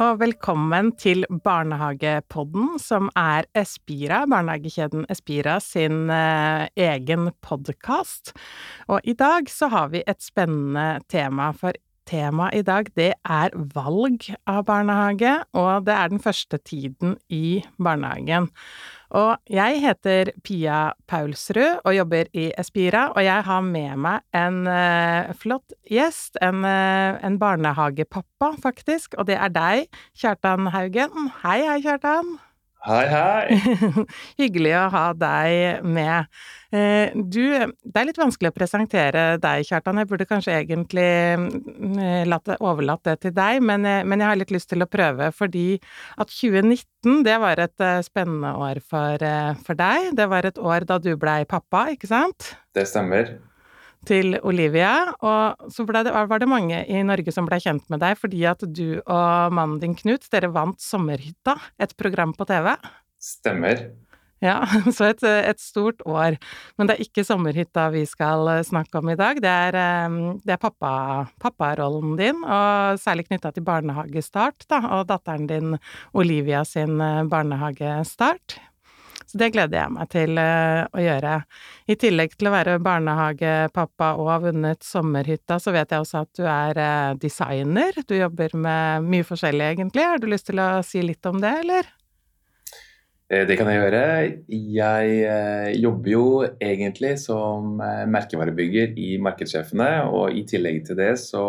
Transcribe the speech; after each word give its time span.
og 0.00 0.20
velkommen 0.22 0.94
til 0.96 1.26
Barnehagepodden, 1.44 2.78
som 2.80 3.10
er 3.18 3.44
Espira, 3.58 4.22
barnehagekjeden 4.30 5.04
Espira 5.12 5.58
sin 5.60 6.08
eh, 6.14 6.70
egen 6.88 7.28
podkast. 7.44 8.32
Og 8.88 9.04
i 9.04 9.12
dag 9.12 9.50
så 9.52 9.68
har 9.68 9.90
vi 9.92 10.00
et 10.08 10.22
spennende 10.24 11.02
tema, 11.12 11.50
for 11.52 11.76
temaet 12.10 12.58
i 12.58 12.64
dag 12.66 12.88
det 12.98 13.12
er 13.22 13.54
valg 13.74 14.26
av 14.50 14.64
barnehage, 14.68 15.36
og 15.54 15.86
det 15.86 15.94
er 15.94 16.10
den 16.12 16.22
første 16.22 16.58
tiden 16.58 17.16
i 17.30 17.60
barnehagen. 17.78 18.50
Og 19.10 19.38
jeg 19.50 19.80
heter 19.82 20.30
Pia 20.46 20.92
Paulsrud 21.10 21.82
og 21.82 21.94
jobber 21.96 22.30
i 22.30 22.50
Espira, 22.58 23.08
og 23.14 23.24
jeg 23.26 23.46
har 23.46 23.64
med 23.66 23.96
meg 24.04 24.22
en 24.36 24.60
uh, 24.70 25.32
flott 25.38 25.74
gjest, 25.90 26.38
en, 26.42 26.62
uh, 26.66 27.18
en, 27.18 27.40
barnehagepappa, 27.40 28.52
faktisk, 28.62 29.18
og 29.18 29.26
det 29.30 29.38
er 29.40 29.50
deg, 29.54 29.90
Kjartan 30.14 30.70
Haugen. 30.70 31.32
Hei, 31.42 31.58
hei, 31.66 31.80
Kjartan. 31.82 32.38
Hei, 32.80 33.02
hei! 33.12 33.56
Hyggelig 34.40 34.70
å 34.78 34.86
ha 34.94 35.02
deg 35.12 35.82
med. 35.84 36.30
Eh, 36.72 37.12
du, 37.12 37.42
det 37.52 38.00
er 38.00 38.06
litt 38.08 38.20
vanskelig 38.20 38.48
å 38.48 38.56
presentere 38.56 39.24
deg, 39.42 39.66
Kjartan. 39.68 40.00
Jeg 40.00 40.08
burde 40.08 40.26
kanskje 40.30 40.54
egentlig 40.62 41.10
mm, 41.36 42.32
overlatt 42.56 43.04
det 43.04 43.18
til 43.26 43.34
deg, 43.36 43.60
men, 43.68 43.84
eh, 43.84 44.00
jeg 44.00 44.24
har 44.24 44.40
litt 44.40 44.54
lyst 44.54 44.70
til 44.72 44.80
å 44.80 44.88
prøve, 44.88 45.28
fordi 45.36 45.66
at 46.16 46.32
2019, 46.32 47.20
det 47.28 47.36
var 47.44 47.60
et 47.60 47.84
eh, 47.84 48.00
spennende 48.06 48.54
år 48.56 48.80
for, 48.80 49.28
for 49.66 49.76
deg. 49.76 50.14
Det 50.16 50.30
var 50.32 50.48
et 50.48 50.64
år 50.72 50.88
da 50.88 50.96
du 51.04 51.12
blei 51.20 51.42
pappa, 51.44 51.90
ikke 51.92 52.08
sant? 52.08 52.54
Det 52.72 52.88
stemmer 52.88 53.36
til 54.08 54.38
Olivia, 54.46 55.12
og 55.20 55.70
så 55.72 55.84
det, 55.84 56.12
var 56.12 56.40
det 56.40 56.48
mange 56.48 56.84
i 56.88 57.02
Norge 57.04 57.32
som 57.34 57.48
ble 57.48 57.60
kjent 57.60 57.84
med 57.92 58.00
deg 58.02 58.16
fordi 58.20 58.44
at 58.48 58.64
du 58.64 59.00
og 59.00 59.56
mannen 59.56 59.80
din 59.82 59.96
Knut, 59.98 60.28
dere 60.32 60.52
vant 60.54 60.80
Sommerhytta, 60.80 61.58
et 61.80 61.96
program 62.00 62.32
på 62.36 62.48
TV. 62.48 62.72
Stemmer. 63.20 63.90
Ja, 64.40 64.62
så 64.96 65.10
et, 65.10 65.20
et, 65.22 65.60
stort 65.60 66.00
år. 66.08 66.38
Men 66.78 66.88
det 66.88 66.96
er 66.96 67.04
ikke 67.04 67.26
sommerhytta 67.28 67.90
vi 67.92 68.06
skal 68.08 68.48
snakke 68.64 69.02
om 69.02 69.12
i 69.12 69.18
dag. 69.20 69.40
Det 69.44 69.52
er, 69.66 69.76
det 70.40 70.54
er 70.56 70.62
pappa, 70.62 70.92
papparollen 71.42 72.16
din, 72.16 72.40
og 72.40 73.00
særlig 73.02 73.28
knytta 73.28 73.52
til 73.52 73.66
barnehagestart, 73.68 74.64
da, 74.72 74.80
og 74.96 75.06
datteren 75.12 75.44
din 75.50 75.76
Olivia 76.16 76.64
sin 76.64 76.96
eh, 77.04 77.22
barnehagestart. 77.28 78.56
Så 79.26 79.38
det 79.38 79.50
gleder 79.54 79.78
jeg 79.78 79.94
meg 79.94 80.10
til 80.10 80.40
uh, 80.40 80.86
å 80.90 81.02
gjøre. 81.02 81.34
I 81.90 81.96
tillegg 82.00 82.34
til 82.36 82.50
å 82.50 82.54
være 82.54 82.78
barnehagepappa 82.82 84.12
og 84.18 84.30
ha 84.32 84.38
vunnet 84.42 84.86
Sommerhytta, 84.86 85.60
så 85.62 85.74
vet 85.74 85.92
jeg 85.92 86.04
også 86.04 86.24
at 86.24 86.40
du 86.40 86.44
er 86.50 86.80
uh, 86.80 87.18
designer. 87.20 88.00
Du 88.06 88.16
jobber 88.16 88.56
med 88.58 89.06
mye 89.06 89.26
forskjellig, 89.26 89.72
egentlig. 89.74 90.06
Har 90.12 90.22
du 90.22 90.28
lyst 90.30 90.50
til 90.50 90.62
å 90.62 90.70
si 90.86 91.04
litt 91.04 91.30
om 91.30 91.38
det, 91.42 91.52
eller? 91.64 91.92
Eh, 93.30 93.44
det 93.46 93.58
kan 93.60 93.70
jeg 93.70 93.82
gjøre. 93.82 94.02
Jeg 94.80 95.76
jobber 95.78 96.14
jo 96.14 96.26
egentlig 96.56 97.14
som 97.22 97.78
merkevarebygger 98.10 98.98
i 98.98 99.12
Markedssjefene, 99.22 99.92
og 100.10 100.34
i 100.34 100.42
tillegg 100.48 100.82
til 100.88 100.98
det 100.98 101.14
så 101.22 101.44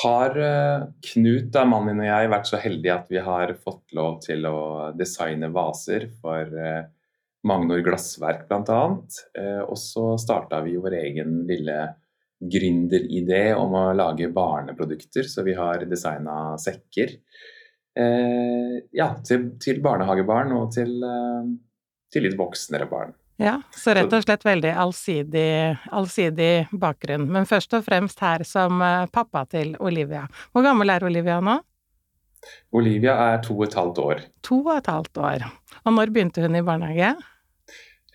har 0.00 0.38
uh, 0.38 0.88
Knut, 1.12 1.50
da, 1.52 1.64
mannen 1.68 1.98
min 1.98 2.06
og 2.06 2.08
jeg, 2.08 2.32
vært 2.32 2.48
så 2.48 2.60
heldige 2.62 2.94
at 2.94 3.10
vi 3.12 3.20
har 3.22 3.52
fått 3.60 3.94
lov 3.96 4.20
til 4.24 4.46
å 4.48 4.58
designe 4.96 5.52
vaser 5.52 6.08
for 6.22 6.48
uh, 6.48 6.86
Magnor 7.48 7.82
Glassverk 7.84 8.46
bl.a. 8.48 8.82
Uh, 9.36 9.62
og 9.66 9.76
så 9.80 10.12
starta 10.20 10.62
vi 10.64 10.78
vår 10.80 10.96
egen 11.02 11.42
lille 11.48 11.78
gründeridé 12.42 13.52
om 13.54 13.76
å 13.78 13.84
lage 13.94 14.32
barneprodukter, 14.34 15.28
så 15.30 15.44
vi 15.46 15.54
har 15.54 15.84
designa 15.86 16.56
sekker. 16.58 17.12
Ja, 17.94 19.06
til, 19.22 19.44
til, 19.62 19.78
barnehagebarn 19.84 20.50
og 20.56 20.72
til, 20.74 20.96
til 22.10 22.26
litt 22.26 22.34
voksnere 22.40 22.88
barn. 22.90 23.12
Ja, 23.42 23.56
så 23.74 23.94
rett 23.96 24.12
og 24.14 24.22
slett 24.22 24.44
veldig 24.46 24.70
allsidig, 24.78 25.76
allsidig 25.90 26.68
bakgrunn. 26.70 27.26
Men 27.34 27.48
først 27.48 27.74
og 27.74 27.82
fremst 27.86 28.22
her 28.22 28.44
som 28.46 28.78
eh, 28.84 29.08
pappa 29.10 29.44
til 29.50 29.74
Olivia. 29.82 30.28
Hvor 30.52 30.62
gammel 30.66 30.92
er 30.94 31.06
Olivia 31.08 31.40
nå? 31.42 31.58
Olivia 32.78 33.16
er 33.32 33.42
to 33.42 33.56
og 33.58 33.66
et 33.66 33.76
halvt 33.78 33.98
år. 34.02 34.22
To 34.46 34.60
og 34.62 34.76
et 34.76 34.90
halvt 34.90 35.20
år. 35.22 35.44
Og 35.82 35.96
når 35.96 36.14
begynte 36.14 36.44
hun 36.44 36.58
i 36.58 36.62
barnehage? 36.66 37.12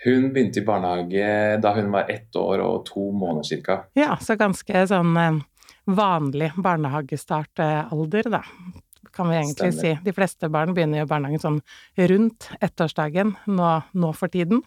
Hun 0.05 0.31
begynte 0.31 0.61
i 0.61 0.65
barnehage 0.67 1.29
da 1.63 1.75
hun 1.75 1.91
var 1.91 2.11
ett 2.13 2.35
år 2.39 2.63
og 2.63 2.85
to 2.87 3.09
måneder 3.11 3.63
ca. 3.67 3.79
Ja, 3.99 4.15
så 4.23 4.39
ganske 4.39 4.87
sånn 4.87 5.15
eh, 5.19 5.39
vanlig 5.87 6.53
barnehagestartalder, 6.55 8.31
da 8.31 8.43
kan 9.17 9.29
vi 9.31 9.35
egentlig 9.35 9.73
Stemmer. 9.73 9.95
si. 9.97 10.05
De 10.05 10.13
fleste 10.13 10.49
barn 10.53 10.75
begynner 10.77 11.01
jo 11.01 11.07
i 11.07 11.09
barnehagen 11.09 11.41
sånn 11.41 11.61
rundt 12.11 12.51
ettårsdagen 12.61 13.33
nå, 13.49 13.69
nå 13.97 14.11
for 14.13 14.29
tiden. 14.29 14.61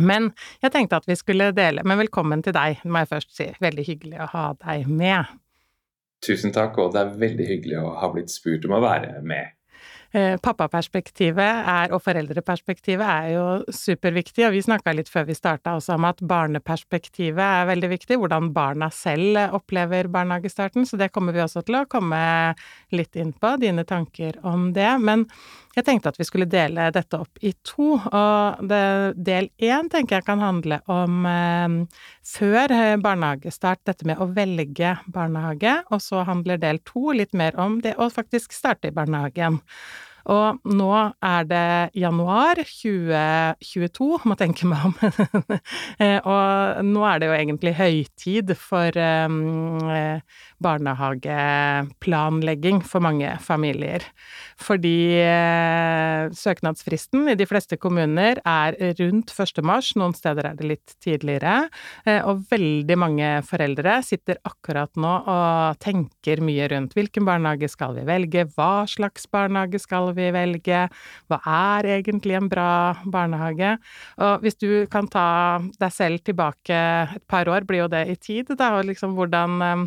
Men 0.00 0.30
jeg 0.62 0.72
tenkte 0.72 1.02
at 1.02 1.08
vi 1.08 1.16
skulle 1.18 1.50
dele 1.52 1.82
Men 1.84 1.98
velkommen 2.00 2.40
til 2.44 2.54
deg, 2.56 2.80
må 2.88 3.02
jeg 3.02 3.10
først 3.10 3.34
si. 3.36 3.48
Veldig 3.60 3.84
hyggelig 3.84 4.22
å 4.24 4.28
ha 4.32 4.44
deg 4.62 4.86
med. 4.88 5.34
Tusen 6.22 6.54
takk, 6.54 6.78
og 6.78 6.94
det 6.94 7.02
er 7.02 7.16
veldig 7.18 7.48
hyggelig 7.48 7.80
å 7.82 7.96
ha 7.98 8.08
blitt 8.12 8.30
spurt 8.30 8.64
om 8.68 8.76
å 8.76 8.82
være 8.84 9.18
med. 9.26 9.56
Eh, 10.12 10.34
pappaperspektivet 10.44 11.62
er, 11.72 11.92
og 11.96 12.02
foreldreperspektivet 12.04 13.00
er 13.06 13.28
jo 13.32 13.44
superviktig, 13.72 14.44
og 14.44 14.52
vi 14.52 14.60
snakka 14.60 14.92
litt 14.92 15.08
før 15.08 15.24
vi 15.30 15.36
starta 15.38 15.72
også 15.78 15.94
om 15.96 16.04
at 16.04 16.20
barneperspektivet 16.28 17.40
er 17.40 17.70
veldig 17.70 17.88
viktig, 17.94 18.18
hvordan 18.20 18.50
barna 18.52 18.90
selv 18.92 19.40
opplever 19.56 20.10
barnehagestarten, 20.12 20.84
så 20.84 21.00
det 21.00 21.08
kommer 21.14 21.32
vi 21.32 21.40
også 21.40 21.64
til 21.64 21.80
å 21.80 21.86
komme 21.88 22.20
litt 22.92 23.16
inn 23.16 23.32
på, 23.32 23.54
dine 23.62 23.86
tanker 23.88 24.36
om 24.44 24.68
det. 24.76 24.90
Men 25.00 25.24
jeg 25.72 25.88
tenkte 25.88 26.12
at 26.12 26.20
vi 26.20 26.28
skulle 26.28 26.50
dele 26.50 26.90
dette 26.92 27.16
opp 27.16 27.40
i 27.40 27.54
to, 27.64 27.96
og 27.96 28.68
det, 28.68 28.84
del 29.16 29.48
én 29.64 29.88
tenker 29.88 30.20
jeg 30.20 30.28
kan 30.28 30.44
handle 30.44 30.82
om 30.92 31.24
eh, 31.24 32.04
før 32.36 32.78
barnehagestart, 33.00 33.86
dette 33.88 34.12
med 34.12 34.20
å 34.20 34.28
velge 34.36 34.98
barnehage, 35.08 35.78
og 35.88 36.04
så 36.04 36.28
handler 36.28 36.60
del 36.60 36.84
to 36.84 37.16
litt 37.16 37.32
mer 37.32 37.56
om 37.56 37.80
det 37.80 37.96
å 37.96 38.12
faktisk 38.12 38.52
starte 38.52 38.92
i 38.92 38.98
barnehagen. 39.00 39.62
Og 40.30 40.60
nå 40.68 40.90
er 41.24 41.46
det 41.50 41.66
januar 41.98 42.60
2022, 42.62 44.10
må 44.28 44.36
tenke 44.38 44.68
meg 44.70 44.90
om. 44.90 44.96
Eh, 46.02 46.18
og 46.26 46.82
nå 46.86 47.02
er 47.06 47.20
det 47.20 47.28
jo 47.28 47.34
egentlig 47.36 47.72
høytid 47.76 48.52
for 48.58 48.96
um, 49.26 49.82
barnehageplanlegging 50.62 52.82
for 52.86 53.00
mange 53.04 53.36
familier. 53.42 54.02
Fordi 54.62 55.18
eh, 55.20 56.30
søknadsfristen 56.36 57.28
i 57.32 57.34
de 57.38 57.46
fleste 57.48 57.76
kommuner 57.80 58.40
er 58.46 58.76
rundt 59.00 59.32
1. 59.32 59.62
mars, 59.66 59.96
noen 59.98 60.14
steder 60.16 60.44
er 60.50 60.54
det 60.58 60.66
litt 60.68 60.94
tidligere. 61.02 61.68
Eh, 62.06 62.20
og 62.28 62.44
veldig 62.52 62.96
mange 63.00 63.28
foreldre 63.48 64.02
sitter 64.06 64.36
akkurat 64.48 64.92
nå 65.00 65.12
og 65.32 65.80
tenker 65.82 66.42
mye 66.44 66.68
rundt 66.72 66.94
hvilken 66.96 67.26
barnehage 67.28 67.68
skal 67.72 67.96
vi 67.98 68.04
velge, 68.08 68.46
hva 68.56 68.86
slags 68.90 69.26
barnehage 69.32 69.78
skal 69.82 70.12
vi 70.16 70.26
velge, 70.34 70.80
hva 71.30 71.38
er 71.78 71.90
egentlig 71.98 72.34
en 72.38 72.50
bra 72.52 72.70
barnehage? 73.04 73.76
Og 74.22 74.44
hvis 74.44 74.58
du 74.60 74.70
kan 74.92 75.08
ta 75.10 75.60
deg 75.80 75.94
selv 75.94 76.22
tilbake 76.26 76.78
et 77.16 77.26
par 77.30 77.48
år, 77.50 77.66
blir 77.66 77.84
jo 77.84 77.92
det 77.92 78.06
i 78.12 78.16
tid, 78.20 78.54
da, 78.58 78.74
og 78.78 78.88
liksom 78.88 79.16
hvordan 79.18 79.60
eh, 79.66 79.84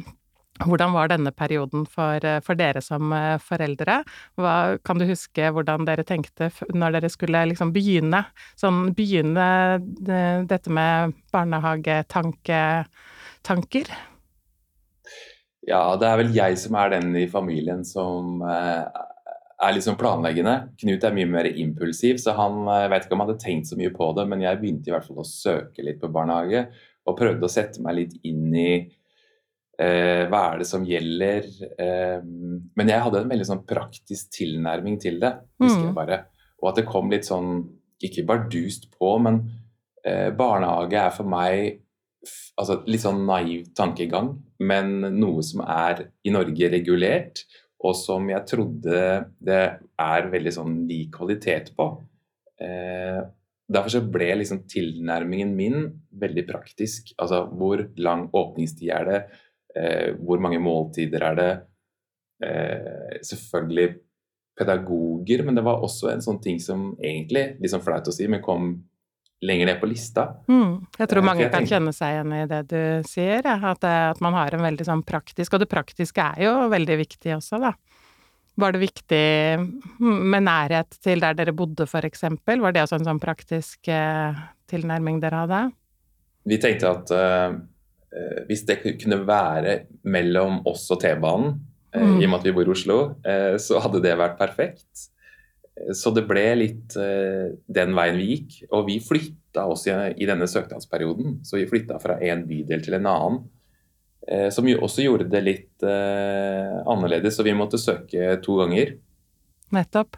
hvordan 0.63 0.93
var 0.95 1.09
denne 1.11 1.33
perioden 1.35 1.83
for, 1.85 2.23
eh, 2.23 2.39
for, 2.43 2.55
dere 2.55 2.81
som 2.81 3.11
eh, 3.13 3.38
foreldre? 3.43 4.03
Hva, 4.39 4.77
kan 4.85 4.99
du 4.99 5.05
huske 5.09 5.51
hvordan 5.51 5.85
dere 5.88 6.05
tenkte 6.07 6.49
når 6.73 6.95
dere 6.95 7.09
skulle 7.11 7.43
liksom 7.51 7.73
begynne, 7.75 8.23
sånn 8.59 8.93
begynne 8.95 9.79
dette 10.47 10.72
med 10.72 11.13
barnehagetanker? 11.35 12.87
Ja, 15.66 15.81
det 15.97 16.07
er 16.07 16.17
vel 16.22 16.35
jeg 16.35 16.57
som 16.61 16.78
er 16.79 16.93
den 16.93 17.16
i 17.17 17.28
familien 17.28 17.84
som 17.85 18.41
eh, 18.46 18.85
er 19.66 19.79
sånn 19.84 19.99
planleggende. 19.99 20.69
Knut 20.79 21.03
er 21.03 21.16
mye 21.16 21.28
mer 21.28 21.49
impulsiv, 21.52 22.22
så 22.22 22.35
han 22.37 22.63
jeg 22.69 22.91
vet 22.93 23.05
ikke 23.05 23.17
om 23.17 23.25
han 23.25 23.34
hadde 23.34 23.43
tenkt 23.43 23.67
så 23.67 23.79
mye 23.79 23.91
på 23.91 24.13
det, 24.16 24.28
men 24.31 24.43
jeg 24.46 24.61
begynte 24.61 24.91
i 24.91 24.96
hvert 24.96 25.07
fall 25.07 25.19
å 25.19 25.28
søke 25.28 25.84
litt 25.84 25.99
på 25.99 26.13
barnehage 26.13 26.69
og 27.05 27.17
prøvde 27.19 27.46
å 27.46 27.52
sette 27.52 27.84
meg 27.84 27.99
litt 27.99 28.16
inn 28.25 28.53
i 28.55 28.69
Eh, 29.75 30.23
hva 30.31 30.41
er 30.53 30.61
det 30.61 30.67
som 30.69 30.85
gjelder? 30.87 31.47
Eh, 31.81 32.19
men 32.23 32.91
jeg 32.91 33.03
hadde 33.03 33.23
en 33.23 33.31
veldig 33.31 33.47
sånn 33.49 33.66
praktisk 33.67 34.31
tilnærming 34.37 34.99
til 35.03 35.19
det, 35.23 35.33
husker 35.61 35.81
mm. 35.81 35.87
jeg 35.89 35.97
bare. 35.97 36.22
Og 36.61 36.72
at 36.72 36.79
det 36.79 36.87
kom 36.89 37.11
litt 37.11 37.27
sånn, 37.27 37.57
ikke 38.05 38.25
bardust 38.27 38.87
på, 38.95 39.11
men 39.23 39.41
eh, 40.05 40.29
barnehage 40.35 41.01
er 41.01 41.13
for 41.16 41.27
meg 41.27 41.81
altså 42.57 42.79
litt 42.89 43.03
sånn 43.03 43.23
naiv 43.27 43.69
tankegang, 43.77 44.33
men 44.63 44.97
noe 45.19 45.43
som 45.45 45.61
er 45.67 46.07
i 46.25 46.33
Norge 46.33 46.71
regulert, 46.71 47.43
og 47.85 47.93
som 47.99 48.29
jeg 48.31 48.47
trodde 48.49 48.99
det 49.43 49.63
er 50.01 50.29
veldig 50.31 50.53
sånn 50.55 50.78
lik 50.89 51.11
kvalitet 51.17 51.73
på. 51.78 51.89
Eh, 52.63 53.19
derfor 53.67 53.93
så 53.93 54.01
ble 54.01 54.31
liksom 54.39 54.63
tilnærmingen 54.71 55.51
min 55.57 55.89
veldig 56.16 56.45
praktisk. 56.49 57.11
Altså 57.21 57.43
hvor 57.51 57.83
lang 58.01 58.28
åpningstid 58.33 58.89
er 58.95 59.09
det? 59.09 59.19
Eh, 59.75 60.13
hvor 60.23 60.39
mange 60.43 60.59
måltider 60.63 61.23
er 61.31 61.39
det? 61.39 61.53
eh, 62.43 63.22
selvfølgelig 63.22 63.95
pedagoger, 64.59 65.43
men 65.43 65.55
det 65.55 65.63
var 65.66 65.83
også 65.83 66.11
en 66.13 66.23
sånn 66.23 66.39
ting 66.43 66.59
som 66.63 66.93
egentlig, 67.01 67.57
liksom 67.63 67.83
flaut 67.83 68.07
å 68.07 68.13
si, 68.16 68.27
men 68.31 68.43
kom 68.43 68.75
lenger 69.45 69.67
ned 69.67 69.81
på 69.81 69.89
lista. 69.91 70.29
Mm. 70.47 70.85
Jeg 70.95 71.09
tror 71.11 71.25
mange 71.27 71.43
jeg 71.43 71.53
kan 71.53 71.67
kjenne 71.67 71.91
seg 71.93 72.16
igjen 72.16 72.35
i 72.37 72.45
det 72.49 72.61
du 72.72 72.79
sier, 73.07 73.43
at, 73.43 73.83
eh, 73.83 74.05
at, 74.13 74.23
man 74.23 74.37
har 74.37 74.55
en 74.55 74.63
veldig 74.63 74.87
sånn 74.87 75.03
praktisk 75.05 75.53
Og 75.53 75.61
det 75.61 75.69
praktiske 75.69 76.23
er 76.23 76.47
jo 76.47 76.55
veldig 76.71 76.97
viktig 77.03 77.35
også, 77.35 77.59
da. 77.67 77.75
Var 78.55 78.71
det 78.71 78.79
viktig 78.79 79.25
med 79.99 80.45
nærhet 80.47 80.95
til 81.03 81.19
der 81.19 81.35
dere 81.35 81.51
bodde, 81.51 81.83
eksempel? 82.07 82.61
Var 82.63 82.71
det 82.71 82.85
også 82.85 83.01
en 83.01 83.09
sånn 83.09 83.19
praktisk 83.19 83.89
eh, 83.91 84.43
tilnærming 84.71 85.19
dere 85.19 85.43
hadde? 85.43 85.61
Vi 86.47 86.61
tenkte 86.61 86.93
at 86.93 87.11
uh, 87.11 87.57
hvis 88.47 88.64
det 88.67 88.79
kunne 89.02 89.22
være 89.28 89.79
mellom 90.08 90.62
oss 90.70 90.85
og 90.94 91.02
T-banen, 91.02 91.58
uh, 91.96 92.02
mm. 92.02 92.20
i 92.22 92.28
og 92.28 92.32
med 92.32 92.40
at 92.40 92.47
vi 92.47 92.56
bor 92.56 92.70
i 92.70 92.73
Oslo, 92.76 93.00
uh, 93.26 93.56
så 93.62 93.82
hadde 93.84 94.03
det 94.06 94.16
vært 94.20 94.40
perfekt. 94.40 95.09
Så 95.91 96.14
det 96.16 96.22
ble 96.23 96.44
litt 96.56 96.94
den 96.96 97.90
veien 97.97 98.16
vi 98.16 98.29
gikk. 98.29 98.53
Og 98.70 98.85
vi 98.88 98.94
flytta 99.03 99.66
oss 99.67 99.82
i, 99.91 100.23
denne 100.23 100.47
søknadsperioden. 100.47 101.41
Så 101.44 101.59
vi 101.59 101.66
flytta 101.67 101.97
fra 102.00 102.16
en 102.23 102.46
bydel 102.47 102.85
til 102.85 102.96
en 102.96 103.09
annen. 103.12 103.41
Eh, 104.28 104.50
som 104.50 104.66
jo 104.66 104.79
også 104.82 105.03
gjorde 105.06 105.28
det 105.29 105.41
litt 105.44 105.85
eh, 105.85 106.78
annerledes, 106.90 107.35
så 107.38 107.46
vi 107.46 107.53
måtte 107.58 107.82
søke 107.82 108.40
to 108.46 108.58
ganger. 108.64 108.96
Nettopp. 109.76 110.17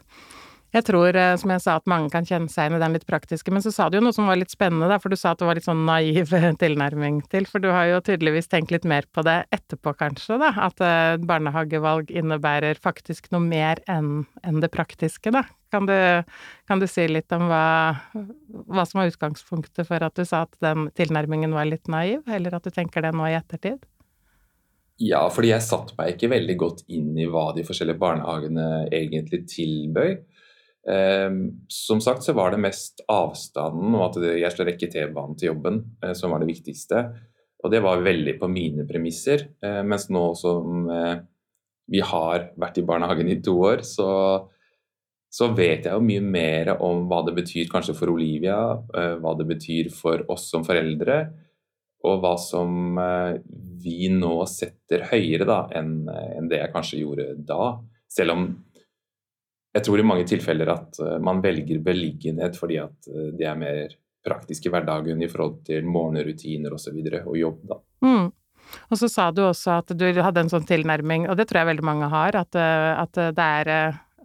Jeg 0.75 0.83
tror, 0.83 1.15
eh, 1.15 1.33
som 1.39 1.51
jeg 1.53 1.61
sa, 1.63 1.77
at 1.79 1.87
mange 1.87 2.09
kan 2.11 2.25
kjenne 2.27 2.51
seg 2.51 2.67
igjen 2.67 2.75
i 2.75 2.81
den 2.83 2.95
litt 2.97 3.05
praktiske, 3.07 3.53
men 3.55 3.63
så 3.63 3.71
sa 3.71 3.87
du 3.87 3.97
jo 3.97 4.03
noe 4.03 4.15
som 4.15 4.27
var 4.27 4.39
litt 4.39 4.51
spennende, 4.51 4.89
da, 4.91 4.97
for 4.99 5.13
du 5.13 5.15
sa 5.19 5.31
at 5.31 5.39
det 5.39 5.47
var 5.47 5.55
litt 5.55 5.67
sånn 5.67 5.85
naiv 5.87 6.33
tilnærming 6.63 7.21
til, 7.31 7.47
for 7.47 7.63
du 7.63 7.69
har 7.71 7.87
jo 7.87 8.01
tydeligvis 8.03 8.51
tenkt 8.51 8.73
litt 8.75 8.87
mer 8.87 9.07
på 9.15 9.23
det 9.27 9.37
etterpå, 9.55 9.95
kanskje, 10.01 10.39
da, 10.43 10.51
at 10.67 10.83
barnehagevalg 11.23 12.11
innebærer 12.11 12.81
faktisk 12.83 13.31
noe 13.31 13.45
mer 13.47 13.79
enn 13.87 14.27
en 14.43 14.61
det 14.63 14.71
praktiske, 14.73 15.31
da. 15.31 15.45
Kan 15.71 15.87
du, 15.87 15.95
kan 16.67 16.79
du 16.79 16.87
si 16.87 17.03
litt 17.09 17.31
om 17.35 17.47
hva, 17.49 17.63
hva, 18.13 18.85
som 18.87 19.01
var 19.01 19.11
utgangspunktet 19.11 19.87
for 19.87 20.03
at 20.03 20.15
du 20.15 20.23
sa 20.27 20.45
at 20.45 20.55
den 20.63 20.87
tilnærmingen 20.95 21.55
var 21.55 21.67
litt 21.67 21.87
naiv, 21.91 22.23
eller 22.27 22.55
at 22.55 22.67
du 22.67 22.71
tenker 22.75 23.03
det 23.03 23.15
nå 23.15 23.27
i 23.27 23.35
ettertid? 23.39 23.83
Ja, 25.03 25.27
fordi 25.29 25.51
jeg 25.51 25.61
satte 25.61 25.93
meg 25.97 26.15
ikke 26.15 26.31
veldig 26.31 26.55
godt 26.57 26.79
inn 26.89 27.11
i 27.19 27.27
hva 27.29 27.51
de 27.53 27.65
forskjellige 27.67 28.01
barnehagene 28.01 28.87
egentlig 28.95 29.43
tilbød. 29.51 30.23
Um, 30.87 31.39
som 31.67 31.99
sagt 31.99 32.23
så 32.23 32.31
var 32.31 32.53
det 32.53 32.61
mest 32.63 33.01
avstanden 33.11 33.95
og 33.97 34.05
at 34.05 34.21
jeg 34.39 34.51
skulle 34.53 34.71
rekke 34.71 34.87
T-banen 34.87 35.35
til 35.35 35.49
jobben 35.49 35.81
uh, 36.03 36.13
som 36.15 36.31
var 36.31 36.43
det 36.43 36.51
viktigste. 36.53 37.01
Og 37.63 37.73
det 37.73 37.81
var 37.83 38.05
veldig 38.05 38.37
på 38.39 38.47
mine 38.51 38.85
premisser. 38.87 39.49
Uh, 39.63 39.81
mens 39.83 40.07
nå 40.13 40.29
som 40.39 40.87
uh, 40.87 41.17
vi 41.91 42.03
har 42.03 42.51
vært 42.59 42.79
i 42.79 42.85
barnehagen 42.87 43.31
i 43.31 43.39
to 43.43 43.57
år, 43.67 43.83
så, 43.87 44.07
så, 45.31 45.49
vet 45.55 45.87
jeg 45.87 45.95
jo 45.95 46.03
mye 46.03 46.23
mer 46.23 46.73
om 46.77 47.05
hva 47.07 47.21
det 47.27 47.35
betyr 47.37 47.69
kanskje 47.71 47.95
for 47.95 48.11
Olivia, 48.11 48.57
hva 49.23 49.31
det 49.39 49.45
betyr 49.47 49.87
for 49.95 50.25
oss 50.33 50.49
som 50.51 50.65
foreldre 50.67 51.21
og 52.05 52.21
hva 52.21 52.33
som 52.39 52.97
eh, 53.01 53.37
vi 53.83 54.09
nå 54.13 54.39
setter 54.49 55.07
høyere 55.11 55.47
da, 55.47 55.61
enn 55.77 56.49
det 56.49 56.61
jeg 56.61 56.73
kanskje 56.73 57.01
gjorde 57.01 57.27
da. 57.47 57.77
Selv 58.11 58.35
om 58.35 58.47
jeg 59.77 59.85
tror 59.85 60.01
i 60.01 60.07
mange 60.07 60.25
tilfeller 60.29 60.73
at 60.73 60.99
eh, 61.03 61.17
man 61.23 61.43
velger 61.43 61.81
beliggenhet 61.85 62.57
fordi 62.59 62.81
at 62.81 63.11
eh, 63.11 63.29
det 63.37 63.47
er 63.47 63.59
mer 63.59 63.95
praktisk 64.27 64.67
i 64.67 64.73
hverdagen 64.73 65.21
i 65.23 65.29
forhold 65.31 65.61
til 65.69 65.85
morgenrutiner 65.87 66.73
osv. 66.75 66.97
Og, 66.97 67.13
så 67.13 67.21
og 67.23 67.37
jobb. 67.39 67.61
da. 67.69 67.79
Mm. 68.03 68.25
Og 68.91 68.99
så 68.99 69.07
sa 69.07 69.29
du 69.31 69.45
også 69.45 69.77
at 69.77 69.93
du 69.95 70.03
hadde 70.19 70.43
en 70.43 70.51
sånn 70.51 70.67
tilnærming, 70.67 71.29
og 71.31 71.37
det 71.39 71.47
tror 71.47 71.61
jeg 71.61 71.69
veldig 71.69 71.85
mange 71.87 72.09
har, 72.11 72.35
at, 72.35 72.57
at 72.59 73.21
det 73.37 73.45
er 73.45 73.71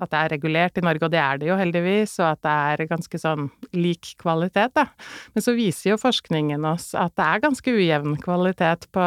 at 0.02 0.10
det 0.10 0.18
er 0.18 0.32
regulert 0.32 0.78
i 0.78 0.82
Norge, 0.82 1.06
og 1.06 1.12
det 1.12 1.20
er 1.22 1.38
det 1.38 1.46
jo 1.46 1.56
heldigvis, 1.58 2.16
og 2.22 2.32
at 2.32 2.40
det 2.42 2.54
er 2.72 2.90
ganske 2.90 3.20
sånn 3.22 3.48
lik 3.76 4.14
kvalitet, 4.18 4.72
da. 4.74 4.88
Men 5.34 5.44
så 5.44 5.54
viser 5.54 5.92
jo 5.92 6.00
forskningen 6.00 6.64
oss 6.66 6.90
at 6.98 7.14
det 7.18 7.26
er 7.28 7.44
ganske 7.44 7.74
ujevn 7.76 8.16
kvalitet 8.22 8.88
på, 8.94 9.04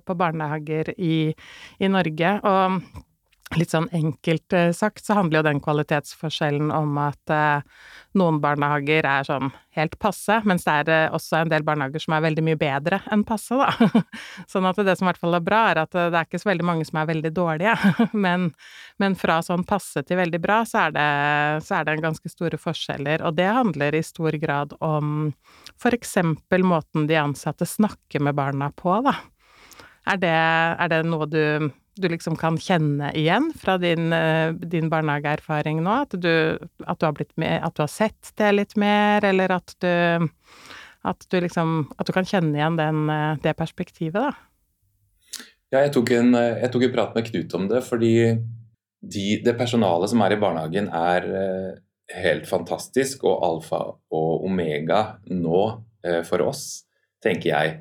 på 0.00 0.16
barnehager 0.16 0.94
i, 0.96 1.18
i 1.76 1.90
Norge. 1.92 2.38
og 2.40 2.80
Litt 3.52 3.70
sånn 3.70 3.86
enkelt 3.94 4.54
eh, 4.56 4.70
sagt 4.74 5.04
så 5.04 5.14
handler 5.18 5.42
jo 5.42 5.46
den 5.46 5.60
kvalitetsforskjellen 5.62 6.70
om 6.74 6.96
at 6.98 7.30
eh, 7.30 7.82
noen 8.18 8.40
barnehager 8.42 9.04
er 9.06 9.26
sånn 9.28 9.50
helt 9.76 9.94
passe, 10.00 10.40
mens 10.48 10.64
det 10.64 10.72
er 10.80 10.90
eh, 10.94 11.12
også 11.14 11.42
en 11.42 11.52
del 11.52 11.66
barnehager 11.66 12.02
som 12.02 12.16
er 12.16 12.24
veldig 12.24 12.44
mye 12.48 12.58
bedre 12.58 13.02
enn 13.14 13.22
passe, 13.28 13.54
da. 13.60 13.68
sånn 14.50 14.66
at 14.66 14.80
det 14.80 14.96
som 14.96 15.06
i 15.06 15.10
hvert 15.12 15.20
fall 15.20 15.38
er 15.38 15.44
bra, 15.44 15.60
er 15.70 15.82
at 15.84 15.92
det 15.92 16.06
er 16.08 16.26
ikke 16.26 16.40
så 16.40 16.50
veldig 16.50 16.66
mange 16.70 16.88
som 16.88 16.98
er 17.02 17.10
veldig 17.12 17.34
dårlige, 17.36 17.76
men, 18.24 18.48
men 19.02 19.18
fra 19.20 19.38
sånn 19.44 19.66
passe 19.68 20.02
til 20.08 20.18
veldig 20.22 20.40
bra, 20.42 20.62
så 20.66 20.86
er, 20.86 20.96
det, 20.96 21.06
så 21.68 21.78
er 21.78 21.86
det 21.86 21.98
ganske 22.02 22.32
store 22.32 22.58
forskjeller, 22.64 23.22
og 23.28 23.38
det 23.38 23.52
handler 23.60 23.94
i 23.94 24.02
stor 24.08 24.40
grad 24.40 24.74
om 24.80 25.30
for 25.78 25.94
eksempel 25.94 26.64
måten 26.66 27.06
de 27.12 27.20
ansatte 27.20 27.68
snakker 27.68 28.24
med 28.24 28.40
barna 28.40 28.72
på, 28.74 28.98
da. 29.04 29.18
Er 30.10 30.18
det, 30.20 30.34
er 30.34 30.90
det 30.90 31.04
noe 31.06 31.28
du 31.30 31.40
du 31.94 32.08
liksom 32.10 32.36
kan 32.38 32.56
kjenne 32.60 33.10
igjen 33.16 33.50
fra 33.58 33.76
din, 33.78 34.12
eh, 34.12 34.52
din 34.52 34.90
barnehageerfaring 34.90 35.82
nå? 35.84 36.00
At 36.04 36.16
du, 36.18 36.58
at 36.86 36.98
du, 36.98 37.06
har 37.06 37.14
blitt 37.14 37.34
med, 37.40 37.60
at 37.62 37.76
du 37.76 37.84
har 37.84 37.92
sett 37.92 38.32
det 38.40 38.50
litt 38.54 38.74
mer, 38.80 39.24
eller 39.24 39.54
at 39.54 39.76
du, 39.82 40.28
at 41.04 41.26
du 41.30 41.38
liksom 41.40 41.92
At 41.98 42.06
du 42.06 42.12
kan 42.16 42.26
kjenne 42.26 42.58
igjen 42.58 42.80
den, 42.80 43.06
eh, 43.10 43.36
det 43.44 43.56
perspektivet, 43.58 44.18
da? 44.18 44.34
Ja, 45.72 45.82
jeg 45.82 45.94
tok, 45.94 46.10
en, 46.14 46.34
jeg 46.34 46.70
tok 46.70 46.84
en 46.86 46.94
prat 46.94 47.14
med 47.16 47.26
Knut 47.30 47.54
om 47.54 47.64
det, 47.70 47.80
fordi 47.82 48.14
de, 49.04 49.24
det 49.44 49.56
personalet 49.58 50.10
som 50.10 50.22
er 50.22 50.34
i 50.34 50.40
barnehagen, 50.40 50.90
er 50.90 51.30
eh, 51.30 51.70
helt 52.20 52.46
fantastisk 52.46 53.24
og 53.24 53.42
alfa 53.42 53.80
og 54.12 54.44
omega 54.44 55.16
nå 55.32 55.62
for 56.28 56.44
oss, 56.44 56.84
tenker 57.24 57.48
jeg. 57.48 57.78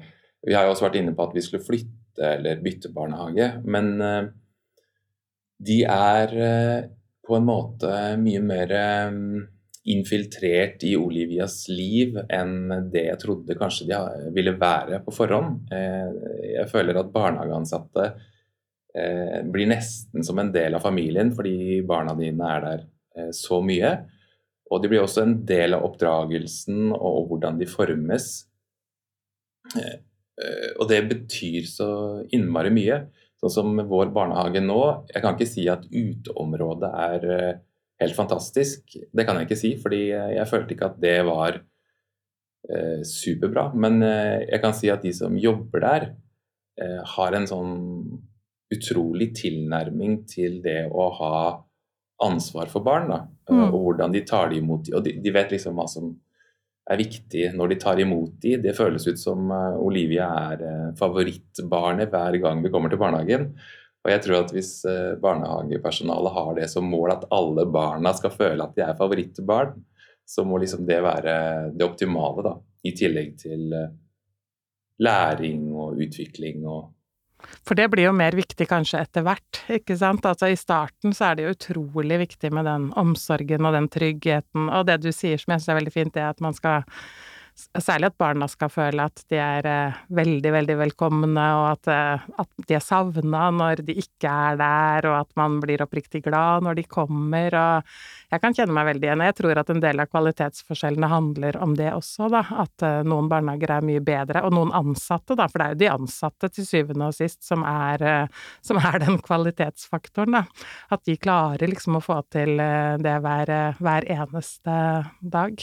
Vi 0.47 0.55
har 0.55 0.63
jo 0.63 0.71
også 0.71 0.85
vært 0.85 0.95
inne 1.01 1.11
på 1.11 1.25
at 1.25 1.33
vi 1.35 1.41
skulle 1.43 1.65
flytte 1.65 2.02
eller 2.19 2.61
byttebarnehage. 2.61 3.49
Men 3.63 4.01
eh, 4.01 4.23
de 5.63 5.79
er 5.89 6.37
eh, 6.47 6.85
på 7.23 7.37
en 7.37 7.47
måte 7.47 7.91
mye 8.21 8.41
mer 8.43 8.73
eh, 8.77 9.17
infiltrert 9.93 10.83
i 10.87 10.93
Olivias 10.95 11.65
liv 11.67 12.15
enn 12.31 12.69
det 12.91 13.07
jeg 13.09 13.19
trodde 13.19 13.57
kanskje 13.59 13.89
de 13.89 14.29
ville 14.35 14.53
være 14.55 15.01
på 15.03 15.11
forhånd. 15.11 15.65
Jeg 15.73 16.69
føler 16.71 17.01
at 17.01 17.09
barnehageansatte 17.11 18.05
blir 19.51 19.67
nesten 19.67 20.23
som 20.23 20.39
en 20.39 20.53
del 20.55 20.77
av 20.77 20.85
familien 20.85 21.33
fordi 21.35 21.81
barna 21.83 22.15
dine 22.15 22.47
er 22.47 22.63
der 22.63 22.85
så 23.35 23.59
mye. 23.59 23.91
Og 24.71 24.79
de 24.79 24.93
blir 24.93 25.03
også 25.03 25.25
en 25.25 25.35
del 25.51 25.75
av 25.75 25.83
oppdragelsen 25.89 26.93
og 26.95 27.27
hvordan 27.33 27.59
de 27.59 27.67
formes. 27.67 28.29
Eh, 30.41 30.71
og 30.79 30.89
det 30.89 31.01
betyr 31.09 31.67
så 31.69 31.89
innmari 32.33 32.73
mye. 32.73 33.03
Sånn 33.41 33.53
som 33.53 33.83
vår 33.89 34.13
barnehage 34.15 34.63
nå. 34.63 34.81
Jeg 35.11 35.23
kan 35.23 35.37
ikke 35.37 35.49
si 35.49 35.67
at 35.71 35.85
uteområdet 35.89 36.91
er 37.05 37.29
eh, 37.35 37.61
helt 38.01 38.17
fantastisk. 38.17 38.97
Det 39.13 39.27
kan 39.27 39.39
jeg 39.39 39.49
ikke 39.49 39.59
si, 39.59 39.75
fordi 39.79 40.03
jeg 40.11 40.49
følte 40.49 40.75
ikke 40.75 40.89
at 40.91 40.99
det 41.03 41.17
var 41.27 41.59
eh, 41.59 43.01
superbra. 43.07 43.69
Men 43.77 44.01
jeg 44.03 44.61
kan 44.63 44.75
si 44.77 44.91
at 44.93 45.05
de 45.05 45.13
som 45.15 45.39
jobber 45.39 45.87
der, 45.87 46.11
har 47.05 47.35
en 47.37 47.43
sånn 47.45 47.73
utrolig 48.73 49.27
tilnærming 49.37 50.23
til 50.25 50.55
det 50.63 50.87
å 50.89 51.03
ha 51.19 51.35
ansvar 52.25 52.71
for 52.71 52.81
barn. 52.81 53.11
Da, 53.11 53.19
mm. 53.45 53.67
Og 53.67 53.75
hvordan 53.83 54.15
de 54.15 54.23
tar 54.25 54.49
det 54.49 54.57
imot. 54.57 54.89
Og 54.89 55.03
de, 55.05 55.13
de 55.21 55.33
vet 55.35 55.53
liksom 55.53 55.77
hva 55.77 55.85
som 55.91 56.15
er 56.91 56.99
viktig 56.99 57.45
når 57.55 57.71
de 57.71 57.77
tar 57.79 58.01
imot 58.03 58.35
de. 58.43 58.57
Det 58.63 58.75
føles 58.77 59.05
ut 59.07 59.19
som 59.19 59.51
eh, 59.53 59.79
Olivia 59.79 60.27
er 60.51 60.65
eh, 60.67 60.91
favorittbarnet 60.99 62.11
hver 62.11 62.39
gang 62.43 62.63
vi 62.63 62.71
kommer 62.73 62.91
til 62.91 63.01
barnehagen. 63.01 63.49
Og 64.03 64.11
jeg 64.11 64.23
tror 64.25 64.41
at 64.41 64.53
hvis 64.55 64.73
eh, 64.89 65.15
barnehagepersonalet 65.23 66.37
har 66.37 66.53
det 66.59 66.69
som 66.71 66.89
mål 66.91 67.15
at 67.15 67.27
alle 67.31 67.65
barna 67.71 68.13
skal 68.17 68.35
føle 68.35 68.65
at 68.65 68.75
de 68.75 68.85
er 68.85 68.99
favorittbarn, 68.99 69.77
så 70.27 70.45
må 70.47 70.59
liksom 70.59 70.85
det 70.87 71.01
være 71.03 71.35
det 71.75 71.87
optimale, 71.87 72.45
da. 72.45 72.57
I 72.83 72.91
tillegg 72.95 73.35
til 73.39 73.71
læring 75.03 75.69
og 75.71 75.99
utvikling 76.03 76.65
og 76.67 76.89
for 77.63 77.79
det 77.79 77.89
blir 77.93 78.07
jo 78.07 78.15
mer 78.15 78.35
viktig 78.37 78.67
kanskje 78.69 79.03
etter 79.03 79.25
hvert, 79.25 79.61
ikke 79.79 79.97
sant. 79.99 80.25
Altså 80.29 80.51
i 80.51 80.59
starten 80.59 81.15
så 81.15 81.29
er 81.29 81.37
det 81.37 81.47
jo 81.47 81.53
utrolig 81.57 82.21
viktig 82.25 82.53
med 82.55 82.67
den 82.69 82.89
omsorgen 82.99 83.67
og 83.67 83.77
den 83.77 83.91
tryggheten, 83.91 84.69
og 84.69 84.87
det 84.89 85.01
du 85.03 85.11
sier 85.11 85.41
som 85.41 85.55
jeg 85.55 85.63
syns 85.63 85.73
er 85.73 85.79
veldig 85.81 85.95
fint, 85.95 86.15
det 86.15 86.25
er 86.25 86.33
at 86.33 86.43
man 86.43 86.57
skal 86.57 86.87
Særlig 87.53 88.07
at 88.09 88.15
barna 88.17 88.47
skal 88.49 88.69
føle 88.73 89.03
at 89.05 89.19
de 89.29 89.37
er 89.37 89.67
eh, 89.69 89.97
veldig, 90.17 90.51
veldig 90.55 90.77
velkomne, 90.79 91.43
og 91.59 91.67
at, 91.75 91.89
eh, 91.93 92.23
at 92.41 92.63
de 92.65 92.73
er 92.73 92.81
savna 92.81 93.43
når 93.53 93.83
de 93.85 93.93
ikke 94.01 94.25
er 94.25 94.57
der, 94.57 95.07
og 95.11 95.19
at 95.19 95.29
man 95.37 95.59
blir 95.61 95.83
oppriktig 95.85 96.23
glad 96.25 96.65
når 96.65 96.79
de 96.79 96.85
kommer, 96.89 97.53
og 97.53 98.22
jeg 98.33 98.41
kan 98.41 98.55
kjenne 98.57 98.73
meg 98.73 98.87
veldig 98.87 99.07
igjen. 99.07 99.23
Jeg 99.27 99.35
tror 99.37 99.59
at 99.61 99.69
en 99.69 99.81
del 99.83 100.01
av 100.01 100.09
kvalitetsforskjellene 100.09 101.09
handler 101.11 101.57
om 101.61 101.75
det 101.77 101.91
også, 101.93 102.29
da. 102.33 102.41
At 102.63 102.85
uh, 102.85 103.01
noen 103.05 103.29
barnehager 103.29 103.75
er 103.75 103.85
mye 103.85 104.01
bedre, 104.03 104.41
og 104.47 104.55
noen 104.55 104.73
ansatte, 104.73 105.37
da, 105.37 105.45
for 105.51 105.61
det 105.61 105.67
er 105.67 105.75
jo 105.75 105.81
de 105.83 105.89
ansatte 105.93 106.49
til 106.55 106.65
syvende 106.65 107.09
og 107.11 107.17
sist 107.17 107.43
som 107.45 107.65
er, 107.67 108.01
uh, 108.01 108.47
som 108.65 108.79
er 108.81 108.97
den 109.03 109.19
kvalitetsfaktoren, 109.23 110.39
da. 110.39 110.43
At 110.93 111.03
de 111.05 111.17
klarer 111.21 111.69
liksom 111.69 111.99
å 111.99 112.03
få 112.03 112.17
til 112.33 112.57
uh, 112.57 112.95
det 113.01 113.13
hver, 113.21 113.53
hver, 113.77 114.09
eneste 114.13 114.79
dag. 115.21 115.61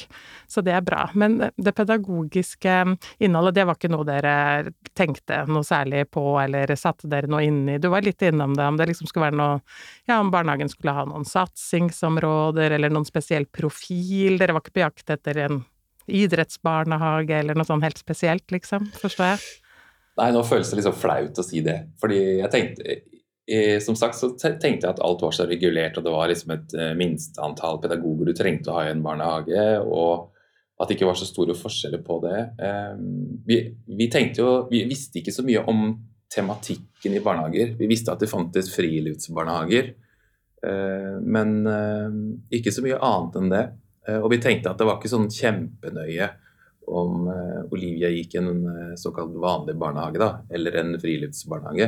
Så 0.50 0.62
det 0.64 0.76
er 0.76 0.86
bra. 0.86 1.08
Men 1.18 1.40
det 1.50 1.74
pedagogiske 1.74 2.76
innholdet, 3.18 3.56
det 3.58 3.66
var 3.66 3.80
ikke 3.80 3.90
noe 3.92 4.06
dere 4.06 4.36
tenkte 4.96 5.42
noe 5.50 5.66
særlig 5.66 6.06
på, 6.14 6.24
eller 6.38 6.70
satte 6.78 7.10
dere 7.10 7.30
noe 7.30 7.42
inn 7.46 7.64
i? 7.68 7.80
Du 7.82 7.90
var 7.90 8.06
litt 8.06 8.22
innom 8.26 8.54
det, 8.54 8.70
om 8.70 8.78
det 8.78 8.90
liksom 8.92 9.10
skulle 9.10 9.30
være 9.30 9.40
noe 9.40 9.60
Ja, 10.08 10.20
om 10.20 10.30
barnehagen 10.32 10.70
skulle 10.70 10.94
ha 10.94 11.04
noen 11.06 11.26
satsingsområder 11.28 12.59
områder 12.60 12.76
eller 12.76 12.90
noen 12.90 13.08
spesiell 13.08 13.46
profil? 13.46 14.38
Dere 14.38 14.52
var 14.52 14.62
ikke 14.62 14.76
på 14.76 14.84
jakt 14.84 15.10
etter 15.10 15.46
en 15.46 15.62
idrettsbarnehage 16.10 17.38
eller 17.38 17.54
noe 17.54 17.66
sånn 17.66 17.82
helt 17.82 17.98
spesielt, 17.98 18.50
liksom? 18.50 18.90
Forstår 19.00 19.34
jeg? 19.34 19.38
Nei, 20.18 20.32
nå 20.32 20.42
føles 20.44 20.70
det 20.70 20.80
liksom 20.80 20.96
flaut 20.98 21.38
å 21.38 21.42
si 21.44 21.62
det. 21.62 21.78
Fordi 22.00 22.40
jeg 22.40 22.50
tenkte 22.50 23.00
Som 23.82 23.96
sagt 23.96 24.14
så 24.14 24.28
tenkte 24.38 24.68
jeg 24.70 24.90
at 24.92 25.00
alt 25.02 25.22
var 25.22 25.32
så 25.34 25.44
regulert, 25.44 25.96
og 25.98 26.04
det 26.04 26.10
var 26.12 26.28
liksom 26.30 26.52
et 26.54 26.74
eh, 26.78 26.92
minsteantall 26.94 27.80
pedagoger 27.82 28.28
du 28.28 28.32
trengte 28.32 28.70
å 28.70 28.76
ha 28.76 28.84
i 28.86 28.92
en 28.92 29.02
barnehage. 29.02 29.80
og 29.82 30.30
at 30.80 30.88
det 30.88 30.94
ikke 30.96 31.08
var 31.08 31.18
så 31.18 31.26
store 31.26 31.52
forskjeller 31.52 32.00
på 32.00 32.20
det. 32.22 32.38
Ehm, 32.62 33.42
vi, 33.44 33.56
vi, 33.84 34.06
tenkte 34.08 34.40
jo, 34.40 34.52
vi 34.70 34.84
visste 34.88 35.18
ikke 35.18 35.34
så 35.34 35.42
mye 35.44 35.60
om 35.68 35.98
tematikken 36.32 37.16
i 37.18 37.20
barnehager. 37.20 37.74
Vi 37.76 37.88
visste 37.90 38.14
at 38.14 38.22
det 38.22 38.30
fantes 38.30 38.70
friluftsbarnehager. 38.72 39.90
Eh, 40.66 41.16
men 41.22 41.66
eh, 41.66 42.08
ikke 42.58 42.72
så 42.74 42.84
mye 42.84 43.00
annet 43.00 43.40
enn 43.40 43.50
det. 43.52 43.64
Eh, 44.08 44.20
og 44.20 44.30
vi 44.32 44.40
tenkte 44.42 44.72
at 44.72 44.80
det 44.80 44.88
var 44.88 44.98
ikke 44.98 45.12
sånn 45.12 45.30
kjempenøye 45.32 46.30
om 46.90 47.28
Olivia 47.70 48.08
gikk 48.10 48.32
i 48.34 48.38
en 48.40 48.64
såkalt 48.98 49.36
vanlig 49.38 49.76
barnehage 49.78 50.18
da, 50.18 50.30
eller 50.50 50.74
en 50.80 50.88
friluftsbarnehage. 50.98 51.86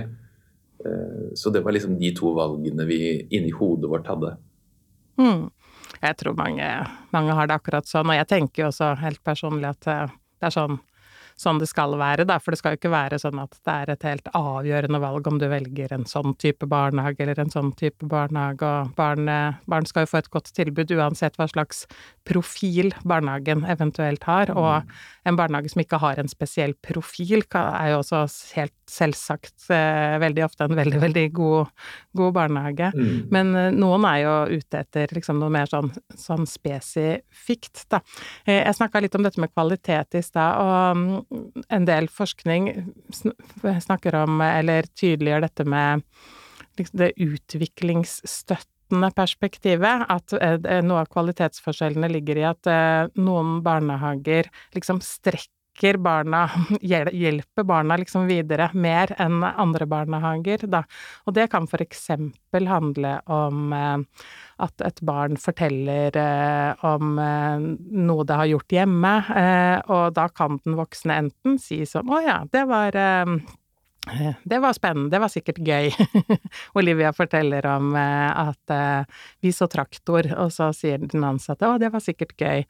Så 1.34 1.50
det 1.50 1.64
var 1.64 1.74
liksom 1.74 1.96
de 1.98 2.12
to 2.14 2.30
valgene 2.36 2.86
vi 2.86 3.00
inni 3.34 3.50
hodet 3.50 3.90
vårt 3.90 4.06
hadde. 4.06 4.30
Mm. 5.18 5.48
Jeg 6.04 6.18
tror 6.20 6.36
mange, 6.38 6.68
mange, 7.10 7.34
har 7.34 7.50
det 7.50 7.56
akkurat 7.56 7.90
sånn, 7.90 8.12
og 8.12 8.20
jeg 8.20 8.28
tenker 8.30 8.62
jo 8.62 8.68
også 8.68 8.92
helt 9.02 9.24
personlig 9.26 9.72
at 9.72 9.88
det 9.88 10.46
er 10.52 10.54
sånn 10.54 10.78
sånn 11.38 11.60
det 11.62 11.68
skal 11.70 11.96
være, 12.00 12.26
da. 12.28 12.38
For 12.42 12.54
det 12.54 12.60
skal 12.60 12.74
jo 12.74 12.80
ikke 12.80 12.94
være 12.94 13.20
sånn 13.22 13.40
at 13.42 13.56
det 13.60 13.74
er 13.74 13.94
et 13.94 14.06
helt 14.08 14.32
avgjørende 14.36 15.02
valg 15.02 15.30
om 15.30 15.40
du 15.40 15.48
velger 15.50 15.94
en 15.94 16.06
sånn 16.08 16.36
type 16.42 16.68
barnehage 16.70 17.24
eller 17.24 17.40
en 17.42 17.52
sånn 17.52 17.72
type 17.78 18.08
barnehage, 18.08 18.66
og 18.66 18.94
barn, 18.98 19.30
barn 19.70 19.88
skal 19.88 20.06
jo 20.06 20.12
få 20.12 20.22
et 20.22 20.32
godt 20.32 20.52
tilbud 20.56 20.92
uansett 20.98 21.38
hva 21.40 21.48
slags 21.50 21.86
profil 22.28 22.92
barnehagen 23.08 23.64
eventuelt 23.68 24.24
har. 24.28 24.52
Og 24.54 24.84
mm. 24.84 24.92
en 25.30 25.38
barnehage 25.38 25.72
som 25.72 25.82
ikke 25.82 26.00
har 26.02 26.20
en 26.20 26.30
spesiell 26.30 26.74
profil, 26.84 27.42
er 27.42 27.92
jo 27.92 28.00
også 28.02 28.24
helt 28.56 28.76
selvsagt 28.92 29.68
eh, 29.72 30.18
veldig 30.22 30.44
ofte 30.44 30.66
en 30.66 30.76
veldig, 30.76 31.00
veldig 31.02 31.24
god, 31.36 31.70
god 32.18 32.34
barnehage. 32.36 32.90
Mm. 32.94 33.12
Men 33.32 33.54
eh, 33.58 33.70
noen 33.74 34.06
er 34.08 34.18
jo 34.24 34.34
ute 34.58 34.82
etter 34.82 35.14
liksom 35.16 35.40
noe 35.40 35.52
mer 35.52 35.70
sånn, 35.70 35.90
sånn 36.18 36.46
spesifikt, 36.50 37.86
da. 37.92 38.02
Eh, 38.44 38.60
jeg 38.60 38.78
snakka 38.78 39.02
litt 39.02 39.16
om 39.18 39.26
dette 39.26 39.40
med 39.42 39.52
kvalitet 39.52 40.18
i 40.18 40.24
stad, 40.24 40.60
og 40.62 40.98
mm, 40.98 41.21
en 41.68 41.88
del 41.88 42.08
forskning 42.12 42.68
snakker 43.82 44.16
om, 44.22 44.40
eller 44.44 44.88
tydeliggjør 44.98 45.46
dette 45.46 45.66
med 45.68 46.04
liksom 46.78 47.02
det 47.02 47.10
utviklingsstøttende 47.20 49.10
perspektivet. 49.16 50.06
At 50.12 50.36
eh, 50.38 50.80
noe 50.84 51.02
av 51.04 51.10
kvalitetsforskjellene 51.12 52.10
ligger 52.12 52.40
i 52.40 52.46
at 52.48 52.70
eh, 52.70 53.10
noen 53.20 53.60
barnehager 53.64 54.50
liksom 54.76 55.02
strekker 55.04 55.61
barna, 55.98 56.50
hjelper 56.80 57.64
barna 57.64 57.96
liksom 57.96 58.26
videre 58.26 58.70
mer 58.74 59.14
enn 59.18 59.42
andre 59.42 59.86
barnehager, 59.86 60.66
da. 60.66 60.82
Og 61.26 61.34
det 61.34 61.48
kan 61.50 61.66
for 61.66 61.82
eksempel 61.82 62.68
handle 62.68 63.20
om 63.26 63.72
eh, 63.72 64.26
at 64.62 64.84
et 64.84 65.00
barn 65.02 65.36
forteller 65.36 66.16
eh, 66.16 66.84
om 66.84 67.18
eh, 67.18 67.58
noe 68.06 68.24
det 68.24 68.36
har 68.36 68.50
gjort 68.52 68.72
hjemme, 68.72 69.14
og 69.88 70.14
da 70.14 70.28
kan 70.28 70.58
den 70.64 70.76
voksne 70.78 71.18
enten 71.24 71.58
si 71.60 71.82
sånn 71.88 72.10
å 72.12 72.20
ja, 72.22 72.42
det 72.52 72.64
var 72.68 72.96
det 74.44 74.58
var 74.58 74.72
spennende, 74.72 75.10
det 75.10 75.18
var 75.22 75.30
sikkert 75.30 75.60
gøy. 75.62 75.92
Olivia 76.78 77.12
forteller 77.14 77.66
om 77.70 77.92
eh, 77.94 78.30
at 78.34 78.72
eh, 78.74 79.20
vi 79.44 79.52
så 79.54 79.68
traktor, 79.70 80.26
og 80.42 80.50
så 80.50 80.72
sier 80.74 80.98
den 80.98 81.22
ansatte 81.22 81.68
å, 81.70 81.76
det 81.78 81.92
var 81.94 82.02
sikkert 82.02 82.34
gøy. 82.34 82.64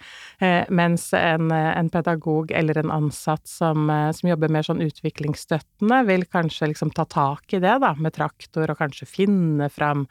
Mens 0.74 1.06
en, 1.16 1.48
en 1.52 1.88
pedagog 1.92 2.50
eller 2.52 2.82
en 2.82 2.92
ansatt 2.92 3.46
som, 3.48 3.88
som, 4.12 4.28
jobber 4.28 4.52
mer 4.52 4.66
sånn 4.66 4.82
utviklingsstøttende, 4.84 6.02
vil 6.08 6.26
kanskje 6.28 6.68
liksom 6.72 6.92
ta 6.92 7.06
tak 7.08 7.54
i 7.56 7.62
det, 7.62 7.78
da, 7.80 7.94
med 7.96 8.12
traktor, 8.16 8.68
og 8.68 8.80
kanskje 8.80 9.08
finne 9.08 9.70
fram 9.72 10.04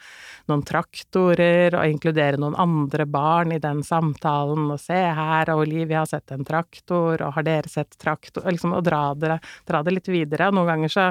noen 0.50 0.66
traktorer, 0.66 1.76
og 1.78 1.94
inkludere 1.94 2.42
noen 2.42 2.58
andre 2.62 3.06
barn 3.06 3.54
i 3.54 3.62
den 3.62 3.84
samtalen, 3.86 4.72
og 4.74 4.82
se 4.82 4.98
her, 4.98 5.54
og 5.54 5.68
Olivia 5.68 6.02
har 6.02 6.10
sett 6.10 6.34
en 6.34 6.48
traktor, 6.48 7.22
og 7.22 7.38
har 7.38 7.48
dere 7.48 7.70
sett 7.72 8.00
traktor, 8.02 8.46
og 8.46 8.58
liksom, 8.58 8.74
og 8.78 8.86
dra 8.88 9.04
det, 9.18 9.38
dra 9.70 9.86
det 9.86 9.98
litt 10.00 10.12
videre. 10.12 10.50
Og 10.50 10.58
noen 10.58 10.74
ganger 10.74 10.96
så 10.96 11.11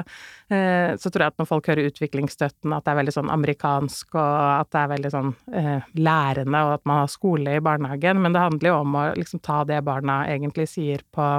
så 0.99 1.09
tror 1.09 1.23
jeg 1.23 1.31
at 1.31 1.39
når 1.39 1.47
folk 1.47 1.69
hører 1.71 1.87
utviklingsstøtten, 1.87 2.73
at 2.75 2.83
det 2.83 2.91
er 2.91 2.99
veldig 2.99 3.13
sånn 3.15 3.31
amerikansk, 3.31 4.17
og 4.17 4.33
at 4.57 4.71
det 4.73 4.81
er 4.81 4.91
veldig 4.91 5.11
sånn 5.13 5.31
eh, 5.55 5.87
lærende, 5.95 6.63
og 6.65 6.73
at 6.75 6.83
man 6.89 7.01
har 7.03 7.13
skole 7.13 7.55
i 7.55 7.63
barnehagen. 7.63 8.19
Men 8.23 8.35
det 8.35 8.43
handler 8.43 8.71
jo 8.71 8.81
om 8.81 8.99
å 8.99 9.05
liksom 9.17 9.43
ta 9.45 9.61
det 9.67 9.79
barna 9.87 10.21
egentlig 10.31 10.67
sier 10.71 11.05
på, 11.15 11.29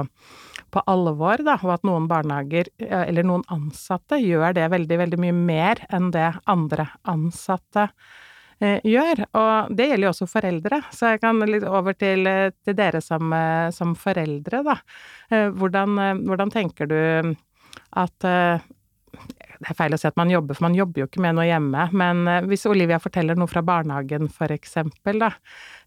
på 0.73 0.83
alvor, 0.89 1.45
da, 1.45 1.59
og 1.61 1.75
at 1.77 1.87
noen 1.87 2.09
barnehager, 2.11 2.71
eller 2.79 3.27
noen 3.27 3.45
ansatte, 3.53 4.21
gjør 4.23 4.57
det 4.57 4.67
veldig, 4.73 4.99
veldig 5.05 5.23
mye 5.27 5.37
mer 5.37 5.85
enn 5.93 6.11
det 6.15 6.31
andre 6.49 6.89
ansatte 7.09 7.87
eh, 8.59 8.81
gjør. 8.81 9.25
Og 9.29 9.77
det 9.77 9.91
gjelder 9.91 10.07
jo 10.07 10.13
også 10.15 10.29
foreldre, 10.33 10.83
så 10.89 11.13
jeg 11.13 11.23
kan 11.23 11.45
litt 11.49 11.69
over 11.69 11.97
til, 11.97 12.25
til 12.65 12.81
dere 12.81 13.03
som, 13.03 13.33
som, 13.75 13.93
foreldre, 13.93 14.65
da. 14.65 14.79
Hvordan, 15.53 16.25
hvordan 16.25 16.51
tenker 16.53 16.89
du 16.89 16.97
at 17.99 18.27
eh, 18.27 18.71
det 19.63 19.71
er 19.71 19.77
feil 19.77 19.95
å 19.95 19.99
si 19.99 20.07
at 20.09 20.17
man 20.19 20.31
jobber, 20.31 20.57
for 20.57 20.65
man 20.65 20.75
jobber 20.75 21.03
jo 21.03 21.07
ikke 21.07 21.21
med 21.23 21.37
noe 21.37 21.45
hjemme. 21.47 21.85
Men 21.95 22.27
eh, 22.29 22.45
hvis 22.49 22.65
Olivia 22.69 22.99
forteller 23.01 23.39
noe 23.39 23.49
fra 23.51 23.63
barnehagen, 23.65 24.29
for 24.33 24.51
eksempel, 24.53 25.21
da. 25.23 25.29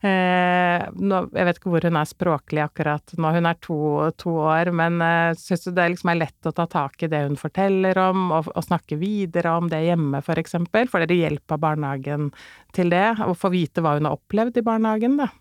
Eh, 0.06 0.86
nå, 0.96 1.20
jeg 1.36 1.48
vet 1.48 1.60
ikke 1.60 1.72
hvor 1.72 1.86
hun 1.88 1.98
er 2.00 2.08
språklig 2.08 2.62
akkurat 2.64 3.14
nå, 3.16 3.30
hun 3.36 3.48
er 3.48 3.60
to, 3.64 3.78
to 4.20 4.34
år, 4.44 4.70
men 4.76 5.00
eh, 5.04 5.30
syns 5.40 5.66
du 5.66 5.72
det 5.76 5.88
liksom 5.92 6.12
er 6.12 6.20
lett 6.20 6.48
å 6.48 6.54
ta 6.56 6.68
tak 6.70 7.04
i 7.04 7.10
det 7.12 7.24
hun 7.24 7.38
forteller 7.40 7.98
om, 8.06 8.28
og, 8.36 8.52
og 8.52 8.66
snakke 8.66 9.00
videre 9.00 9.56
om 9.56 9.70
det 9.72 9.82
hjemme, 9.86 10.22
for 10.24 10.40
eksempel? 10.40 10.88
Får 10.92 11.04
dere 11.04 11.20
hjelp 11.24 11.56
av 11.56 11.64
barnehagen 11.64 12.30
til 12.76 12.92
det, 12.92 13.08
og 13.26 13.36
få 13.40 13.52
vite 13.54 13.84
hva 13.84 13.96
hun 13.98 14.08
har 14.08 14.16
opplevd 14.20 14.60
i 14.60 14.66
barnehagen, 14.66 15.20
da? 15.24 15.32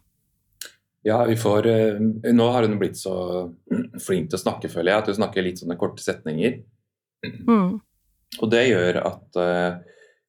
Ja, 1.06 1.26
vi 1.26 1.36
får 1.38 1.68
eh, 1.68 2.00
Nå 2.34 2.48
har 2.50 2.66
hun 2.66 2.80
blitt 2.82 2.98
så 2.98 3.16
flink 4.02 4.32
til 4.32 4.40
å 4.40 4.42
snakke, 4.42 4.72
føler 4.74 4.92
jeg, 4.92 5.04
at 5.04 5.10
hun 5.12 5.20
snakker 5.20 5.46
litt 5.46 5.62
sånne 5.62 5.78
korte 5.78 6.02
setninger. 6.02 6.64
Mm. 7.46 7.76
Og 8.42 8.50
det 8.52 8.64
gjør 8.66 8.98
at 9.06 9.38
uh, 9.38 9.78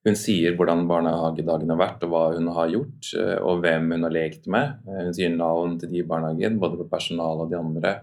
hun 0.06 0.18
sier 0.20 0.54
hvordan 0.56 0.84
barnehagedagen 0.88 1.72
har 1.72 1.80
vært, 1.80 2.04
og 2.04 2.12
hva 2.12 2.20
hun 2.36 2.52
har 2.54 2.68
gjort, 2.74 3.08
uh, 3.16 3.38
og 3.48 3.64
hvem 3.64 3.88
hun 3.96 4.04
har 4.06 4.14
lekt 4.18 4.50
med. 4.52 4.76
Hun 4.84 5.16
sier 5.16 5.32
navn 5.32 5.78
til 5.80 5.94
de 5.94 6.02
i 6.02 6.06
barnehagen, 6.12 6.60
både 6.60 6.78
på 6.82 6.88
personalet 6.92 7.46
og 7.46 7.54
de 7.54 7.60
andre. 7.62 7.96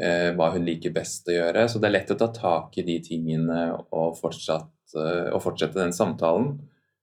hva 0.00 0.46
hun 0.54 0.62
liker 0.64 0.94
best 0.94 1.26
å 1.28 1.34
gjøre. 1.34 1.66
Så 1.68 1.78
det 1.78 1.90
er 1.90 1.92
lett 1.92 2.12
å 2.14 2.16
ta 2.16 2.30
tak 2.32 2.78
i 2.80 2.84
de 2.86 2.94
tingene 3.04 3.66
og, 3.76 4.14
fortsatt, 4.16 4.94
og 4.96 5.42
fortsette 5.44 5.76
den 5.76 5.92
samtalen. 5.92 6.54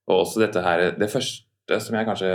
Og 0.08 0.24
også 0.24 0.42
dette 0.42 0.64
her 0.64 0.96
Det 0.98 1.06
første 1.12 1.78
som 1.84 1.94
jeg 1.94 2.08
kanskje 2.08 2.32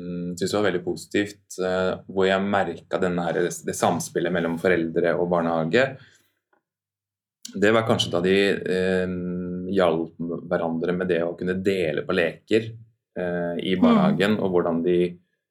um, 0.00 0.32
det 0.38 0.48
var 0.52 0.66
veldig 0.66 0.82
positivt, 0.84 1.44
uh, 1.60 2.00
hvor 2.08 2.28
jeg 2.28 2.46
merka 2.46 3.00
det 3.00 3.76
samspillet 3.76 4.32
mellom 4.34 4.58
foreldre 4.60 5.14
og 5.18 5.28
barnehage. 5.32 5.84
Det 7.54 7.72
var 7.74 7.86
kanskje 7.88 8.12
da 8.12 8.20
de 8.22 8.34
eh, 8.52 9.12
hjalp 9.74 10.20
hverandre 10.46 10.92
med 10.94 11.08
det 11.10 11.18
å 11.24 11.32
kunne 11.34 11.56
dele 11.58 12.04
på 12.06 12.14
leker 12.14 12.68
eh, 12.68 13.56
i 13.58 13.72
mm. 13.74 13.80
barnehagen, 13.82 14.36
mm. 14.36 14.42
og 14.44 14.52
hvordan 14.54 14.82
de 14.84 14.98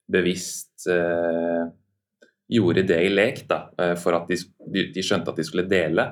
bevisst 0.10 0.88
gjorde 2.50 2.86
det 2.88 3.02
i 3.04 3.10
lek 3.12 3.42
da, 3.50 3.60
for 4.00 4.16
at 4.18 4.32
de, 4.32 4.38
de, 4.96 5.04
skjønte 5.06 5.34
at 5.34 5.42
de 5.42 5.46
skulle 5.46 5.68
dele. 5.70 6.06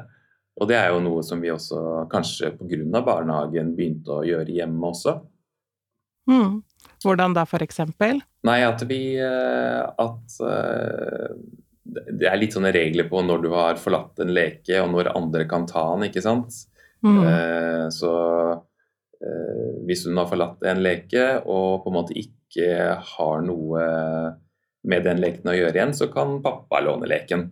Og 0.60 0.70
det 0.70 0.76
er 0.78 0.92
jo 0.92 1.00
noe 1.06 1.24
som 1.26 1.42
vi 1.42 1.50
også 1.54 2.10
kanskje 2.12 2.52
pga. 2.60 3.02
barnehagen 3.06 3.72
begynte 3.78 4.20
å 4.20 4.26
gjøre 4.28 4.54
hjemme 4.60 4.92
også. 4.92 5.16
Mm. 6.28 6.62
Hvordan 7.04 7.36
da, 7.38 7.46
for 7.48 7.64
eksempel? 7.64 8.22
Nei, 8.48 8.60
at 8.66 8.82
vi 8.90 9.02
eh, 9.22 9.82
At 9.84 10.40
eh, 10.44 11.36
det 11.88 12.28
er 12.28 12.40
litt 12.40 12.56
sånne 12.56 12.74
regler 12.76 13.08
på 13.08 13.22
når 13.24 13.44
du 13.46 13.52
har 13.54 13.78
forlatt 13.80 14.20
en 14.24 14.34
leke, 14.36 14.82
og 14.84 14.92
når 14.92 15.14
andre 15.16 15.46
kan 15.48 15.68
ta 15.70 15.86
den, 15.94 16.10
ikke 16.10 16.24
sant. 16.26 16.56
Mm. 17.06 17.22
Eh, 17.24 17.86
så 17.96 18.14
eh, 18.52 19.70
hvis 19.88 20.04
hun 20.10 20.20
har 20.20 20.28
forlatt 20.28 20.66
en 20.68 20.84
leke 20.84 21.30
og 21.46 21.86
på 21.86 21.94
en 21.94 21.98
måte 22.02 22.18
ikke 22.18 22.98
har 23.14 23.46
noe 23.46 23.86
med 24.88 25.04
den 25.06 25.22
leken 25.22 25.52
å 25.52 25.56
gjøre 25.56 25.76
igjen, 25.76 25.96
så 25.96 26.10
kan 26.12 26.40
pappa 26.44 26.82
låne 26.84 27.10
leken. 27.10 27.48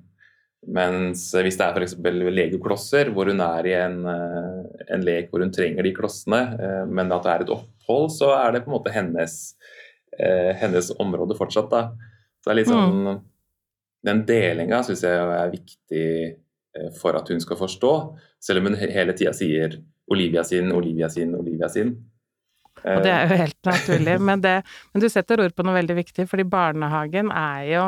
Mens 0.75 1.27
hvis 1.35 1.59
det 1.59 1.67
er 1.67 1.77
f.eks. 1.77 1.97
legoklosser, 2.33 3.11
hvor 3.13 3.29
hun 3.29 3.41
er 3.43 3.69
i 3.69 3.75
en, 3.77 3.99
eh, 4.09 4.64
en, 4.89 5.05
lek 5.05 5.31
hvor 5.31 5.43
hun 5.43 5.53
trenger 5.53 5.85
de 5.85 5.93
klossene, 5.95 6.41
eh, 6.59 6.83
men 6.89 7.13
at 7.13 7.25
det 7.25 7.33
er 7.33 7.45
et 7.45 7.53
opphold, 7.55 8.09
så 8.15 8.31
er 8.37 8.55
det 8.55 8.63
på 8.65 8.71
en 8.71 8.77
måte 8.77 8.93
hennes, 8.93 9.37
eh, 10.17 10.51
hennes 10.61 10.91
område 11.01 11.37
fortsatt. 11.37 11.69
da. 11.71 11.83
Så 12.39 12.49
det 12.49 12.53
er 12.55 12.61
litt 12.61 12.73
sånn 12.73 12.99
mm. 13.07 13.23
Den 14.05 14.19
delinga 14.21 14.83
syns 14.85 14.99
jeg 15.01 15.17
er 15.17 15.47
viktig 15.49 16.07
for 16.99 17.17
at 17.17 17.29
hun 17.31 17.39
skal 17.41 17.57
forstå, 17.57 17.93
selv 18.43 18.61
om 18.61 18.67
hun 18.69 18.75
hele 18.77 19.15
tida 19.17 19.31
sier 19.33 19.79
Olivia 20.13 20.43
sin, 20.45 20.69
Olivia 20.75 21.09
sin, 21.09 21.31
Olivia 21.33 21.69
sin. 21.73 21.95
Og 22.83 23.01
det 23.01 23.09
er 23.09 23.25
jo 23.25 23.39
helt 23.39 23.57
naturlig. 23.65 24.19
Men, 24.21 24.43
det, 24.43 24.59
men 24.93 25.01
du 25.01 25.07
setter 25.09 25.41
ord 25.41 25.55
på 25.57 25.65
noe 25.65 25.77
veldig 25.79 25.97
viktig, 25.97 26.27
fordi 26.29 26.45
barnehagen 26.49 27.31
er 27.33 27.63
jo 27.71 27.87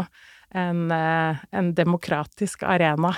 en, 0.55 0.91
eh, 0.91 1.37
en, 1.51 1.73
demokratisk 1.75 2.63
arena. 2.63 3.11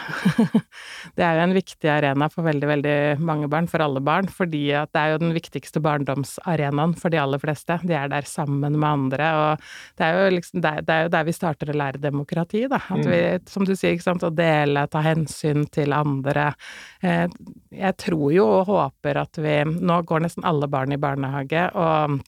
det 1.15 1.24
er 1.24 1.38
jo 1.38 1.43
en 1.43 1.53
viktig 1.53 1.89
arena 1.91 2.29
for 2.31 2.48
veldig, 2.48 2.67
veldig 2.71 2.95
mange 3.21 3.50
barn, 3.51 3.67
for 3.69 3.83
alle 3.86 4.01
barn, 4.01 4.29
fordi 4.33 4.63
at 4.77 4.91
det 4.95 5.01
er 5.03 5.13
jo 5.13 5.21
den 5.21 5.36
viktigste 5.36 5.81
barndomsarenaen 5.86 6.95
for 6.98 7.13
de 7.13 7.21
aller 7.21 7.41
fleste. 7.41 7.77
De 7.86 7.93
er 7.93 8.09
der 8.12 8.25
sammen 8.29 8.79
med 8.79 8.89
andre, 8.89 9.29
og 9.38 9.69
det 10.00 10.07
er 10.07 10.17
jo 10.17 10.33
liksom 10.39 10.63
det 10.65 10.74
er, 10.81 11.05
jo 11.05 11.13
der 11.13 11.29
vi 11.29 11.38
starter 11.38 11.71
å 11.74 11.77
lære 11.83 12.01
demokrati, 12.01 12.65
da. 12.71 12.81
At 12.89 13.05
vi, 13.05 13.21
mm. 13.38 13.48
som 13.53 13.67
du 13.67 13.75
sier, 13.75 13.93
ikke 13.93 14.09
sant, 14.09 14.25
å 14.25 14.33
dele, 14.33 14.88
ta 14.89 15.03
hensyn 15.05 15.67
til 15.69 15.93
andre. 15.95 16.50
Eh, 17.05 17.27
jeg 17.77 18.00
tror 18.01 18.27
jo 18.33 18.50
og 18.50 18.67
håper 18.69 19.19
at 19.21 19.38
vi 19.39 19.57
Nå 19.69 20.00
går 20.07 20.24
nesten 20.24 20.45
alle 20.48 20.67
barn 20.71 20.93
i 20.93 21.00
barnehage, 21.00 21.67
og 21.77 22.19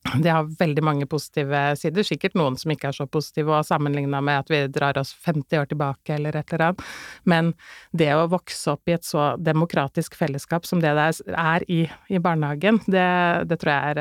det 0.00 0.30
har 0.32 0.48
veldig 0.58 0.82
mange 0.82 1.06
positive 1.06 1.58
sider, 1.76 2.04
sikkert 2.06 2.36
noen 2.38 2.54
som 2.58 2.72
ikke 2.72 2.88
er 2.88 2.96
så 2.96 3.04
positive, 3.10 3.52
og 3.52 3.66
sammenligna 3.68 4.22
med 4.24 4.42
at 4.42 4.50
vi 4.50 4.60
drar 4.72 4.96
oss 4.98 5.12
50 5.26 5.60
år 5.60 5.68
tilbake 5.68 6.14
eller 6.16 6.38
et 6.40 6.54
eller 6.54 6.70
annet, 6.70 6.84
men 7.28 7.50
det 7.92 8.08
å 8.16 8.24
vokse 8.32 8.72
opp 8.72 8.88
i 8.88 8.94
et 8.96 9.04
så 9.04 9.34
demokratisk 9.36 10.16
fellesskap 10.16 10.64
som 10.66 10.80
det 10.80 10.94
det 10.96 11.34
er 11.36 11.66
i, 11.68 11.82
i 12.08 12.20
barnehagen, 12.22 12.80
det, 12.88 13.10
det, 13.50 13.60
tror 13.60 13.74
jeg 13.74 13.92
er 13.92 14.00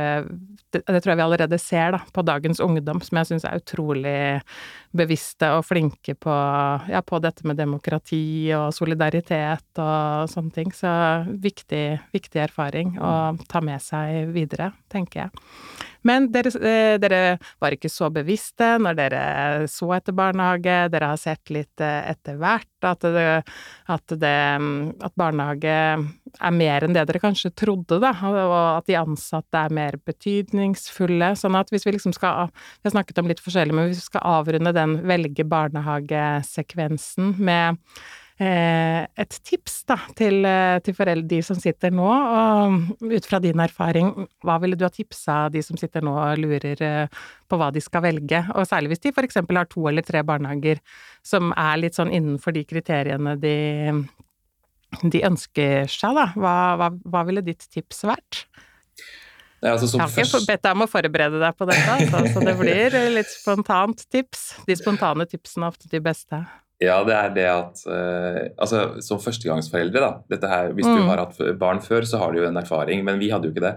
det, 0.72 0.82
det, 0.88 1.01
tror 1.01 1.12
jeg 1.12 1.20
vi 1.20 1.25
allerede 1.27 1.60
ser 1.62 1.91
da, 1.98 2.01
på 2.15 2.24
dagens 2.25 2.63
ungdom, 2.63 3.03
som 3.03 3.20
jeg 3.20 3.32
syns 3.34 3.48
er 3.50 3.60
utrolig 3.60 4.22
bevisste 4.96 5.51
og 5.58 5.68
flinke 5.68 6.15
på, 6.18 6.38
ja, 6.89 7.03
på 7.06 7.20
dette 7.22 7.46
med 7.46 7.60
demokrati 7.60 8.50
og 8.58 8.72
solidaritet 8.74 9.84
og 9.84 10.32
sånne 10.32 10.56
ting. 10.56 10.74
Så 10.74 10.89
viktig, 11.44 11.84
viktig 12.15 12.41
erfaring 12.48 12.96
å 12.98 13.36
ta 13.51 13.62
med 13.62 13.84
seg 13.84 14.32
videre, 14.34 14.72
tenker 14.89 15.27
jeg. 15.27 15.46
Men 16.10 16.30
dere, 16.34 16.51
eh, 16.58 16.96
dere, 17.01 17.38
var 17.62 17.75
ikke 17.75 17.92
så 17.92 18.10
bevisste 18.13 18.72
når 18.82 18.98
dere 18.98 19.24
så 19.72 19.92
etter 19.98 20.16
barnehage, 20.18 20.78
dere 20.94 21.12
har 21.12 21.20
sett 21.22 21.51
litt 21.54 21.84
eh, 21.84 22.10
etter 22.12 22.39
hvert 22.39 22.88
at, 22.88 23.04
det, 23.04 23.25
at, 23.92 24.16
det, 24.22 24.36
at 25.06 25.18
barnehage 25.20 25.75
er 25.75 26.56
mer 26.56 26.86
enn 26.86 26.96
det 26.96 27.06
dere 27.10 27.22
kanskje 27.22 27.51
trodde, 27.58 28.00
da, 28.01 28.13
og 28.24 28.56
at 28.80 28.88
de 28.89 28.98
ansatte 29.00 29.66
er 29.66 29.75
mer 29.75 30.00
betydningsfulle. 30.08 31.34
Sånn 31.39 31.58
at 31.60 31.74
hvis 31.74 31.86
vi 31.88 31.96
liksom 31.98 32.16
skal 32.16 32.50
Vi 32.50 32.88
har 32.88 32.94
snakket 32.94 33.20
om 33.22 33.28
litt 33.30 33.42
forskjellig, 33.44 33.75
men 33.75 33.89
hvis 33.89 34.01
vi 34.04 34.10
skal 34.10 34.25
avrunde 34.39 34.74
den 34.75 35.00
velge 35.08 35.44
barnehagesekvensen 35.48 37.36
med 37.38 37.80
et 38.39 39.36
tips 39.43 39.81
da, 39.89 39.98
til, 40.15 40.46
eh, 40.48 40.77
til 40.84 40.96
foreldre, 40.96 41.27
de 41.27 41.41
som 41.43 41.58
sitter 41.60 41.91
nå, 41.91 42.08
og 42.08 43.01
ut 43.03 43.25
fra 43.27 43.41
din 43.43 43.60
erfaring, 43.60 44.13
hva 44.48 44.55
ville 44.63 44.77
du 44.79 44.86
ha 44.86 44.91
tipsa 44.93 45.41
de 45.51 45.63
som 45.65 45.79
sitter 45.79 46.05
nå 46.05 46.13
og 46.15 46.39
lurer 46.39 46.84
eh, 46.86 47.17
på 47.51 47.60
hva 47.60 47.67
de 47.75 47.84
skal 47.84 48.05
velge, 48.05 48.39
og 48.55 48.67
særlig 48.69 48.93
hvis 48.93 49.03
de 49.03 49.12
eksempel 49.27 49.60
har 49.60 49.67
to 49.67 49.84
eller 49.91 50.05
tre 50.08 50.24
barnehager 50.24 50.79
som 51.25 51.51
er 51.51 51.81
litt 51.81 52.00
sånn 52.00 52.13
innenfor 52.15 52.55
de 52.55 52.63
kriteriene 52.69 53.36
de, 53.41 53.58
de 55.03 55.24
ønsker 55.27 55.91
seg, 55.91 56.15
da, 56.15 56.30
hva, 56.39 56.56
hva, 56.80 56.89
hva 57.12 57.25
ville 57.28 57.43
ditt 57.43 57.67
tips 57.67 58.06
vært? 58.08 58.45
Nei, 59.60 59.73
altså, 59.73 59.91
jeg 59.91 59.99
har 59.99 60.15
ikke 60.15 60.30
først... 60.32 60.47
bedt 60.47 60.63
deg 60.63 60.78
om 60.78 60.86
å 60.86 60.88
forberede 60.88 61.43
deg 61.43 61.60
på 61.60 61.67
dette, 61.67 61.99
altså, 61.99 62.23
så 62.32 62.47
det 62.47 62.56
blir 62.56 62.95
litt 63.12 63.28
spontant 63.34 64.08
tips. 64.08 64.47
De 64.63 64.80
spontane 64.80 65.28
tipsene 65.28 65.67
er 65.67 65.75
ofte 65.75 65.91
de 65.91 65.99
beste. 65.99 66.39
Ja, 66.80 67.02
det 67.04 67.15
er 67.15 67.32
det 67.36 67.48
at 67.52 67.82
uh, 67.92 68.44
Altså, 68.56 68.84
som 69.04 69.20
førstegangsforeldre, 69.22 70.00
da. 70.00 70.12
Dette 70.32 70.52
her, 70.52 70.72
hvis 70.76 70.88
mm. 70.88 70.96
du 70.96 71.10
har 71.10 71.24
hatt 71.26 71.42
barn 71.60 71.84
før, 71.84 72.08
så 72.08 72.22
har 72.22 72.32
du 72.32 72.39
jo 72.42 72.48
en 72.48 72.62
erfaring, 72.62 73.04
men 73.08 73.20
vi 73.20 73.32
hadde 73.34 73.50
jo 73.50 73.56
ikke 73.56 73.65
det. 73.65 73.76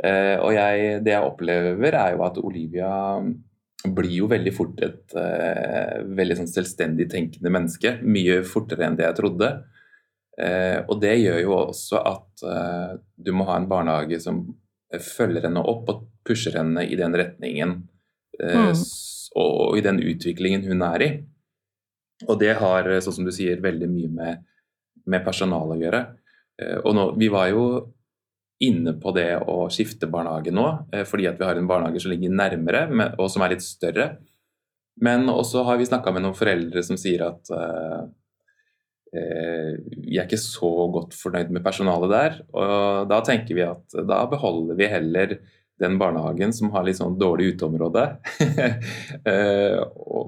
Uh, 0.00 0.36
og 0.42 0.54
jeg, 0.56 0.98
det 1.06 1.14
jeg 1.14 1.28
opplever, 1.28 1.94
er 1.94 2.16
jo 2.16 2.24
at 2.26 2.40
Olivia 2.42 2.92
blir 3.96 4.12
jo 4.12 4.26
veldig 4.28 4.52
fort 4.52 4.82
et 4.84 5.14
uh, 5.16 6.00
veldig 6.18 6.40
sånn 6.40 6.50
selvstendig 6.50 7.06
tenkende 7.12 7.54
menneske. 7.54 7.98
Mye 8.02 8.40
fortere 8.48 8.88
enn 8.88 8.98
det 8.98 9.06
jeg 9.08 9.20
trodde. 9.22 9.54
og 10.40 10.94
det 11.02 11.16
gjør 11.20 11.38
jo 11.42 11.50
også 11.52 11.98
at 12.08 12.42
du 13.20 13.28
må 13.36 13.44
ha 13.44 13.58
en 13.60 13.66
barnehage 13.68 14.16
som 14.22 14.38
følger 15.04 15.44
henne 15.44 15.60
opp 15.60 15.90
og 15.92 16.06
pusher 16.24 16.54
henne 16.56 16.86
i 16.88 16.96
den 16.96 17.12
retningen 17.12 17.74
mm. 18.40 18.70
og 19.36 19.76
i 19.76 19.82
den 19.84 20.00
utviklingen 20.00 20.64
hun 20.64 20.86
er 20.86 21.04
i. 21.04 21.10
Og 22.28 22.38
det 22.40 22.54
har, 22.58 22.88
eh, 22.88 23.00
sånn 23.00 23.16
som 23.20 23.24
du 23.26 23.32
sier, 23.32 23.62
veldig 23.62 23.88
mye 23.88 24.10
med, 24.12 24.44
med 25.06 25.24
personalet 25.24 25.76
å 25.76 25.80
gjøre. 25.84 26.02
Eh, 26.60 26.78
og 26.84 26.94
nå, 26.96 27.06
vi 27.20 27.30
var 27.32 27.48
jo 27.52 27.64
inne 28.60 28.92
på 29.00 29.14
det 29.16 29.30
å 29.48 29.62
skifte 29.72 30.10
barnehage 30.10 30.52
nå, 30.52 30.66
eh, 30.92 31.06
fordi 31.08 31.28
at 31.30 31.38
vi 31.40 31.48
har 31.48 31.56
en 31.56 31.70
barnehage 31.70 32.02
som 32.02 32.12
ligger 32.12 32.34
nærmere, 32.34 33.14
og 33.16 33.30
som 33.32 33.44
er 33.44 33.54
litt 33.54 33.64
større. 33.64 34.10
Men 35.00 35.30
også 35.32 35.64
har 35.64 35.78
vi 35.80 35.88
snakka 35.88 36.12
med 36.12 36.26
noen 36.26 36.36
foreldre 36.36 36.82
som 36.84 36.98
sier 37.00 37.22
at 37.24 37.48
vi 39.10 40.18
er 40.20 40.26
ikke 40.26 40.38
så 40.38 40.68
godt 40.92 41.16
fornøyd 41.18 41.48
med 41.50 41.64
personalet 41.64 42.12
der. 42.12 42.36
Og 42.52 43.08
da 43.10 43.16
tenker 43.26 43.56
vi 43.56 43.64
at 43.64 43.96
da 44.06 44.20
beholder 44.30 44.76
vi 44.78 44.90
heller 44.92 45.32
den 45.80 45.98
barnehagen 46.00 46.52
som 46.52 46.72
har 46.74 46.84
litt 46.86 46.98
sånn 47.00 47.18
dårlig 47.20 47.54
uteområde, 47.54 48.06
eh, 49.32 49.78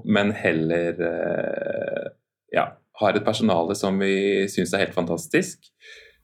men 0.05 0.33
heller 0.35 1.03
eh, 1.09 2.07
ja, 2.53 2.65
har 3.01 3.17
et 3.17 3.25
personale 3.25 3.75
som 3.77 3.99
vi 4.01 4.47
syns 4.51 4.73
er 4.73 4.85
helt 4.85 4.97
fantastisk. 4.97 5.69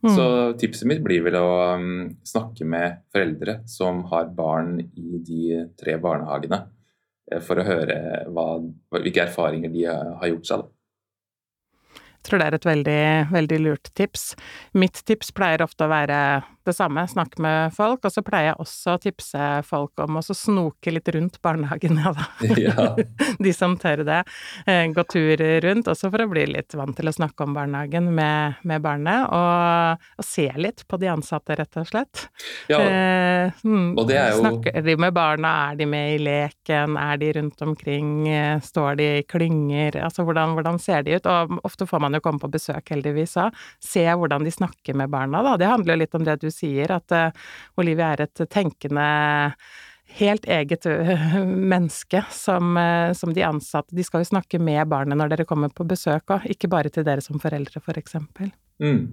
Mm. 0.03 0.15
Så 0.15 0.25
tipset 0.61 0.87
mitt 0.87 1.01
blir 1.03 1.25
vel 1.25 1.35
å 1.35 1.47
um, 1.75 1.87
snakke 2.23 2.63
med 2.63 3.01
foreldre 3.11 3.57
som 3.67 4.05
har 4.13 4.29
barn 4.31 4.77
i 4.79 5.19
de 5.27 5.65
tre 5.79 5.97
barnehagene, 5.99 6.61
uh, 7.33 7.39
for 7.43 7.59
å 7.59 7.67
høre 7.67 7.97
hva, 8.31 8.49
hvilke 8.95 9.25
erfaringer 9.25 9.73
de 9.73 9.87
har 9.89 10.29
gjort 10.31 10.51
seg. 10.51 10.63
Da. 10.63 10.75
Jeg 12.19 12.27
tror 12.27 12.41
det 12.41 12.47
er 12.47 12.55
et 12.55 12.67
veldig, 12.67 13.03
veldig 13.31 13.59
lurt 13.63 13.91
tips. 13.95 14.23
Mitt 14.75 14.99
tips 15.07 15.31
pleier 15.35 15.63
ofte 15.63 15.87
å 15.87 15.91
være 15.91 16.17
det 16.67 16.73
samme, 16.75 17.05
snakke 17.07 17.41
med 17.41 17.73
folk, 17.75 18.03
og 18.03 18.11
så 18.11 18.23
pleier 18.25 18.51
jeg 18.51 18.59
også 18.59 18.95
å 18.95 19.01
tipse 19.01 19.47
folk 19.67 20.03
om 20.03 20.19
å 20.19 20.23
snoke 20.25 20.91
litt 20.91 21.07
rundt 21.15 21.39
barnehagen, 21.45 21.99
ja 22.03 22.13
da. 22.15 22.27
Ja. 22.59 22.87
De 23.45 23.53
som 23.55 23.77
tør 23.79 24.03
det. 24.07 24.19
Eh, 24.67 24.83
gå 24.93 25.05
tur 25.09 25.43
rundt, 25.63 25.87
også 25.91 26.11
for 26.11 26.25
å 26.25 26.29
bli 26.31 26.43
litt 26.51 26.75
vant 26.75 26.97
til 26.97 27.09
å 27.09 27.15
snakke 27.15 27.45
om 27.45 27.55
barnehagen 27.55 28.11
med, 28.15 28.59
med 28.67 28.83
barnet, 28.83 29.29
og, 29.31 30.03
og, 30.19 30.27
se 30.27 30.49
litt 30.59 30.83
på 30.89 30.99
de 31.01 31.09
ansatte, 31.11 31.55
rett 31.57 31.79
og 31.79 31.87
slett. 31.87 32.25
Ja, 32.71 32.81
eh, 32.83 33.63
hmm, 33.63 33.95
og 33.95 34.09
det 34.11 34.19
er 34.19 34.33
jo 34.33 34.43
Snakker 34.43 34.83
de 34.83 34.95
med 34.99 35.15
barna, 35.15 35.53
er 35.69 35.79
de 35.79 35.87
med 35.89 36.13
i 36.15 36.19
leken, 36.21 36.95
er 36.99 37.19
de 37.21 37.31
rundt 37.39 37.63
omkring, 37.63 38.11
eh, 38.31 38.59
står 38.63 38.99
de 38.99 39.09
i 39.19 39.25
klynger, 39.27 39.99
altså 40.03 40.23
hvordan, 40.27 40.55
hvordan 40.57 40.79
ser 40.81 41.07
de 41.07 41.17
ut? 41.17 41.27
Og 41.29 41.59
ofte 41.67 41.87
får 41.89 42.01
man 42.03 42.09
man 42.09 42.17
jo 42.17 42.25
komme 42.25 42.41
på 42.41 42.49
besøk, 42.51 42.89
heldigvis 42.93 43.37
òg. 43.39 43.55
Se 43.83 44.03
hvordan 44.03 44.45
de 44.45 44.53
snakker 44.53 44.97
med 44.97 45.11
barna, 45.13 45.43
da. 45.45 45.55
Det 45.59 45.69
handler 45.69 45.95
jo 45.95 46.01
litt 46.03 46.17
om 46.17 46.25
det 46.25 46.39
du 46.41 46.48
sier, 46.53 46.91
at 46.95 47.15
uh, 47.15 47.47
Olivia 47.81 48.13
er 48.13 48.25
et 48.27 48.43
tenkende 48.49 49.05
helt 50.19 50.47
eget 50.49 50.87
menneske 51.73 52.23
som, 52.33 52.73
som, 53.13 53.33
de 53.35 53.43
ansatte 53.45 53.93
De 53.93 54.01
skal 54.01 54.23
jo 54.23 54.31
snakke 54.31 54.57
med 54.57 54.81
barnet 54.89 55.19
når 55.19 55.35
dere 55.35 55.45
kommer 55.45 55.69
på 55.69 55.85
besøk 55.85 56.33
òg, 56.33 56.47
ikke 56.49 56.71
bare 56.71 56.89
til 56.89 57.05
dere 57.05 57.21
som 57.21 57.37
foreldre, 57.41 57.77
f.eks. 57.77 58.17
For 58.17 58.49
mm. 58.81 59.03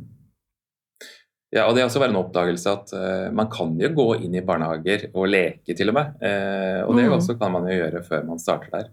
Ja, 1.55 1.65
og 1.69 1.77
det 1.77 1.83
er 1.83 1.87
også 1.87 2.01
bare 2.03 2.11
en 2.11 2.19
oppdagelse 2.19 2.73
at 2.73 2.93
uh, 2.97 3.27
man 3.35 3.49
kan 3.53 3.77
jo 3.81 3.91
gå 3.95 4.07
inn 4.27 4.35
i 4.35 4.45
barnehager 4.45 5.07
og 5.13 5.29
leke, 5.31 5.77
til 5.79 5.93
og 5.93 5.97
med. 5.97 6.17
Uh, 6.19 6.83
og 6.89 6.97
det 6.99 7.07
mm. 7.07 7.15
også 7.17 7.37
kan 7.41 7.55
man 7.55 7.69
jo 7.71 7.77
gjøre 7.79 8.03
før 8.07 8.25
man 8.27 8.43
starter 8.43 8.73
der. 8.73 8.89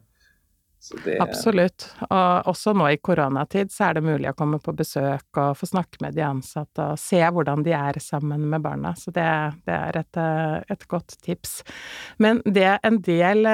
Det... 0.91 1.15
Absolutt. 1.23 1.87
Og 2.09 2.49
også 2.51 2.73
nå 2.75 2.89
i 2.91 2.99
koronatid 2.99 3.71
så 3.71 3.87
er 3.87 3.97
det 3.97 4.05
mulig 4.05 4.29
å 4.31 4.35
komme 4.37 4.59
på 4.63 4.73
besøk 4.75 5.39
og 5.39 5.57
få 5.59 5.69
snakke 5.69 6.01
med 6.03 6.17
de 6.17 6.25
ansatte 6.27 6.89
og 6.93 6.99
se 6.99 7.21
hvordan 7.23 7.63
de 7.63 7.75
er 7.77 7.99
sammen 8.03 8.47
med 8.51 8.63
barna. 8.65 8.93
Så 8.99 9.13
det, 9.15 9.27
det 9.67 9.77
er 9.77 10.01
et, 10.01 10.21
et, 10.67 10.87
godt 10.91 11.15
tips. 11.23 11.61
Men 12.19 12.41
det 12.45 12.67
en 12.83 12.99
del 13.05 13.47